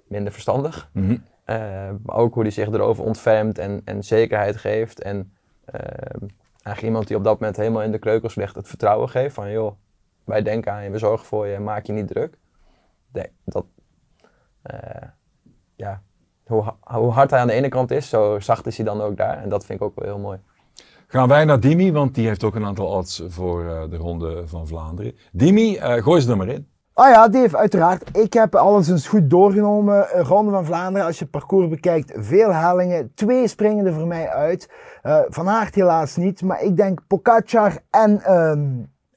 minder 0.08 0.32
verstandig. 0.32 0.90
Mhm. 0.94 1.18
Eh, 1.44 1.58
maar 2.04 2.16
ook 2.16 2.34
hoe 2.34 2.44
hij 2.44 2.52
zich 2.52 2.68
erover 2.68 3.04
ontfermt 3.04 3.58
en, 3.58 3.82
en 3.86 4.04
zekerheid 4.04 4.58
geeft. 4.58 5.02
En 5.02 5.34
ehm, 5.66 6.26
eigenlijk 6.54 6.82
iemand 6.82 7.08
die 7.08 7.18
op 7.18 7.24
dat 7.24 7.40
moment 7.40 7.58
helemaal 7.58 7.84
in 7.84 7.92
de 7.92 8.00
kreukels 8.00 8.36
ligt, 8.36 8.56
het 8.56 8.68
vertrouwen 8.68 9.10
geeft 9.10 9.34
van 9.34 9.52
joh, 9.52 9.76
wij 10.24 10.42
denken 10.42 10.72
aan 10.72 10.84
je, 10.84 10.90
we 10.90 10.98
zorgen 10.98 11.26
voor 11.26 11.48
je, 11.48 11.60
maak 11.60 11.86
je 11.86 11.94
niet 11.94 12.08
druk. 12.08 12.38
Dat, 13.44 13.66
eh, 14.62 15.08
ja, 15.76 16.02
hoe, 16.52 16.64
ha- 16.64 16.98
hoe 16.98 17.12
hard 17.12 17.30
hij 17.32 17.40
aan 17.40 17.48
de 17.48 17.54
ene 17.54 17.70
kant 17.70 17.92
is, 17.92 18.10
zo 18.10 18.40
zacht 18.40 18.66
is 18.66 18.78
hij 18.78 18.86
dan 18.86 19.02
ook 19.02 19.18
daar. 19.18 19.38
En 19.44 19.50
dat 19.50 19.66
vind 19.66 19.80
ik 19.80 19.86
ook 19.86 19.96
wel 19.96 20.06
heel 20.08 20.20
mooi. 20.20 20.40
Gaan 21.08 21.28
wij 21.28 21.46
naar 21.46 21.60
Dimi, 21.60 21.92
want 21.92 22.16
die 22.16 22.28
heeft 22.28 22.44
ook 22.44 22.56
een 22.56 22.66
aantal 22.66 22.88
odds 22.88 23.24
voor 23.28 23.66
eh, 23.66 23.90
de 23.90 23.98
Ronde 23.98 24.42
van 24.46 24.68
Vlaanderen. 24.68 25.14
Dimi, 25.32 25.78
eh, 25.78 26.04
gooi 26.04 26.22
ze 26.22 26.32
er 26.32 26.38
maar 26.38 26.48
in. 26.48 26.68
Ah 26.94 27.10
ja, 27.10 27.28
Dave, 27.28 27.58
uiteraard. 27.58 28.18
Ik 28.18 28.34
heb 28.34 28.56
alles 28.56 28.90
eens 28.90 29.08
goed 29.08 29.30
doorgenomen. 29.30 30.18
Een 30.18 30.24
Ronde 30.24 30.52
van 30.52 30.66
Vlaanderen, 30.66 31.08
als 31.08 31.18
je 31.18 31.24
het 31.24 31.32
parcours 31.32 31.70
bekijkt, 31.70 32.14
veel 32.16 32.54
hellingen. 32.54 33.12
Twee 33.16 33.48
springen 33.48 33.86
er 33.86 33.94
voor 33.94 34.08
mij 34.08 34.30
uit. 34.30 34.70
Eh, 35.02 35.20
van 35.28 35.50
Aert 35.50 35.76
helaas 35.76 36.16
niet, 36.16 36.42
maar 36.42 36.62
ik 36.64 36.78
denk 36.78 37.00
Pogacar 37.08 37.78
en 37.90 38.22
ehm, 38.22 38.68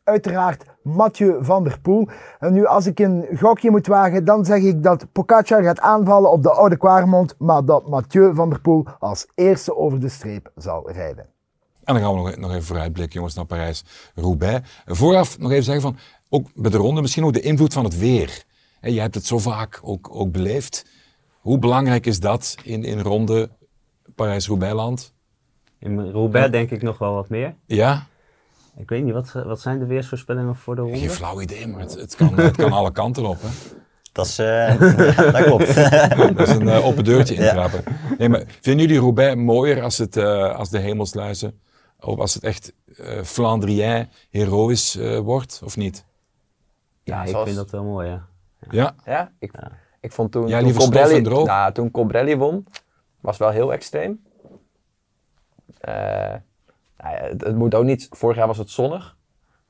uiteraard 0.05 0.65
Mathieu 0.85 1.45
van 1.45 1.65
der 1.65 1.81
Poel. 1.81 2.09
En 2.39 2.53
nu, 2.53 2.67
als 2.67 2.87
ik 2.87 2.99
een 2.99 3.27
gokje 3.37 3.71
moet 3.71 3.87
wagen, 3.87 4.25
dan 4.25 4.45
zeg 4.45 4.63
ik 4.63 4.83
dat 4.83 5.07
Pogacar 5.13 5.63
gaat 5.63 5.81
aanvallen 5.81 6.31
op 6.31 6.43
de 6.43 6.51
Oude 6.51 6.77
Kwaremond, 6.77 7.35
maar 7.39 7.65
dat 7.65 7.89
Mathieu 7.89 8.35
van 8.35 8.51
der 8.51 8.61
Poel 8.61 8.87
als 8.99 9.27
eerste 9.35 9.77
over 9.77 10.01
de 10.01 10.09
streep 10.09 10.53
zal 10.57 10.91
rijden. 10.91 11.27
En 11.85 11.95
dan 11.95 12.03
gaan 12.03 12.15
we 12.15 12.21
nog, 12.21 12.37
nog 12.37 12.51
even 12.51 12.63
vooruitblikken, 12.63 13.15
jongens, 13.15 13.35
naar 13.35 13.45
Parijs-Roubaix. 13.45 14.83
Vooraf 14.87 15.39
nog 15.39 15.51
even 15.51 15.65
zeggen 15.65 15.83
van, 15.83 15.97
ook 16.29 16.49
bij 16.55 16.71
de 16.71 16.77
ronde, 16.77 17.01
misschien 17.01 17.25
ook 17.25 17.33
de 17.33 17.41
invloed 17.41 17.73
van 17.73 17.85
het 17.85 17.99
weer. 17.99 18.45
Hè, 18.81 18.89
je 18.89 19.01
hebt 19.01 19.15
het 19.15 19.27
zo 19.27 19.39
vaak 19.39 19.81
ook, 19.83 20.09
ook 20.13 20.33
beleefd. 20.33 20.87
Hoe 21.41 21.59
belangrijk 21.59 22.07
is 22.07 22.21
dat 22.21 22.55
in, 22.63 22.85
in 22.85 23.01
ronde 23.01 23.51
Parijs-Roubaix-land? 24.15 25.13
In 25.79 26.11
Roubaix 26.11 26.51
denk 26.51 26.71
ik 26.71 26.83
nog 26.83 26.99
wel 26.99 27.15
wat 27.15 27.29
meer. 27.29 27.55
Ja? 27.67 28.07
Ik 28.77 28.89
weet 28.89 29.05
niet, 29.05 29.13
wat, 29.13 29.33
wat 29.33 29.61
zijn 29.61 29.79
de 29.79 29.87
weersvoorspellingen 29.87 30.57
voor 30.57 30.75
de 30.75 30.81
ronde? 30.81 30.99
Geen 30.99 31.11
flauw 31.11 31.41
idee, 31.41 31.67
maar 31.67 31.81
het, 31.81 31.95
het, 31.95 32.17
kan, 32.17 32.39
het 32.39 32.57
kan 32.57 32.73
alle 32.73 32.93
kanten 32.93 33.27
op. 33.27 33.37
Hè? 33.41 33.49
Dat, 34.13 34.27
is, 34.27 34.39
eh, 34.39 34.47
ja, 35.17 35.31
dat 35.31 35.43
klopt. 35.45 35.75
Dat 36.37 36.49
is 36.49 36.55
een 36.55 36.69
eh, 36.69 36.87
open 36.87 37.05
deurtje 37.05 37.35
Ja. 37.35 37.41
intrappen. 37.49 37.85
Nee, 38.19 38.29
maar 38.29 38.45
vinden 38.61 38.87
jullie 38.87 39.01
Roubaix 39.03 39.35
mooier 39.37 39.83
als, 39.83 39.99
het, 39.99 40.17
eh, 40.17 40.57
als 40.57 40.71
de 40.71 40.79
hemelsluizen? 40.79 41.61
Of 42.01 42.19
als 42.19 42.35
het 42.35 42.43
echt 42.45 42.73
eh 42.97 43.23
Flandrien 43.23 44.09
heroïs 44.31 44.97
eh, 44.97 45.19
wordt, 45.19 45.61
of 45.65 45.77
niet? 45.77 46.05
Ja, 47.03 47.23
ik 47.23 47.29
zoals- 47.29 47.45
vind 47.45 47.57
dat 47.57 47.71
wel 47.71 47.85
mooi, 47.85 48.09
ja. 48.09 48.27
Ja, 48.71 48.95
Ja, 49.05 49.33
ik, 49.39 49.53
ik 50.01 50.13
vond 50.13 50.33
toen, 50.33 50.49
Ja, 50.49 50.61
droog. 51.23 51.47
nou, 51.47 51.73
toen 51.73 51.91
Colbrelli 51.91 52.37
won, 52.37 52.67
was 53.21 53.37
wel 53.37 53.51
heel 53.51 53.73
extreem. 53.73 54.23
Nou 57.05 57.17
het, 57.17 57.57
moet 57.57 57.75
ook 57.75 57.85
niet, 57.85 58.09
vorig 58.11 58.37
jaar 58.37 58.47
was 58.47 58.59
het 58.59 58.71
zonnig 58.71 59.17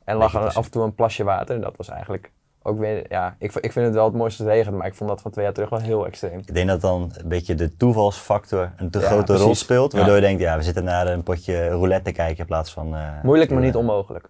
en 0.05 0.17
lag 0.17 0.35
er 0.35 0.41
af 0.41 0.65
en 0.65 0.71
toe 0.71 0.83
een 0.83 0.95
plasje 0.95 1.25
water. 1.25 1.61
Dat 1.61 1.77
was 1.77 1.89
eigenlijk 1.89 2.33
ook 2.63 2.79
weer, 2.79 3.05
ja, 3.09 3.37
ik, 3.39 3.55
ik 3.55 3.73
vind 3.73 3.85
het 3.87 3.95
wel 3.95 4.05
het 4.05 4.15
mooiste 4.15 4.43
het 4.43 4.53
regent, 4.53 4.77
maar 4.77 4.87
ik 4.87 4.95
vond 4.95 5.11
dat 5.11 5.21
van 5.21 5.31
twee 5.31 5.45
jaar 5.45 5.55
terug 5.55 5.69
wel 5.71 5.79
heel 5.81 6.07
extreem. 6.07 6.39
Ik 6.39 6.55
denk 6.55 6.69
dat 6.69 6.81
dan 6.81 7.13
een 7.17 7.29
beetje 7.29 7.55
de 7.55 7.77
toevalsfactor 7.77 8.73
een 8.77 8.91
te 8.91 8.99
Ja, 8.99 9.07
grote 9.07 9.37
rol 9.37 9.55
speelt. 9.55 9.93
Ja. 9.93 9.99
Waardoor 9.99 10.17
je 10.17 10.23
denkt, 10.23 10.41
ja, 10.41 10.57
we 10.57 10.63
zitten 10.63 10.85
naar 10.85 11.07
een 11.07 11.23
potje 11.23 11.69
roulette 11.69 12.05
te 12.05 12.13
kijken 12.13 12.39
in 12.39 12.47
plaats 12.47 12.73
van... 12.73 12.97
eh, 12.97 13.23
Moeilijk, 13.23 13.51
maar 13.51 13.63
niet 13.63 13.77
onmogelijk. 13.77 14.29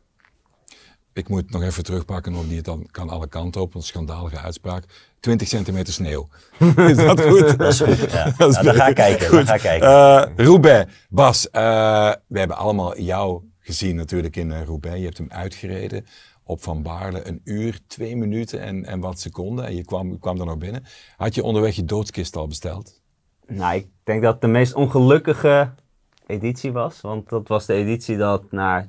Ik 1.14 1.28
moet 1.28 1.50
nog 1.50 1.62
even 1.62 1.84
terugpakken 1.84 2.34
op 2.34 2.46
die 2.46 2.56
het 2.56 2.64
dan 2.64 2.86
kan 2.90 3.08
alle 3.08 3.28
kanten 3.28 3.60
op. 3.60 3.74
Een 3.74 3.82
schandalige 3.82 4.38
uitspraak. 4.38 4.84
20 5.20 5.48
centimeter 5.48 5.92
sneeuw. 5.92 6.28
is 6.76 6.96
dat 6.96 7.20
goed? 7.20 7.58
Dat 7.58 7.72
is 7.72 7.80
goed, 7.80 8.10
ja. 8.10 8.32
Dat 8.38 8.48
is 8.48 8.54
Nou, 8.54 8.64
dan 8.64 8.74
ga 8.74 8.86
ik 8.86 8.94
kijken, 8.94 9.30
dan 9.30 9.46
ga 9.46 9.54
ik 9.54 9.60
kijken. 9.60 9.88
Eh, 9.88 10.44
Roubaix. 10.46 10.92
Bas, 11.08 11.50
eh, 11.50 12.12
we 12.26 12.38
hebben 12.38 12.56
allemaal 12.56 13.00
jou 13.00 13.42
gezien 13.58 13.96
natuurlijk 13.96 14.36
in 14.36 14.52
eh, 14.52 14.64
Roubaix. 14.64 14.98
Je 14.98 15.04
hebt 15.04 15.18
hem 15.18 15.30
uitgereden 15.30 16.06
op 16.44 16.62
Van 16.62 16.82
Baarle. 16.82 17.28
Een 17.28 17.40
uur, 17.44 17.78
twee 17.86 18.16
minuten 18.16 18.60
en, 18.60 18.84
en 18.84 19.00
wat 19.00 19.20
seconden. 19.20 19.64
En 19.64 19.76
je 19.76 19.84
kwam, 19.84 20.18
kwam 20.18 20.40
er 20.40 20.46
nog 20.46 20.58
binnen. 20.58 20.84
Had 21.16 21.34
je 21.34 21.42
onderweg 21.42 21.76
je 21.76 21.84
doodskist 21.84 22.36
al 22.36 22.46
besteld? 22.46 23.02
Nou, 23.46 23.74
ik 23.76 23.88
denk 24.02 24.22
dat 24.22 24.32
het 24.32 24.42
de 24.42 24.48
meest 24.48 24.74
ongelukkige 24.74 25.70
editie 26.26 26.72
was. 26.72 27.00
Want 27.00 27.28
dat 27.28 27.48
was 27.48 27.66
de 27.66 27.74
editie 27.74 28.16
dat 28.16 28.52
na 28.52 28.88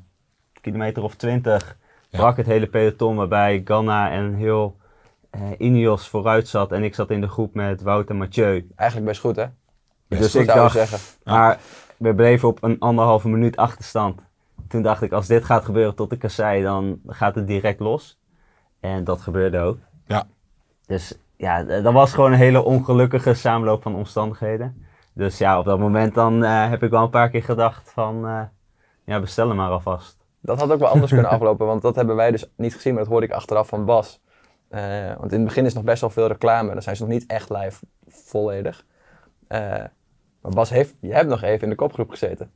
kilometer 0.62 1.04
of 1.04 1.16
20 1.16 1.78
Ja. 1.80 1.85
Brak 2.16 2.38
het 2.38 2.46
hele 2.46 2.68
peloton. 2.68 3.16
Waarbij 3.16 3.62
Ganna 3.66 4.12
en 4.12 4.34
heel 4.34 4.76
eh 5.30 5.42
Ineos 5.58 6.08
vooruit 6.08 6.48
zat. 6.48 6.72
En 6.72 6.84
ik 6.84 6.96
zat 6.96 7.10
in 7.10 7.22
de 7.22 7.28
groep 7.28 7.54
met 7.54 7.82
Wout 7.82 8.10
en 8.10 8.18
Mathieu. 8.18 8.68
Eigenlijk 8.76 9.10
best 9.10 9.22
goed, 9.22 9.36
hè? 9.36 9.46
Best 10.08 10.22
dus 10.22 10.32
goed. 10.32 10.42
ik 10.42 10.48
dacht, 10.48 10.74
zeggen. 10.74 11.00
maar 11.24 11.60
we 11.98 12.16
bleven 12.16 12.48
op 12.48 12.64
een 12.64 12.80
anderhalve 12.80 13.30
minuut 13.30 13.58
achterstand. 13.58 14.22
Toen 14.68 14.82
dacht 14.82 15.02
ik, 15.02 15.12
als 15.12 15.28
dit 15.28 15.46
gaat 15.46 15.66
gebeuren 15.66 15.96
tot 15.96 16.10
de 16.10 16.18
kassei, 16.18 16.64
dan 16.64 17.00
gaat 17.08 17.36
het 17.36 17.48
direct 17.48 17.80
los. 17.80 18.20
En 18.80 19.04
dat 19.04 19.22
gebeurde 19.22 19.60
ook. 19.60 19.78
Ja. 20.08 20.28
Dus 20.86 21.18
ja, 21.38 21.64
dat 21.64 21.94
was 21.94 22.14
gewoon 22.14 22.32
een 22.32 22.38
hele 22.38 22.64
ongelukkige 22.64 23.34
samenloop 23.34 23.82
van 23.82 23.96
omstandigheden. 23.96 24.86
Dus 25.14 25.38
ja, 25.38 25.60
op 25.60 25.66
dat 25.66 25.80
moment 25.80 26.14
dan 26.14 26.44
eh, 26.44 26.70
heb 26.70 26.84
ik 26.84 26.90
wel 26.90 27.04
een 27.04 27.10
paar 27.10 27.30
keer 27.30 27.44
gedacht 27.44 27.92
van, 27.92 28.28
eh, 28.28 28.42
ja, 29.06 29.20
bestel 29.20 29.48
hem 29.48 29.58
maar 29.58 29.70
alvast. 29.70 30.25
Dat 30.46 30.60
had 30.60 30.72
ook 30.72 30.80
wel 30.80 30.90
anders 30.90 31.12
kunnen 31.12 31.32
aflopen, 31.36 31.66
want 31.66 31.82
dat 31.82 31.96
hebben 31.96 32.16
wij 32.16 32.32
dus 32.32 32.52
niet 32.56 32.76
gezien, 32.76 32.94
maar 32.94 33.04
dat 33.04 33.12
hoorde 33.12 33.28
ik 33.28 33.34
achteraf 33.34 33.68
van 33.68 33.86
Bas. 33.86 34.22
Eh, 34.70 35.16
want 35.18 35.32
in 35.32 35.38
het 35.38 35.48
begin 35.48 35.66
is 35.66 35.74
nog 35.74 35.84
best 35.84 36.02
wel 36.02 36.10
veel 36.10 36.28
reclame, 36.28 36.74
dan 36.74 36.82
zijn 36.82 36.96
ze 36.96 37.02
nog 37.02 37.12
niet 37.12 37.26
echt 37.26 37.50
live 37.50 37.86
volledig. 38.08 38.86
Eh, 39.48 39.60
maar 40.42 40.52
Bas, 40.52 40.70
heeft, 40.70 40.96
je 41.00 41.14
hebt 41.14 41.30
nog 41.30 41.42
even 41.42 41.64
in 41.64 41.70
de 41.70 41.76
kopgroep 41.76 42.10
gezeten. 42.10 42.52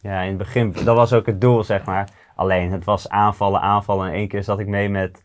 Ja, 0.00 0.20
in 0.20 0.28
het 0.28 0.38
begin, 0.38 0.72
dat 0.72 0.96
was 0.96 1.12
ook 1.12 1.26
het 1.26 1.40
doel, 1.40 1.64
zeg 1.64 1.84
maar. 1.84 2.08
Alleen, 2.36 2.72
het 2.72 2.84
was 2.84 3.08
aanvallen, 3.08 3.60
aanvallen. 3.60 4.06
En 4.08 4.14
één 4.14 4.28
keer 4.28 4.44
zat 4.44 4.58
ik 4.58 4.66
mee 4.66 4.88
met, 4.88 5.22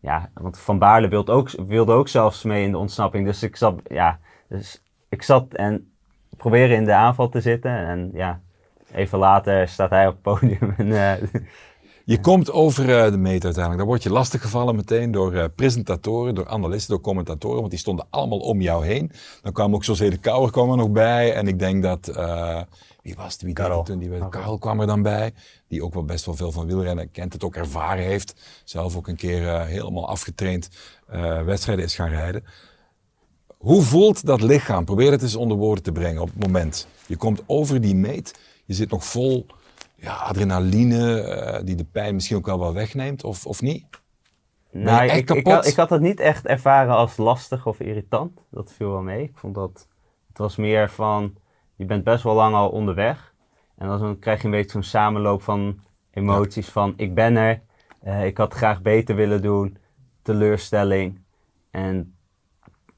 ja, 0.00 0.30
want 0.34 0.58
Van 0.58 0.78
Baarle 0.78 1.08
wilde 1.08 1.32
ook, 1.32 1.50
wilde 1.50 1.92
ook 1.92 2.08
zelfs 2.08 2.42
mee 2.42 2.64
in 2.64 2.70
de 2.70 2.78
ontsnapping. 2.78 3.26
Dus 3.26 3.42
ik 3.42 3.56
zat, 3.56 3.80
ja, 3.84 4.18
dus 4.48 4.82
ik 5.08 5.22
zat 5.22 5.54
en 5.54 5.92
probeerde 6.36 6.74
in 6.74 6.84
de 6.84 6.94
aanval 6.94 7.28
te 7.28 7.40
zitten. 7.40 7.70
En 7.70 8.10
ja, 8.12 8.40
even 8.94 9.18
later 9.18 9.68
staat 9.68 9.90
hij 9.90 10.06
op 10.06 10.12
het 10.12 10.22
podium. 10.22 10.74
En, 10.76 10.92
eh, 10.92 11.28
Je 12.04 12.20
komt 12.20 12.50
over 12.50 12.98
eh, 12.98 13.10
de 13.10 13.16
meter 13.16 13.44
uiteindelijk. 13.44 13.78
Dan 13.78 13.86
word 13.86 14.02
je 14.02 14.10
lastiggevallen 14.10 14.76
meteen 14.76 15.10
door 15.10 15.34
eh, 15.34 15.44
presentatoren, 15.56 16.34
door 16.34 16.48
analisten, 16.48 16.90
door 16.90 17.00
commentatoren. 17.02 17.58
Want 17.58 17.70
die 17.70 17.78
stonden 17.78 18.06
allemaal 18.10 18.38
om 18.38 18.60
jou 18.60 18.86
heen. 18.86 19.10
Dan 19.42 19.52
kwam 19.52 19.74
ook 19.74 19.84
José 19.84 20.10
de 20.10 20.16
Kouwer 20.16 20.50
kwam 20.50 20.70
er 20.70 20.76
nog 20.76 20.90
bij. 20.90 21.34
En 21.34 21.48
ik 21.48 21.58
denk 21.58 21.82
dat, 21.82 22.06
wie 23.02 23.14
was 23.14 23.32
het? 23.32 23.42
Wie 23.42 23.52
Karel. 23.52 23.76
het 23.76 23.86
toen? 23.86 23.98
Die, 23.98 24.28
Karel 24.28 24.58
kwam 24.58 24.80
er 24.80 24.86
dan 24.86 25.02
bij. 25.02 25.32
Die 25.68 25.84
ook 25.84 25.94
wel 25.94 26.04
best 26.04 26.24
wel 26.24 26.34
veel 26.34 26.52
van 26.52 26.66
wielrennen 26.66 27.10
kent. 27.10 27.32
Het 27.32 27.44
ook 27.44 27.56
ervaren 27.56 28.04
heeft. 28.04 28.34
Zelf 28.64 28.96
ook 28.96 29.08
een 29.08 29.16
keer 29.16 29.60
helemaal 29.60 30.08
afgetraind 30.08 30.68
wedstrijden 31.44 31.84
is 31.84 31.94
gaan 31.94 32.08
rijden. 32.08 32.44
Hoe 33.58 33.82
voelt 33.82 34.26
dat 34.26 34.40
lichaam? 34.40 34.84
Probeer 34.84 35.10
het 35.10 35.22
eens 35.22 35.36
onder 35.36 35.56
woorden 35.56 35.84
te 35.84 35.92
brengen 35.92 36.22
op 36.22 36.28
het 36.28 36.46
moment. 36.46 36.86
Je 37.06 37.16
komt 37.16 37.42
over 37.46 37.80
die 37.80 37.94
meet. 37.94 38.34
Je 38.72 38.78
zit 38.78 38.90
nog 38.90 39.04
vol 39.04 39.46
ja, 39.94 40.14
adrenaline 40.14 41.20
eh, 41.20 41.64
die 41.64 41.74
de 41.74 41.84
pijn 41.84 42.14
misschien 42.14 42.36
ook 42.36 42.46
wel 42.46 42.58
wel 42.58 42.72
wegneemt, 42.72 43.24
of, 43.24 43.46
of 43.46 43.62
niet? 43.62 43.84
Nou, 44.70 45.08
echt 45.08 45.16
ik, 45.18 45.30
ik, 45.30 45.46
had, 45.46 45.66
ik 45.66 45.76
had 45.76 45.90
het 45.90 46.00
niet 46.00 46.20
echt 46.20 46.46
ervaren 46.46 46.94
als 46.94 47.16
lastig 47.16 47.66
of 47.66 47.80
irritant. 47.80 48.40
Dat 48.50 48.72
viel 48.72 48.90
wel 48.90 49.02
mee. 49.02 49.22
Ik 49.22 49.36
vond 49.36 49.54
dat. 49.54 49.86
Het 50.28 50.38
was 50.38 50.56
meer 50.56 50.90
van. 50.90 51.34
Je 51.76 51.84
bent 51.84 52.04
best 52.04 52.22
wel 52.22 52.34
lang 52.34 52.54
al 52.54 52.68
onderweg. 52.68 53.34
En 53.76 53.88
dan 53.88 54.18
krijg 54.18 54.38
je 54.38 54.44
een 54.44 54.50
beetje 54.50 54.70
zo'n 54.70 54.82
samenloop 54.82 55.42
van 55.42 55.80
emoties. 56.10 56.68
Van 56.68 56.94
ik 56.96 57.14
ben 57.14 57.36
er. 57.36 57.60
eh, 58.00 58.26
ik 58.26 58.36
had 58.36 58.54
graag 58.54 58.82
beter 58.82 59.14
willen 59.14 59.42
doen. 59.42 59.76
Teleurstelling. 60.22 61.20
En 61.70 62.14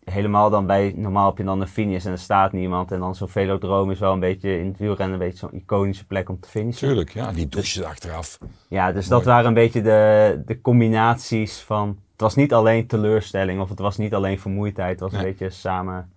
helemaal 0.04 0.50
dan 0.50 0.66
bij. 0.66 0.92
Normaal 0.96 1.28
heb 1.28 1.38
je 1.38 1.44
dan 1.44 1.60
een 1.60 1.68
finish 1.68 2.04
en 2.06 2.12
er 2.12 2.18
staat 2.18 2.52
niemand. 2.52 2.92
En 2.92 3.00
dan 3.00 3.14
zo'n 3.14 3.28
velodroom 3.28 3.90
is 3.90 3.98
wel 3.98 4.12
een 4.12 4.20
beetje 4.20 4.58
in 4.58 4.66
het 4.66 4.78
wielrennen 4.78 5.20
een 5.20 5.26
beetje 5.26 5.38
zo'n 5.38 5.54
iconische 5.60 6.06
plek 6.06 6.28
om 6.28 6.40
te 6.40 6.48
finishen. 6.48 6.88
Tuurlijk, 6.88 7.10
ja, 7.10 7.32
die 7.32 7.48
douches 7.48 7.82
achteraf. 7.82 8.38
Ja, 8.68 8.92
dus 8.92 9.08
Mooi. 9.08 9.22
dat 9.22 9.24
waren 9.24 9.46
een 9.46 9.54
beetje 9.54 9.82
de, 9.82 10.42
de 10.46 10.60
combinaties 10.60 11.58
van. 11.60 11.88
Het 12.12 12.20
was 12.20 12.34
niet 12.34 12.52
alleen 12.52 12.86
teleurstelling 12.86 13.60
of 13.60 13.68
het 13.68 13.78
was 13.78 13.96
niet 13.96 14.14
alleen 14.14 14.40
vermoeidheid. 14.40 14.90
Het 14.90 15.00
was 15.00 15.12
Nee. 15.12 15.20
een 15.20 15.26
beetje 15.26 15.50
samen 15.50 16.12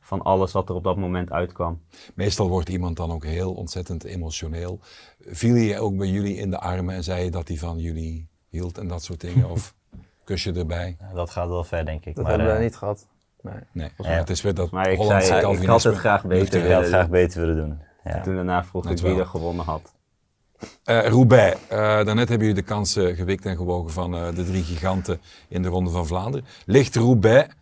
van 0.00 0.22
alles 0.22 0.52
wat 0.52 0.68
er 0.68 0.74
op 0.74 0.84
dat 0.84 0.96
moment 0.96 1.32
uitkwam. 1.32 1.80
Meestal 2.14 2.48
wordt 2.48 2.68
iemand 2.68 2.96
dan 2.96 3.10
ook 3.10 3.24
heel 3.24 3.52
ontzettend 3.52 4.04
emotioneel. 4.04 4.80
Viel 5.20 5.54
je 5.54 5.78
ook 5.78 5.96
bij 5.96 6.06
jullie 6.08 6.36
in 6.36 6.50
de 6.50 6.58
armen 6.58 6.94
en 6.94 7.04
zei 7.04 7.24
je 7.24 7.30
dat 7.30 7.48
hij 7.48 7.56
van 7.56 7.78
jullie 7.78 8.28
hield 8.48 8.78
en 8.78 8.88
dat 8.88 9.02
soort 9.02 9.20
dingen? 9.20 9.50
Of 9.54 9.74
kus 10.24 10.44
je 10.44 10.52
erbij? 10.52 10.96
Dat 11.14 11.30
gaat 11.30 11.48
wel 11.48 11.64
ver, 11.64 11.84
denk 11.84 12.04
ik. 12.04 12.14
Dat 12.14 12.24
maar, 12.24 12.32
hebben 12.32 12.50
we 12.52 12.58
eh, 12.58 12.64
niet 12.64 12.76
gehad. 12.76 13.06
Nee. 13.72 13.88
Ja. 13.96 14.08
mij 14.08 14.16
het 14.16 14.30
is 14.30 14.42
weer 14.42 14.54
dat 14.54 14.70
Maar 14.70 14.88
ik 14.88 14.98
Hollandse 14.98 15.26
zei, 15.26 15.60
ik 15.60 15.66
had 15.66 15.82
het 15.82 15.96
graag 15.96 16.24
beter 16.24 16.62
willen 16.62 16.76
het 16.76 16.86
graag 16.86 17.02
doen. 17.02 17.10
beter 17.10 17.40
willen 17.40 17.56
doen. 17.56 17.78
Ja. 18.04 18.20
Toen 18.20 18.34
daarna 18.34 18.64
vroeg 18.64 18.90
ik 18.90 18.98
wie 18.98 19.10
wel. 19.10 19.20
er 19.20 19.26
gewonnen 19.26 19.64
had. 19.64 19.94
Eh 20.84 21.06
Roubaix, 21.06 21.56
eh, 21.68 21.78
daarnet 21.78 22.28
hebben 22.28 22.46
jullie 22.46 22.62
de 22.62 22.68
kansen 22.68 23.14
gewikt 23.14 23.46
en 23.46 23.56
gewogen 23.56 23.90
van 23.90 24.14
eh, 24.14 24.34
de 24.34 24.44
drie 24.44 24.62
giganten 24.62 25.20
in 25.48 25.62
de 25.62 25.68
Ronde 25.68 25.90
van 25.90 26.06
Vlaanderen. 26.06 26.46
Ligt 26.66 26.96
Roubaix, 26.96 27.54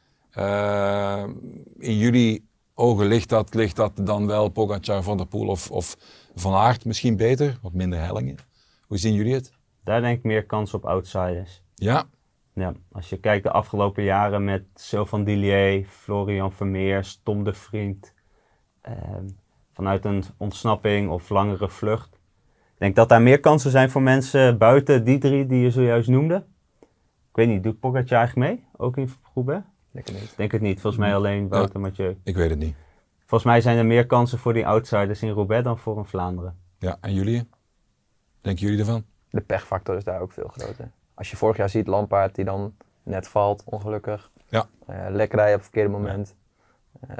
in 1.79 1.99
jullie 1.99 2.49
ogen 2.75 3.07
ligt 3.07 3.29
dat, 3.29 3.55
ligt 3.55 3.77
dat 3.77 3.93
dan 3.95 4.27
wel 4.27 4.49
Pogacar, 4.49 5.03
Van 5.03 5.17
der 5.17 5.27
Poel 5.27 5.49
of, 5.49 5.71
of 5.71 5.97
Van 6.35 6.55
Aert 6.55 6.85
misschien 6.85 7.17
beter? 7.17 7.59
Wat 7.63 7.73
minder 7.73 8.01
hellingen. 8.01 8.37
Hoe 8.87 8.99
zien 8.99 9.15
jullie 9.15 9.35
het? 9.35 9.53
Daar 9.85 10.01
denk 10.01 10.19
ik 10.19 10.25
meer 10.25 10.45
kans 10.47 10.75
op 10.75 10.85
outsiders. 10.85 11.63
Ja, 11.75 12.05
Ja, 12.57 12.73
als 12.93 13.09
je 13.09 13.17
kijkt 13.21 13.45
de 13.45 13.51
afgelopen 13.51 14.03
jaren 14.03 14.45
met 14.45 14.65
Sylvain 14.75 15.25
Dillier, 15.25 15.87
Florian 15.87 16.53
Vermeers, 16.53 17.21
Tom 17.23 17.45
de 17.45 17.53
Vriend. 17.53 18.15
ehm, 18.81 19.27
vanuit 19.73 20.05
een 20.05 20.25
ontsnapping 20.37 21.11
of 21.11 21.29
langere 21.29 21.69
vlucht. 21.69 22.15
Ik 22.15 22.79
denk 22.79 22.97
dat 22.97 23.09
daar 23.09 23.23
meer 23.23 23.41
kansen 23.41 23.71
zijn 23.71 23.91
voor 23.91 24.03
mensen 24.03 24.59
buiten 24.59 25.05
die 25.05 25.19
drie 25.19 25.47
die 25.47 25.61
je 25.63 25.71
zojuist 25.71 26.09
noemde. 26.09 26.45
Ik 27.31 27.33
weet 27.33 27.49
niet, 27.49 27.63
doet 27.63 27.81
Pogacar 27.81 28.19
eigenlijk 28.19 28.51
mee? 28.51 28.65
Ook 28.77 28.97
in 28.97 29.11
Roubaix? 29.35 29.65
Denk 29.93 30.09
ik 30.09 30.15
niet. 30.15 30.23
Ik 30.31 30.37
denk 30.37 30.53
het 30.53 30.61
niet. 30.61 30.81
Volgens 30.81 31.03
mij 31.03 31.15
alleen 31.15 31.49
Wout 31.49 31.75
en 31.75 31.81
Mathieu. 31.81 32.17
ik 32.25 32.37
weet 32.37 32.51
het 32.51 32.59
niet. 32.59 32.75
Volgens 33.19 33.45
mij 33.51 33.61
zijn 33.61 33.79
er 33.79 33.87
meer 33.87 34.07
kansen 34.07 34.39
voor 34.39 34.53
die 34.53 34.67
outsiders 34.67 35.23
in 35.23 35.31
Roubaix 35.31 35.65
dan 35.65 35.79
voor 35.79 35.99
een 35.99 36.07
Vlaanderen. 36.07 36.57
Ja, 36.79 36.99
en 37.01 37.15
jullie? 37.15 37.49
Denken 38.41 38.65
jullie 38.65 38.79
ervan? 38.81 39.05
De 39.31 39.41
pechfactor 39.41 39.97
is 39.97 40.05
daar 40.05 40.21
ook 40.21 40.33
veel 40.33 40.49
groter. 40.49 40.91
Als 41.17 41.31
je 41.31 41.37
vorig 41.37 41.57
jaar 41.57 41.69
ziet, 41.69 41.87
Lampaard 41.87 42.35
die 42.35 42.45
dan 42.45 42.75
net 43.03 43.29
valt, 43.29 43.63
ongelukkig. 43.65 44.31
Ja. 44.49 44.67
Eh, 44.87 44.97
lekker 45.09 45.39
rijden 45.39 45.55
op 45.57 45.61
het 45.63 45.71
verkeerde 45.71 45.99
moment. 45.99 46.35
Eh, 47.09 47.17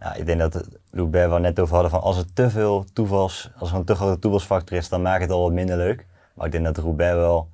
Ja, 0.00 0.14
ik 0.14 0.26
denk 0.26 0.38
dat 0.40 0.54
het- 0.54 0.68
Roubaix 0.90 1.28
waar 1.28 1.40
we 1.40 1.46
het 1.46 1.54
net 1.56 1.60
over 1.60 1.74
hadden, 1.74 1.90
van 1.90 2.00
als 2.00 2.16
er 2.18 2.32
te 2.32 2.50
veel 2.50 2.84
toevals, 2.92 3.50
als 3.58 3.70
er 3.70 3.76
een 3.76 3.84
te 3.84 3.94
grote 3.94 4.18
toevalsfactor 4.18 4.76
is, 4.76 4.88
dan 4.88 5.02
maakt 5.02 5.20
het 5.22 5.30
al 5.30 5.42
wat 5.42 5.52
minder 5.52 5.76
leuk. 5.76 6.06
Maar 6.34 6.46
ik 6.46 6.52
denk 6.52 6.64
dat 6.64 6.76
Roubaix 6.76 7.14
wel 7.14 7.48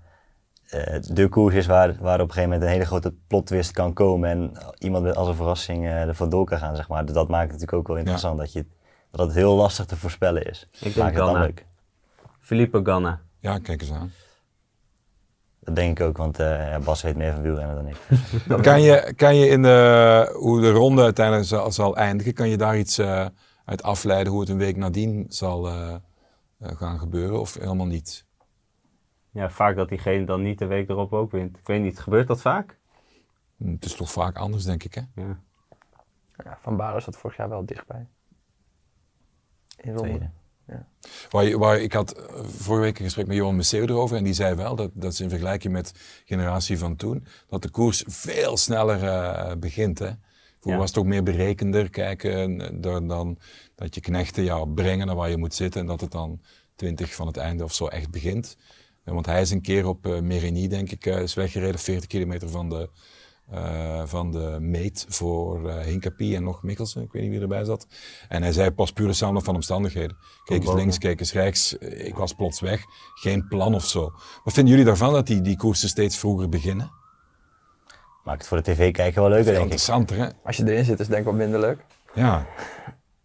eh, 0.68 1.00
de 1.02 1.28
koers 1.28 1.54
is 1.54 1.66
waar, 1.66 1.94
waar 2.00 2.14
op 2.20 2.28
een 2.28 2.34
gegeven 2.34 2.42
moment 2.42 2.62
een 2.62 2.68
hele 2.68 2.84
grote 2.86 3.14
plot 3.26 3.46
twist 3.46 3.70
kan 3.70 3.92
komen 3.92 4.30
en 4.30 4.52
iemand 4.78 5.04
met 5.04 5.16
als 5.16 5.28
een 5.28 5.34
verrassing 5.34 5.84
eh 5.84 6.02
er 6.02 6.14
vandoor 6.14 6.44
kan 6.44 6.58
gaan, 6.58 6.76
zeg 6.76 6.88
maar. 6.88 7.04
Dus 7.04 7.14
dat 7.14 7.28
maakt 7.28 7.42
het 7.42 7.52
natuurlijk 7.52 7.78
ook 7.78 7.86
wel 7.88 7.96
interessant, 7.96 8.38
dat, 8.38 8.52
je, 8.52 8.66
dat 9.10 9.26
het 9.26 9.34
heel 9.36 9.54
lastig 9.54 9.86
te 9.86 9.96
voorspellen 9.96 10.44
is. 10.46 10.68
denk 10.80 10.94
maakt 10.96 11.08
het 11.08 11.16
dan 11.18 11.26
Ganna. 11.26 11.40
leuk. 11.44 11.66
Filippo 12.40 12.80
Ganna. 12.82 13.20
Ja, 13.38 13.58
kijk 13.58 13.80
eens 13.80 13.92
aan. 13.92 14.12
Dat 15.64 15.76
denk 15.76 15.98
ik 15.98 16.06
ook, 16.06 16.16
want 16.16 16.38
eh, 16.38 16.78
Bas 16.78 17.02
weet 17.02 17.16
meer 17.16 17.32
van 17.32 17.42
wielrennen 17.42 17.74
dan 17.74 17.88
ik. 17.88 17.96
Kan 18.62 18.82
je, 18.82 19.12
kan 19.16 19.36
je 19.36 19.46
in 19.48 19.62
de, 19.62 20.34
hoe 20.38 20.60
de 20.60 20.70
ronde 20.70 21.02
uiteindelijk 21.02 21.46
zal, 21.46 21.72
zal 21.72 21.96
eindigen, 21.96 22.34
kan 22.34 22.48
je 22.48 22.56
daar 22.56 22.78
iets 22.78 22.98
eh, 22.98 23.26
uit 23.64 23.82
afleiden 23.82 24.32
hoe 24.32 24.40
het 24.40 24.50
een 24.50 24.58
week 24.58 24.76
nadien 24.76 25.26
zal 25.28 25.68
eh, 25.68 25.94
gaan 26.60 26.98
gebeuren 26.98 27.40
of 27.40 27.54
helemaal 27.54 27.86
niet? 27.86 28.24
Ja, 29.30 29.50
vaak 29.50 29.76
dat 29.76 29.88
diegene 29.88 30.24
dan 30.24 30.42
niet 30.42 30.58
de 30.58 30.66
week 30.66 30.88
erop 30.88 31.12
ook 31.12 31.30
wint. 31.32 31.56
Ik 31.58 31.66
weet 31.66 31.82
niet, 31.82 32.00
gebeurt 32.00 32.26
dat 32.26 32.40
vaak? 32.40 32.78
Hm, 33.56 33.72
Het 33.72 33.84
is 33.84 33.94
toch 33.94 34.12
vaak 34.12 34.36
anders, 34.36 34.64
denk 34.64 34.84
ik, 34.84 34.94
hè? 34.94 35.02
Ja. 35.14 35.38
Ja, 36.44 36.58
van 36.60 36.76
Balen 36.76 37.02
zat 37.02 37.16
vorig 37.16 37.36
jaar 37.36 37.48
wel 37.48 37.66
dichtbij. 37.66 38.06
In 39.76 39.94
ronde. 39.94 40.08
Tweede. 40.08 40.30
Waar, 41.30 41.44
je- 41.44 41.58
waar, 41.58 41.80
ik 41.80 41.92
had 41.92 42.12
eh, 42.12 42.34
vorige 42.44 42.82
week 42.84 42.98
een 42.98 43.04
gesprek 43.04 43.26
met 43.26 43.36
Johan 43.36 43.56
Messeu 43.56 43.82
erover 43.82 44.16
en 44.16 44.24
die 44.24 44.32
zei 44.32 44.54
wel 44.54 44.76
dat, 44.76 44.90
dat 44.94 45.14
ze 45.14 45.22
in 45.22 45.28
vergelijking 45.28 45.72
met 45.72 45.86
de 45.92 45.98
generatie 46.24 46.78
van 46.78 46.96
toen, 46.96 47.26
dat 47.48 47.62
de 47.62 47.68
koers 47.70 48.04
veel 48.06 48.56
sneller 48.56 49.02
eh, 49.04 49.56
begint. 49.56 49.98
Hè? 49.98 50.10
Vroeger 50.60 50.72
Ja. 50.72 50.76
was 50.78 50.88
het 50.88 50.98
ook 50.98 51.04
meer 51.06 51.22
berekender 51.22 51.90
kijken 51.90 52.60
eh, 52.60 52.68
dan, 52.72 53.08
dan 53.08 53.38
dat 53.74 53.94
je 53.94 54.00
knechten 54.00 54.44
jou 54.44 54.68
brengen 54.68 55.06
naar 55.06 55.16
waar 55.16 55.30
je 55.30 55.36
moet 55.36 55.54
zitten 55.54 55.80
en 55.80 55.86
dat 55.86 56.00
het 56.00 56.10
dan 56.10 56.40
20 56.76 57.14
van 57.14 57.26
het 57.26 57.36
einde 57.36 57.64
of 57.64 57.74
zo 57.74 57.86
echt 57.86 58.10
begint. 58.10 58.56
Want 59.04 59.26
hij 59.26 59.40
is 59.40 59.50
een 59.50 59.60
keer 59.62 59.86
op 59.86 60.20
Merigny, 60.22 60.68
denk 60.68 60.90
ik, 60.90 61.06
is 61.06 61.34
weggereden, 61.34 61.80
40 61.80 62.06
kilometer 62.06 62.48
van 62.48 62.68
de, 62.68 62.90
eh, 63.50 64.02
van 64.04 64.30
de 64.30 64.56
meet 64.60 65.06
voor 65.08 65.68
eh 65.68 65.78
Hinkapie 65.78 66.36
en 66.36 66.42
nog 66.42 66.62
Mikkelsen, 66.62 67.02
ik 67.02 67.12
weet 67.12 67.22
niet 67.22 67.30
wie 67.30 67.40
erbij 67.40 67.64
zat. 67.64 67.86
En 68.28 68.42
hij 68.42 68.52
zei 68.52 68.70
pas 68.70 68.92
pure 68.92 69.12
samenloop 69.12 69.44
van 69.44 69.54
omstandigheden. 69.54 70.16
Keek 70.44 70.62
eens 70.62 70.74
links, 70.74 70.98
keek 70.98 71.20
eens 71.20 71.32
rechts, 71.32 71.72
ik 71.78 72.14
was 72.14 72.32
plots 72.32 72.60
weg, 72.60 72.84
geen 73.14 73.48
plan 73.48 73.74
of 73.74 73.84
zo. 73.84 74.12
Wat 74.44 74.54
vinden 74.54 74.72
jullie 74.72 74.86
daarvan 74.86 75.12
dat 75.12 75.26
die, 75.26 75.40
die 75.40 75.56
koersen 75.56 75.88
steeds 75.88 76.18
vroeger 76.18 76.48
beginnen? 76.48 76.90
Maakt 78.24 78.38
het 78.38 78.48
voor 78.48 78.56
de 78.56 78.72
tv 78.72 78.92
kijken 78.92 79.20
wel 79.20 79.30
leuker, 79.30 79.44
denk 79.44 79.56
ik. 79.56 79.62
interessanter, 79.62 80.16
hè? 80.16 80.28
Als 80.44 80.56
je 80.56 80.70
erin 80.70 80.84
zit, 80.84 81.00
is 81.00 81.06
het 81.06 81.08
denk 81.08 81.20
ik 81.20 81.26
wat 81.26 81.34
minder 81.34 81.60
leuk. 81.60 81.84
Ja. 82.14 82.46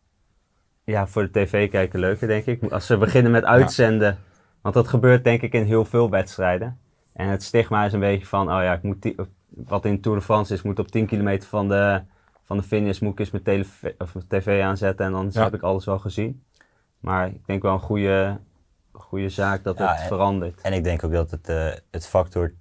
ja, 0.83 1.07
voor 1.07 1.31
de 1.31 1.31
tv 1.31 1.69
kijken 1.69 1.99
leuker, 1.99 2.27
denk 2.27 2.45
ik. 2.45 2.71
Als 2.71 2.85
ze 2.85 2.97
beginnen 2.97 3.31
met 3.31 3.43
uitzenden. 3.43 4.19
Want 4.61 4.75
dat 4.75 4.87
gebeurt 4.87 5.23
denk 5.23 5.41
ik 5.41 5.53
in 5.53 5.65
heel 5.65 5.85
veel 5.85 6.09
wedstrijden. 6.09 6.79
En 7.19 7.27
het 7.27 7.43
stigma 7.43 7.85
is 7.85 7.93
een 7.93 7.99
beetje 7.99 8.25
van, 8.25 8.47
oh 8.53 8.61
ja, 8.63 8.73
ik 8.73 8.83
moet 8.83 9.13
wat 9.49 9.85
in 9.85 10.01
Tour 10.01 10.17
de 10.17 10.23
France 10.23 10.53
is, 10.53 10.61
moet 10.61 10.79
op 10.79 10.87
10 10.87 11.05
kilometer 11.05 11.49
van 11.49 11.67
de, 11.67 12.01
van 12.43 12.57
de 12.57 12.63
finish 12.63 12.99
moet 12.99 13.11
ik 13.11 13.19
eens 13.19 13.31
mijn, 13.31 13.43
tele- 13.43 13.93
of 13.97 14.13
mijn 14.13 14.25
tv 14.27 14.61
aanzetten 14.61 15.05
en 15.05 15.11
dan 15.11 15.29
Ja. 15.31 15.43
heb 15.43 15.53
ik 15.53 15.61
alles 15.61 15.85
wel 15.85 15.99
gezien. 15.99 16.43
Maar 16.99 17.27
ik 17.27 17.45
denk 17.45 17.61
wel 17.61 17.73
een 17.73 17.79
goede, 17.79 18.37
goede 18.91 19.29
zaak 19.29 19.63
dat 19.63 19.77
Ja, 19.77 19.91
het 19.91 19.99
en- 20.01 20.07
verandert. 20.07 20.61
En 20.61 20.73
ik 20.73 20.83
denk 20.83 21.03
ook 21.03 21.11
dat 21.11 21.31
het, 21.31 21.49
eh, 21.49 21.67
het 21.91 22.07
factor 22.07 22.53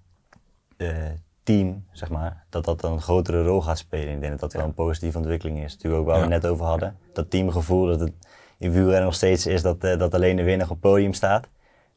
eh, 0.77 0.97
team, 1.43 1.85
zeg 1.93 2.11
maar, 2.11 2.45
dat 2.49 2.65
dat 2.65 2.83
een 2.85 3.01
grotere 3.01 3.43
rol 3.43 3.63
gaat 3.63 3.79
spelen. 3.79 4.15
Ik 4.15 4.21
denk 4.21 4.31
dat 4.33 4.41
dat 4.41 4.53
wel 4.53 4.65
een 4.65 4.75
positieve 4.75 5.19
ontwikkeling 5.19 5.65
is. 5.65 5.73
Natuurlijk 5.73 6.01
ook 6.03 6.09
waar 6.09 6.19
Ja. 6.21 6.27
we 6.27 6.33
het 6.33 6.43
net 6.43 6.53
over 6.53 6.65
hadden. 6.67 6.97
Dat 7.13 7.31
teamgevoel, 7.31 7.87
dat 7.87 8.01
het 8.01 8.13
in 8.59 8.71
wielrennen 8.73 9.05
nog 9.05 9.15
steeds 9.15 9.47
is 9.47 9.63
dat, 9.63 9.85
eh, 9.85 9.99
dat 9.99 10.15
alleen 10.15 10.37
de 10.37 10.43
winnaar 10.43 10.67
op 10.67 10.73
het 10.73 10.81
podium 10.81 11.13
staat. 11.13 11.49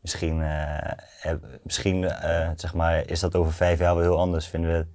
Misschien, 0.01 0.41
eh, 0.41 0.91
heb- 1.21 1.45
misschien 1.63 2.03
eh, 2.03 2.49
zeg 2.55 2.73
maar, 2.73 3.09
is 3.09 3.19
dat 3.19 3.35
over 3.35 3.53
vijf 3.53 3.79
jaar 3.79 3.93
wel 3.95 4.03
heel 4.03 4.19
anders. 4.19 4.47
Vinden 4.47 4.71
we 4.71 4.85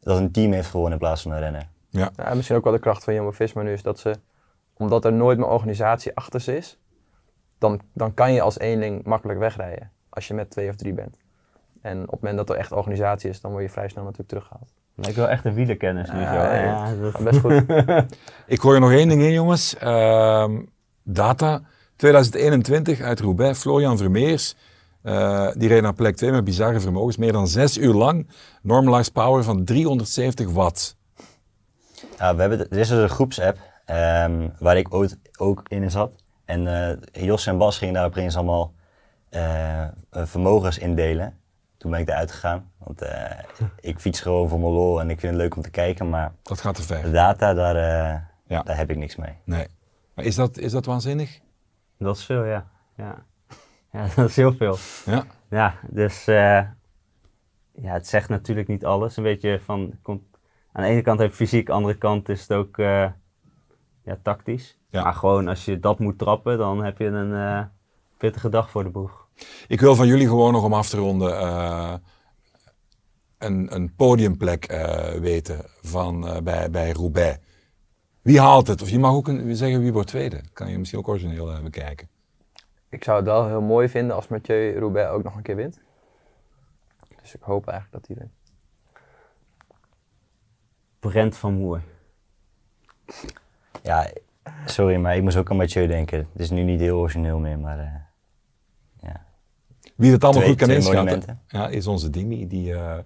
dat 0.00 0.18
een 0.18 0.30
team 0.32 0.52
heeft 0.52 0.68
gewonnen 0.70 0.92
in 0.92 0.98
plaats 0.98 1.22
van 1.22 1.30
een 1.32 1.38
renner. 1.38 1.68
Ja. 1.88 2.10
Ja, 2.16 2.34
misschien 2.34 2.56
ook 2.56 2.64
wel 2.64 2.72
de 2.72 2.78
kracht 2.78 3.04
van 3.04 3.14
Jumbo-Visma 3.14 3.62
nu 3.62 3.72
is 3.72 3.82
dat 3.82 3.98
ze, 3.98 4.14
omdat 4.76 5.04
er 5.04 5.12
nooit 5.12 5.38
meer 5.38 5.48
organisatie 5.48 6.16
achter 6.16 6.40
ze 6.40 6.56
is, 6.56 6.78
dan, 7.58 7.80
dan 7.94 8.14
kan 8.14 8.32
je 8.32 8.40
als 8.40 8.58
eenling 8.58 9.04
makkelijk 9.04 9.38
wegrijden 9.38 9.90
als 10.08 10.28
je 10.28 10.34
met 10.34 10.50
twee 10.50 10.68
of 10.68 10.76
drie 10.76 10.92
bent. 10.92 11.16
En 11.82 12.02
op 12.02 12.10
het 12.10 12.20
moment 12.20 12.36
dat 12.38 12.50
er 12.50 12.56
echt 12.56 12.72
organisatie 12.72 13.30
is, 13.30 13.40
dan 13.40 13.50
word 13.50 13.62
je 13.62 13.70
vrij 13.70 13.88
snel 13.88 14.02
natuurlijk 14.02 14.28
teruggehaald. 14.28 14.72
Lijkt 14.94 15.16
wel 15.16 15.28
echt 15.28 15.44
een 15.44 15.54
wielerkennis 15.54 16.10
nu 16.10 16.20
Ja, 16.20 16.32
zo. 16.44 16.52
ja. 16.54 16.94
dat- 16.94 17.24
best 17.24 17.40
goed. 17.40 17.64
Ik 18.54 18.60
gooi 18.60 18.74
er 18.74 18.80
nog 18.80 18.90
één 18.92 19.08
ding 19.08 19.22
in, 19.22 19.32
jongens. 19.32 19.76
Ehm, 19.76 20.62
data 21.02 21.60
2021 22.00 23.00
uit 23.00 23.20
Roubaix. 23.20 23.58
Florian 23.60 23.96
Vermeers. 23.98 24.54
eh, 25.02 25.48
die 25.54 25.68
reed 25.68 25.82
naar 25.82 25.94
plek 25.94 26.16
2 26.16 26.30
met 26.30 26.44
bizarre 26.44 26.80
vermogens. 26.80 27.16
Meer 27.16 27.32
dan 27.32 27.48
zes 27.48 27.78
uur 27.78 27.94
lang. 27.94 28.28
Normalized 28.62 29.12
power 29.12 29.44
van 29.44 29.64
370 29.64 30.50
watt. 30.50 30.96
Ja, 32.18 32.34
we 32.34 32.40
hebben, 32.40 32.58
er 32.70 32.78
is 32.78 32.88
dus 32.88 32.98
een 33.02 33.08
groepsapp 33.08 33.58
ehm, 33.86 34.48
waar 34.58 34.76
ik 34.76 34.94
ooit 34.94 35.18
ook 35.38 35.62
in 35.68 35.90
zat. 35.90 36.12
En 36.44 36.66
eh, 37.12 37.24
Jos 37.24 37.46
en 37.46 37.58
Bas 37.58 37.78
gingen 37.78 37.94
daar 37.94 38.04
opeens 38.04 38.36
allemaal 38.36 38.72
eh, 39.28 39.84
vermogens 40.10 40.78
indelen. 40.78 41.34
Toen 41.78 41.90
ben 41.90 42.00
ik 42.00 42.08
eruit 42.08 42.32
gegaan. 42.32 42.70
Want 42.78 43.02
ik 43.80 43.98
fiets 43.98 44.20
gewoon 44.20 44.48
voor 44.48 44.60
mijn 44.60 44.72
lol 44.72 45.00
en 45.00 45.10
ik 45.10 45.20
vind 45.20 45.32
het 45.32 45.40
leuk 45.40 45.56
om 45.56 45.62
te 45.62 45.70
kijken. 45.70 46.08
Maar 46.08 46.32
Dat 46.42 46.60
gaat 46.60 46.74
te 46.74 46.80
de 46.80 46.86
ver. 46.86 47.12
data, 47.12 47.54
daar, 47.54 47.74
Ja. 48.46 48.62
daar 48.62 48.76
heb 48.76 48.90
ik 48.90 48.96
niks 48.96 49.16
mee. 49.16 49.32
Nee. 49.44 49.66
Maar 50.14 50.24
is 50.24 50.34
dat, 50.34 50.58
is 50.58 50.72
dat 50.72 50.84
waanzinnig? 50.86 51.40
Dat 52.00 52.16
is 52.16 52.24
veel, 52.24 52.44
ja. 52.44 52.70
ja. 52.96 53.24
Ja, 53.92 54.06
dat 54.16 54.28
is 54.28 54.36
heel 54.36 54.52
veel. 54.52 54.76
Ja. 55.06 55.26
Ja, 55.50 55.74
dus 55.88 56.26
eh, 56.26 56.62
ja, 57.72 57.92
het 57.92 58.06
zegt 58.06 58.28
natuurlijk 58.28 58.68
niet 58.68 58.84
alles. 58.84 59.16
Een 59.16 59.22
beetje 59.22 59.60
van, 59.64 59.98
komt, 60.02 60.22
aan 60.72 60.82
de 60.82 60.88
ene 60.88 61.02
kant 61.02 61.18
heb 61.18 61.30
je 61.30 61.36
fysiek, 61.36 61.68
aan 61.68 61.76
de 61.76 61.82
andere 61.82 61.98
kant 61.98 62.28
is 62.28 62.40
het 62.40 62.52
ook 62.52 62.78
eh, 62.78 63.06
ja, 64.04 64.18
tactisch. 64.22 64.78
Ja. 64.90 65.02
Maar 65.02 65.14
gewoon 65.14 65.48
als 65.48 65.64
je 65.64 65.80
dat 65.80 65.98
moet 65.98 66.18
trappen, 66.18 66.58
dan 66.58 66.84
heb 66.84 66.98
je 66.98 67.04
een 67.04 67.34
eh, 67.34 67.64
pittige 68.16 68.48
dag 68.48 68.70
voor 68.70 68.84
de 68.84 68.90
boeg. 68.90 69.28
Ik 69.68 69.80
wil 69.80 69.94
van 69.94 70.06
jullie 70.06 70.28
gewoon 70.28 70.52
nog 70.52 70.64
om 70.64 70.74
af 70.74 70.88
te 70.88 70.96
ronden 70.96 71.32
een, 73.38 73.74
een 73.74 73.94
podiumplek 73.94 74.66
weten 75.20 75.64
van, 75.82 76.40
bij, 76.44 76.70
bij 76.70 76.90
Roubaix. 76.92 77.38
Wie 78.22 78.40
haalt 78.40 78.66
het? 78.66 78.82
Of 78.82 78.90
je 78.90 78.98
mag 78.98 79.12
ook 79.12 79.28
een, 79.28 79.56
zeggen 79.56 79.80
wie 79.80 79.92
wordt 79.92 80.08
tweede. 80.08 80.40
Kan 80.52 80.70
je 80.70 80.78
misschien 80.78 80.98
ook 80.98 81.08
origineel 81.08 81.52
eh, 81.52 81.62
bekijken. 81.62 82.08
Ik 82.88 83.04
zou 83.04 83.16
het 83.16 83.26
wel 83.26 83.46
heel 83.46 83.60
mooi 83.60 83.88
vinden 83.88 84.16
als 84.16 84.28
Mathieu 84.28 84.78
Roubaix 84.78 85.10
ook 85.10 85.22
nog 85.22 85.36
een 85.36 85.42
keer 85.42 85.56
wint. 85.56 85.80
Dus 87.22 87.34
ik 87.34 87.42
hoop 87.42 87.68
eigenlijk 87.68 88.06
dat 88.06 88.16
hij 88.16 88.26
wint. 88.26 88.38
Brent 90.98 91.36
van 91.36 91.54
Moer. 91.54 91.82
Ja, 93.82 94.10
sorry, 94.66 94.96
maar 94.96 95.16
ik 95.16 95.22
moest 95.22 95.36
ook 95.36 95.50
aan 95.50 95.56
Mathieu 95.56 95.86
denken. 95.86 96.18
Het 96.32 96.40
is 96.40 96.50
nu 96.50 96.62
niet 96.62 96.80
heel 96.80 96.98
origineel 96.98 97.38
meer, 97.38 97.58
maar 97.58 97.78
eh, 97.78 97.94
ja. 99.08 99.24
Wie 99.96 100.12
het 100.12 100.24
allemaal 100.24 100.42
Twee- 100.42 100.54
goed 100.54 100.58
kan 100.58 100.68
twee 100.68 100.76
inschatten, 100.80 101.04
monumenten. 101.04 101.42
ja, 101.46 101.68
is 101.68 101.86
onze 101.86 102.10
Dimi. 102.10 102.46
Die, 102.46 102.74
eh, 102.74 102.98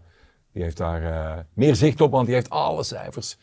die 0.53 0.63
heeft 0.63 0.77
daar 0.77 1.03
eh, 1.03 1.43
meer 1.53 1.75
zicht 1.75 2.01
op, 2.01 2.11
want 2.11 2.27
die 2.27 2.35
heeft 2.35 2.51
alle 2.51 2.83
cijfers 2.83 3.39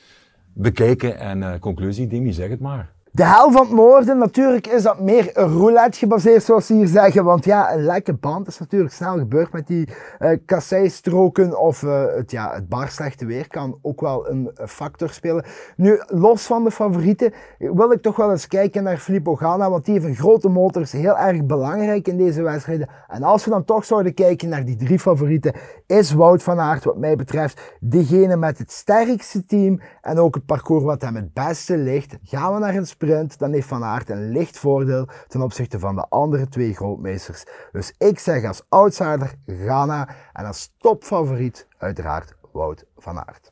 bekeken. 0.53 1.19
En 1.19 1.43
eh, 1.43 1.59
conclusie, 1.59 2.07
Dimi, 2.07 2.33
zeg 2.33 2.49
het 2.49 2.59
maar. 2.59 2.91
De 3.13 3.25
hel 3.25 3.51
van 3.51 3.61
het 3.61 3.71
noorden, 3.71 4.17
natuurlijk 4.17 4.67
is 4.67 4.83
dat 4.83 4.99
meer 4.99 5.31
roulette 5.33 5.97
gebaseerd, 5.97 6.43
zoals 6.43 6.65
ze 6.65 6.73
hier 6.73 6.87
zeggen. 6.87 7.23
Want 7.23 7.45
ja, 7.45 7.73
een 7.73 7.83
lekke 7.83 8.13
band 8.13 8.47
is 8.47 8.59
natuurlijk 8.59 8.93
snel 8.93 9.17
gebeurd 9.17 9.51
met 9.51 9.67
die 9.67 9.87
eh 10.19 10.37
kasseistroken. 10.45 11.59
Of 11.59 11.83
eh, 11.83 12.03
het, 12.15 12.31
ja, 12.31 12.53
het 12.53 12.69
bar 12.69 12.89
slechte 12.89 13.25
weer 13.25 13.47
kan 13.47 13.79
ook 13.81 14.01
wel 14.01 14.29
een 14.29 14.51
factor 14.65 15.09
spelen. 15.09 15.45
Nu, 15.75 16.01
los 16.07 16.43
van 16.43 16.63
de 16.63 16.71
favorieten, 16.71 17.33
wil 17.57 17.91
ik 17.91 18.01
toch 18.01 18.15
wel 18.15 18.31
eens 18.31 18.47
kijken 18.47 18.83
naar 18.83 18.97
Filippo 18.97 19.35
Ganna. 19.35 19.69
Want 19.69 19.85
die 19.85 19.93
heeft 19.93 20.05
een 20.05 20.15
grote 20.15 20.49
motor, 20.49 20.81
is 20.81 20.91
heel 20.91 21.17
erg 21.17 21.45
belangrijk 21.45 22.07
in 22.07 22.17
deze 22.17 22.41
wedstrijden. 22.41 22.89
En 23.07 23.23
als 23.23 23.45
we 23.45 23.51
dan 23.51 23.65
toch 23.65 23.85
zouden 23.85 24.13
kijken 24.13 24.49
naar 24.49 24.65
die 24.65 24.75
drie 24.75 24.99
favorieten, 24.99 25.53
is 25.87 26.13
Wout 26.13 26.43
van 26.43 26.59
Aert 26.59 26.83
wat 26.83 26.97
mij 26.97 27.15
betreft 27.15 27.77
degene 27.79 28.35
met 28.35 28.57
het 28.57 28.71
sterkste 28.71 29.45
team. 29.45 29.81
En 30.01 30.17
ook 30.17 30.35
het 30.35 30.45
parcours 30.45 30.83
wat 30.83 31.01
hem 31.01 31.15
het 31.15 31.33
beste 31.33 31.77
ligt. 31.77 32.17
Gaan 32.23 32.53
we 32.53 32.59
naar 32.59 32.75
een 32.75 32.85
sprint, 33.01 33.39
dan 33.39 33.53
heeft 33.53 33.67
Van 33.67 33.83
Aert 33.83 34.09
een 34.09 34.31
licht 34.31 34.57
voordeel 34.57 35.07
ten 35.27 35.41
opzichte 35.41 35.79
van 35.79 35.95
de 35.95 36.05
andere 36.09 36.47
twee 36.47 36.73
grootmeesters. 36.73 37.43
Dus 37.71 37.93
ik 37.97 38.19
zeg 38.19 38.45
als 38.45 38.61
outsider 38.69 39.33
Ghana 39.45 40.09
en 40.33 40.45
als 40.45 40.71
topfavoriet 40.77 41.67
uiteraard 41.77 42.33
Wout 42.51 42.85
van 42.97 43.17
Aert. 43.17 43.51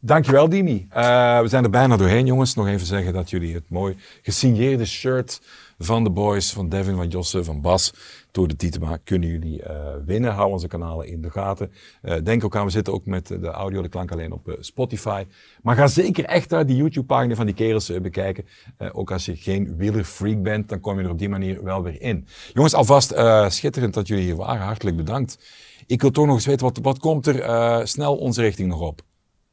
Dankjewel, 0.00 0.48
Dimi. 0.48 0.86
Eh, 0.90 1.40
we 1.40 1.48
zijn 1.48 1.64
er 1.64 1.70
bijna 1.70 1.96
doorheen, 1.96 2.26
jongens. 2.26 2.54
Nog 2.54 2.66
even 2.66 2.86
zeggen 2.86 3.12
dat 3.12 3.30
jullie 3.30 3.54
het 3.54 3.70
mooi 3.70 3.96
gesigneerde 4.22 4.84
shirt 4.86 5.40
van 5.78 6.04
de 6.04 6.10
boys, 6.10 6.52
van 6.52 6.68
Devin, 6.68 6.96
van 6.96 7.08
Josse, 7.08 7.44
van 7.44 7.60
Bas, 7.60 7.94
door 8.38 8.48
de 8.48 8.56
Tietema, 8.56 8.98
kunnen 9.04 9.28
jullie 9.28 9.62
eh, 9.62 9.94
winnen. 10.04 10.32
Hou 10.32 10.50
onze 10.50 10.68
kanalen 10.68 11.06
in 11.06 11.22
de 11.22 11.30
gaten. 11.30 11.72
Eh, 12.02 12.16
denk 12.22 12.44
ook 12.44 12.56
aan, 12.56 12.64
we 12.64 12.70
zitten 12.70 12.92
ook 12.92 13.06
met 13.06 13.26
de 13.26 13.46
audio, 13.46 13.82
de 13.82 13.88
klank 13.88 14.12
alleen 14.12 14.32
op 14.32 14.48
eh, 14.48 14.54
Spotify. 14.60 15.24
Maar 15.62 15.76
ga 15.76 15.86
zeker 15.86 16.24
echt 16.24 16.52
uit 16.52 16.68
die 16.68 16.76
YouTube-pagina 16.76 17.34
van 17.34 17.46
die 17.46 17.54
kerels 17.54 18.00
bekijken. 18.00 18.44
Ook 18.92 19.10
als 19.10 19.24
je 19.24 19.36
geen 19.36 19.76
wielerfreak 19.76 20.42
bent, 20.42 20.68
dan 20.68 20.80
kom 20.80 20.98
je 20.98 21.04
er 21.04 21.10
op 21.10 21.18
die 21.18 21.28
manier 21.28 21.64
wel 21.64 21.82
weer 21.82 22.00
in. 22.00 22.26
Jongens, 22.52 22.74
alvast 22.74 23.14
schitterend 23.48 23.94
dat 23.94 24.08
jullie 24.08 24.24
hier 24.24 24.36
waren. 24.36 24.62
Hartelijk 24.62 24.96
bedankt. 24.96 25.38
Ik 25.86 26.00
wil 26.00 26.10
toch 26.10 26.26
nog 26.26 26.34
eens 26.34 26.46
weten, 26.46 26.66
wat, 26.66 26.78
wat 26.82 26.98
komt 26.98 27.26
er 27.26 27.88
snel 27.88 28.16
onze 28.16 28.40
richting 28.40 28.68
nog 28.68 28.80
op? 28.80 29.00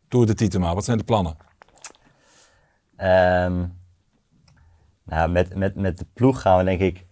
Door 0.07 0.25
de 0.25 0.33
Tietema, 0.33 0.73
wat 0.73 0.86
zijn 0.86 0.97
de 0.97 1.03
plannen? 1.03 1.38
Ehm, 2.95 3.65
nou, 5.05 5.29
met, 5.29 5.55
met, 5.55 5.75
met 5.75 5.97
de 5.97 6.05
ploeg 6.13 6.41
gaan 6.41 6.57
we 6.57 6.63
denk 6.63 6.79
ik 6.79 7.05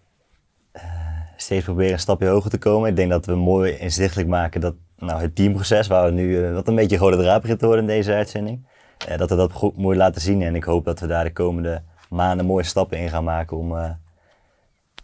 steeds 1.36 1.64
proberen 1.64 1.92
een 1.92 2.00
stapje 2.00 2.28
hoger 2.28 2.50
te 2.50 2.58
komen. 2.58 2.90
Ik 2.90 2.96
denk 2.96 3.10
dat 3.10 3.26
we 3.26 3.36
mooi 3.36 3.72
inzichtelijk 3.72 4.30
maken 4.30 4.62
dat 4.62 4.76
nou, 4.98 5.22
het 5.22 5.36
teamproces, 5.36 5.88
waar 5.88 6.06
we 6.06 6.12
nu 6.12 6.46
eh, 6.46 6.54
wat 6.54 6.68
een 6.68 6.76
beetje 6.76 6.98
rode 6.98 7.18
draad 7.18 7.42
begint 7.42 7.60
te 7.60 7.66
worden 7.66 7.84
in 7.84 7.96
deze 7.96 8.14
uitzending, 8.14 8.68
eh, 9.08 9.18
dat 9.18 9.30
we 9.30 9.36
dat 9.36 9.54
goed 9.54 9.78
mooi 9.78 9.98
laten 9.98 10.22
zien. 10.22 10.42
En 10.42 10.56
ik 10.56 10.64
hoop 10.64 10.86
dat 10.86 11.00
we 11.00 11.08
daar 11.08 11.24
de 11.24 11.34
komende 11.34 11.82
maanden 12.10 12.46
mooie 12.46 12.64
stappen 12.64 12.98
in 12.98 13.10
gaan 13.10 13.24
maken 13.24 13.58
om 13.58 13.78
eh, 13.78 13.92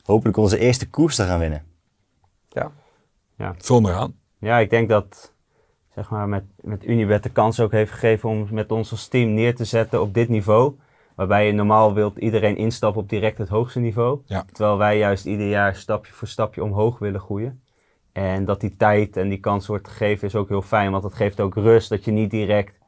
hopelijk 0.03 0.38
onze 0.38 0.59
eerste 0.59 0.89
koers 0.89 1.15
te 1.15 1.23
gaan 1.23 1.39
winnen. 1.39 1.63
Vul 3.57 3.82
maar 3.82 3.93
aan. 3.93 4.15
Ja, 4.39 4.59
ik 4.59 4.69
denk 4.69 4.89
dat 4.89 5.34
zeg 5.95 6.09
maar, 6.09 6.27
met, 6.27 6.43
met 6.61 6.86
Unibet 6.86 7.23
de 7.23 7.30
kans 7.30 7.59
ook 7.59 7.71
heeft 7.71 7.91
gegeven 7.91 8.30
om 8.30 8.47
met 8.51 8.71
ons 8.71 8.91
als 8.91 9.07
team 9.07 9.34
neer 9.34 9.55
te 9.55 9.65
zetten 9.65 10.01
op 10.01 10.13
dit 10.13 10.30
niveau. 10.30 10.73
Waarbij 11.20 11.45
je 11.45 11.51
normaal 11.51 11.93
wilt 11.93 12.17
iedereen 12.17 12.57
instappen 12.57 13.01
op 13.01 13.09
direct 13.09 13.38
het 13.38 13.49
hoogste 13.49 13.80
niveau. 13.80 14.22
Ja. 14.26 14.45
Terwijl 14.51 14.78
wij 14.78 14.97
juist 14.97 15.26
ieder 15.26 15.49
jaar 15.49 15.76
stapje 15.76 16.13
voor 16.13 16.28
stapje 16.28 16.63
omhoog 16.63 16.99
willen 16.99 17.20
groeien. 17.20 17.63
En 18.11 18.45
dat 18.45 18.61
die 18.61 18.76
tijd 18.76 19.17
en 19.17 19.30
die 19.30 19.39
kans 19.39 19.67
wordt 19.67 19.88
gegeven 19.88 20.28
is 20.28 20.36
ook 20.36 20.49
heel 20.49 20.61
fijn. 20.61 20.91
Want 20.91 21.03
dat 21.03 21.13
geeft 21.13 21.39
ook 21.39 21.55
rust 21.55 21.89
dat 21.89 22.05
je 22.05 22.11
niet 22.11 22.32
direct 22.32 22.80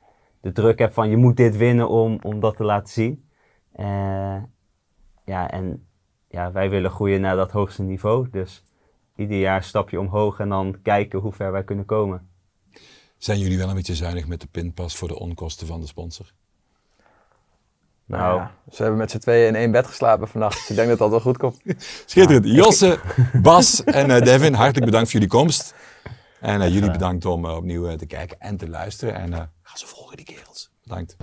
de 0.41 0.51
druk 0.51 0.79
hebt 0.79 0.93
van 0.93 1.09
je 1.09 1.17
moet 1.17 1.37
dit 1.37 1.57
winnen 1.57 1.89
om, 1.89 2.19
om 2.21 2.39
dat 2.39 2.55
te 2.55 2.63
laten 2.63 2.93
zien. 2.93 3.29
Eh, 3.71 4.43
ja, 5.25 5.51
en 5.51 5.87
ja, 6.27 6.51
wij 6.51 6.69
willen 6.69 6.91
groeien 6.91 7.21
naar 7.21 7.35
dat 7.35 7.51
hoogste 7.51 7.83
niveau. 7.83 8.29
Dus 8.29 8.63
ieder 9.15 9.39
jaar 9.39 9.57
een 9.57 9.63
stapje 9.63 9.99
omhoog 9.99 10.39
en 10.39 10.49
dan 10.49 10.81
kijken 10.81 11.19
hoe 11.19 11.33
ver 11.33 11.51
wij 11.51 11.63
kunnen 11.63 11.85
komen. 11.85 12.29
Zijn 13.17 13.39
jullie 13.39 13.57
wel 13.57 13.69
een 13.69 13.75
beetje 13.75 13.95
zuinig 13.95 14.27
met 14.27 14.41
de 14.41 14.47
pinpas 14.51 14.95
voor 14.95 15.07
de 15.07 15.19
onkosten 15.19 15.67
van 15.67 15.81
de 15.81 15.87
sponsor? 15.87 16.33
Nou, 18.11 18.23
Nou. 18.23 18.39
ja, 18.39 18.51
ze 18.71 18.81
hebben 18.81 18.99
met 18.99 19.11
z'n 19.11 19.17
tweeën 19.17 19.47
in 19.47 19.55
één 19.55 19.71
bed 19.71 19.87
geslapen 19.87 20.27
vannacht. 20.27 20.57
Dus 20.57 20.69
ik 20.69 20.75
denk 20.75 20.89
dat 20.89 20.97
dat 20.97 21.09
wel 21.09 21.19
goed 21.19 21.37
komt. 21.37 21.61
Schitterend. 22.05 22.45
Josse, 22.45 22.99
Bas 23.41 23.83
en 23.83 24.11
eh, 24.11 24.21
Devin, 24.21 24.53
hartelijk 24.53 24.85
bedankt 24.85 25.11
voor 25.11 25.19
jullie 25.19 25.35
komst. 25.35 25.73
En 26.39 26.61
eh, 26.61 26.73
jullie 26.73 26.91
bedankt 26.91 27.25
om 27.25 27.45
eh, 27.45 27.55
opnieuw 27.55 27.95
te 27.95 28.05
kijken 28.05 28.39
en 28.39 28.57
te 28.57 28.69
luisteren. 28.69 29.15
En 29.15 29.33
ga 29.63 29.77
ze 29.77 29.87
volgen, 29.87 30.17
die 30.17 30.25
kerels. 30.25 30.71
Bedankt. 30.83 31.15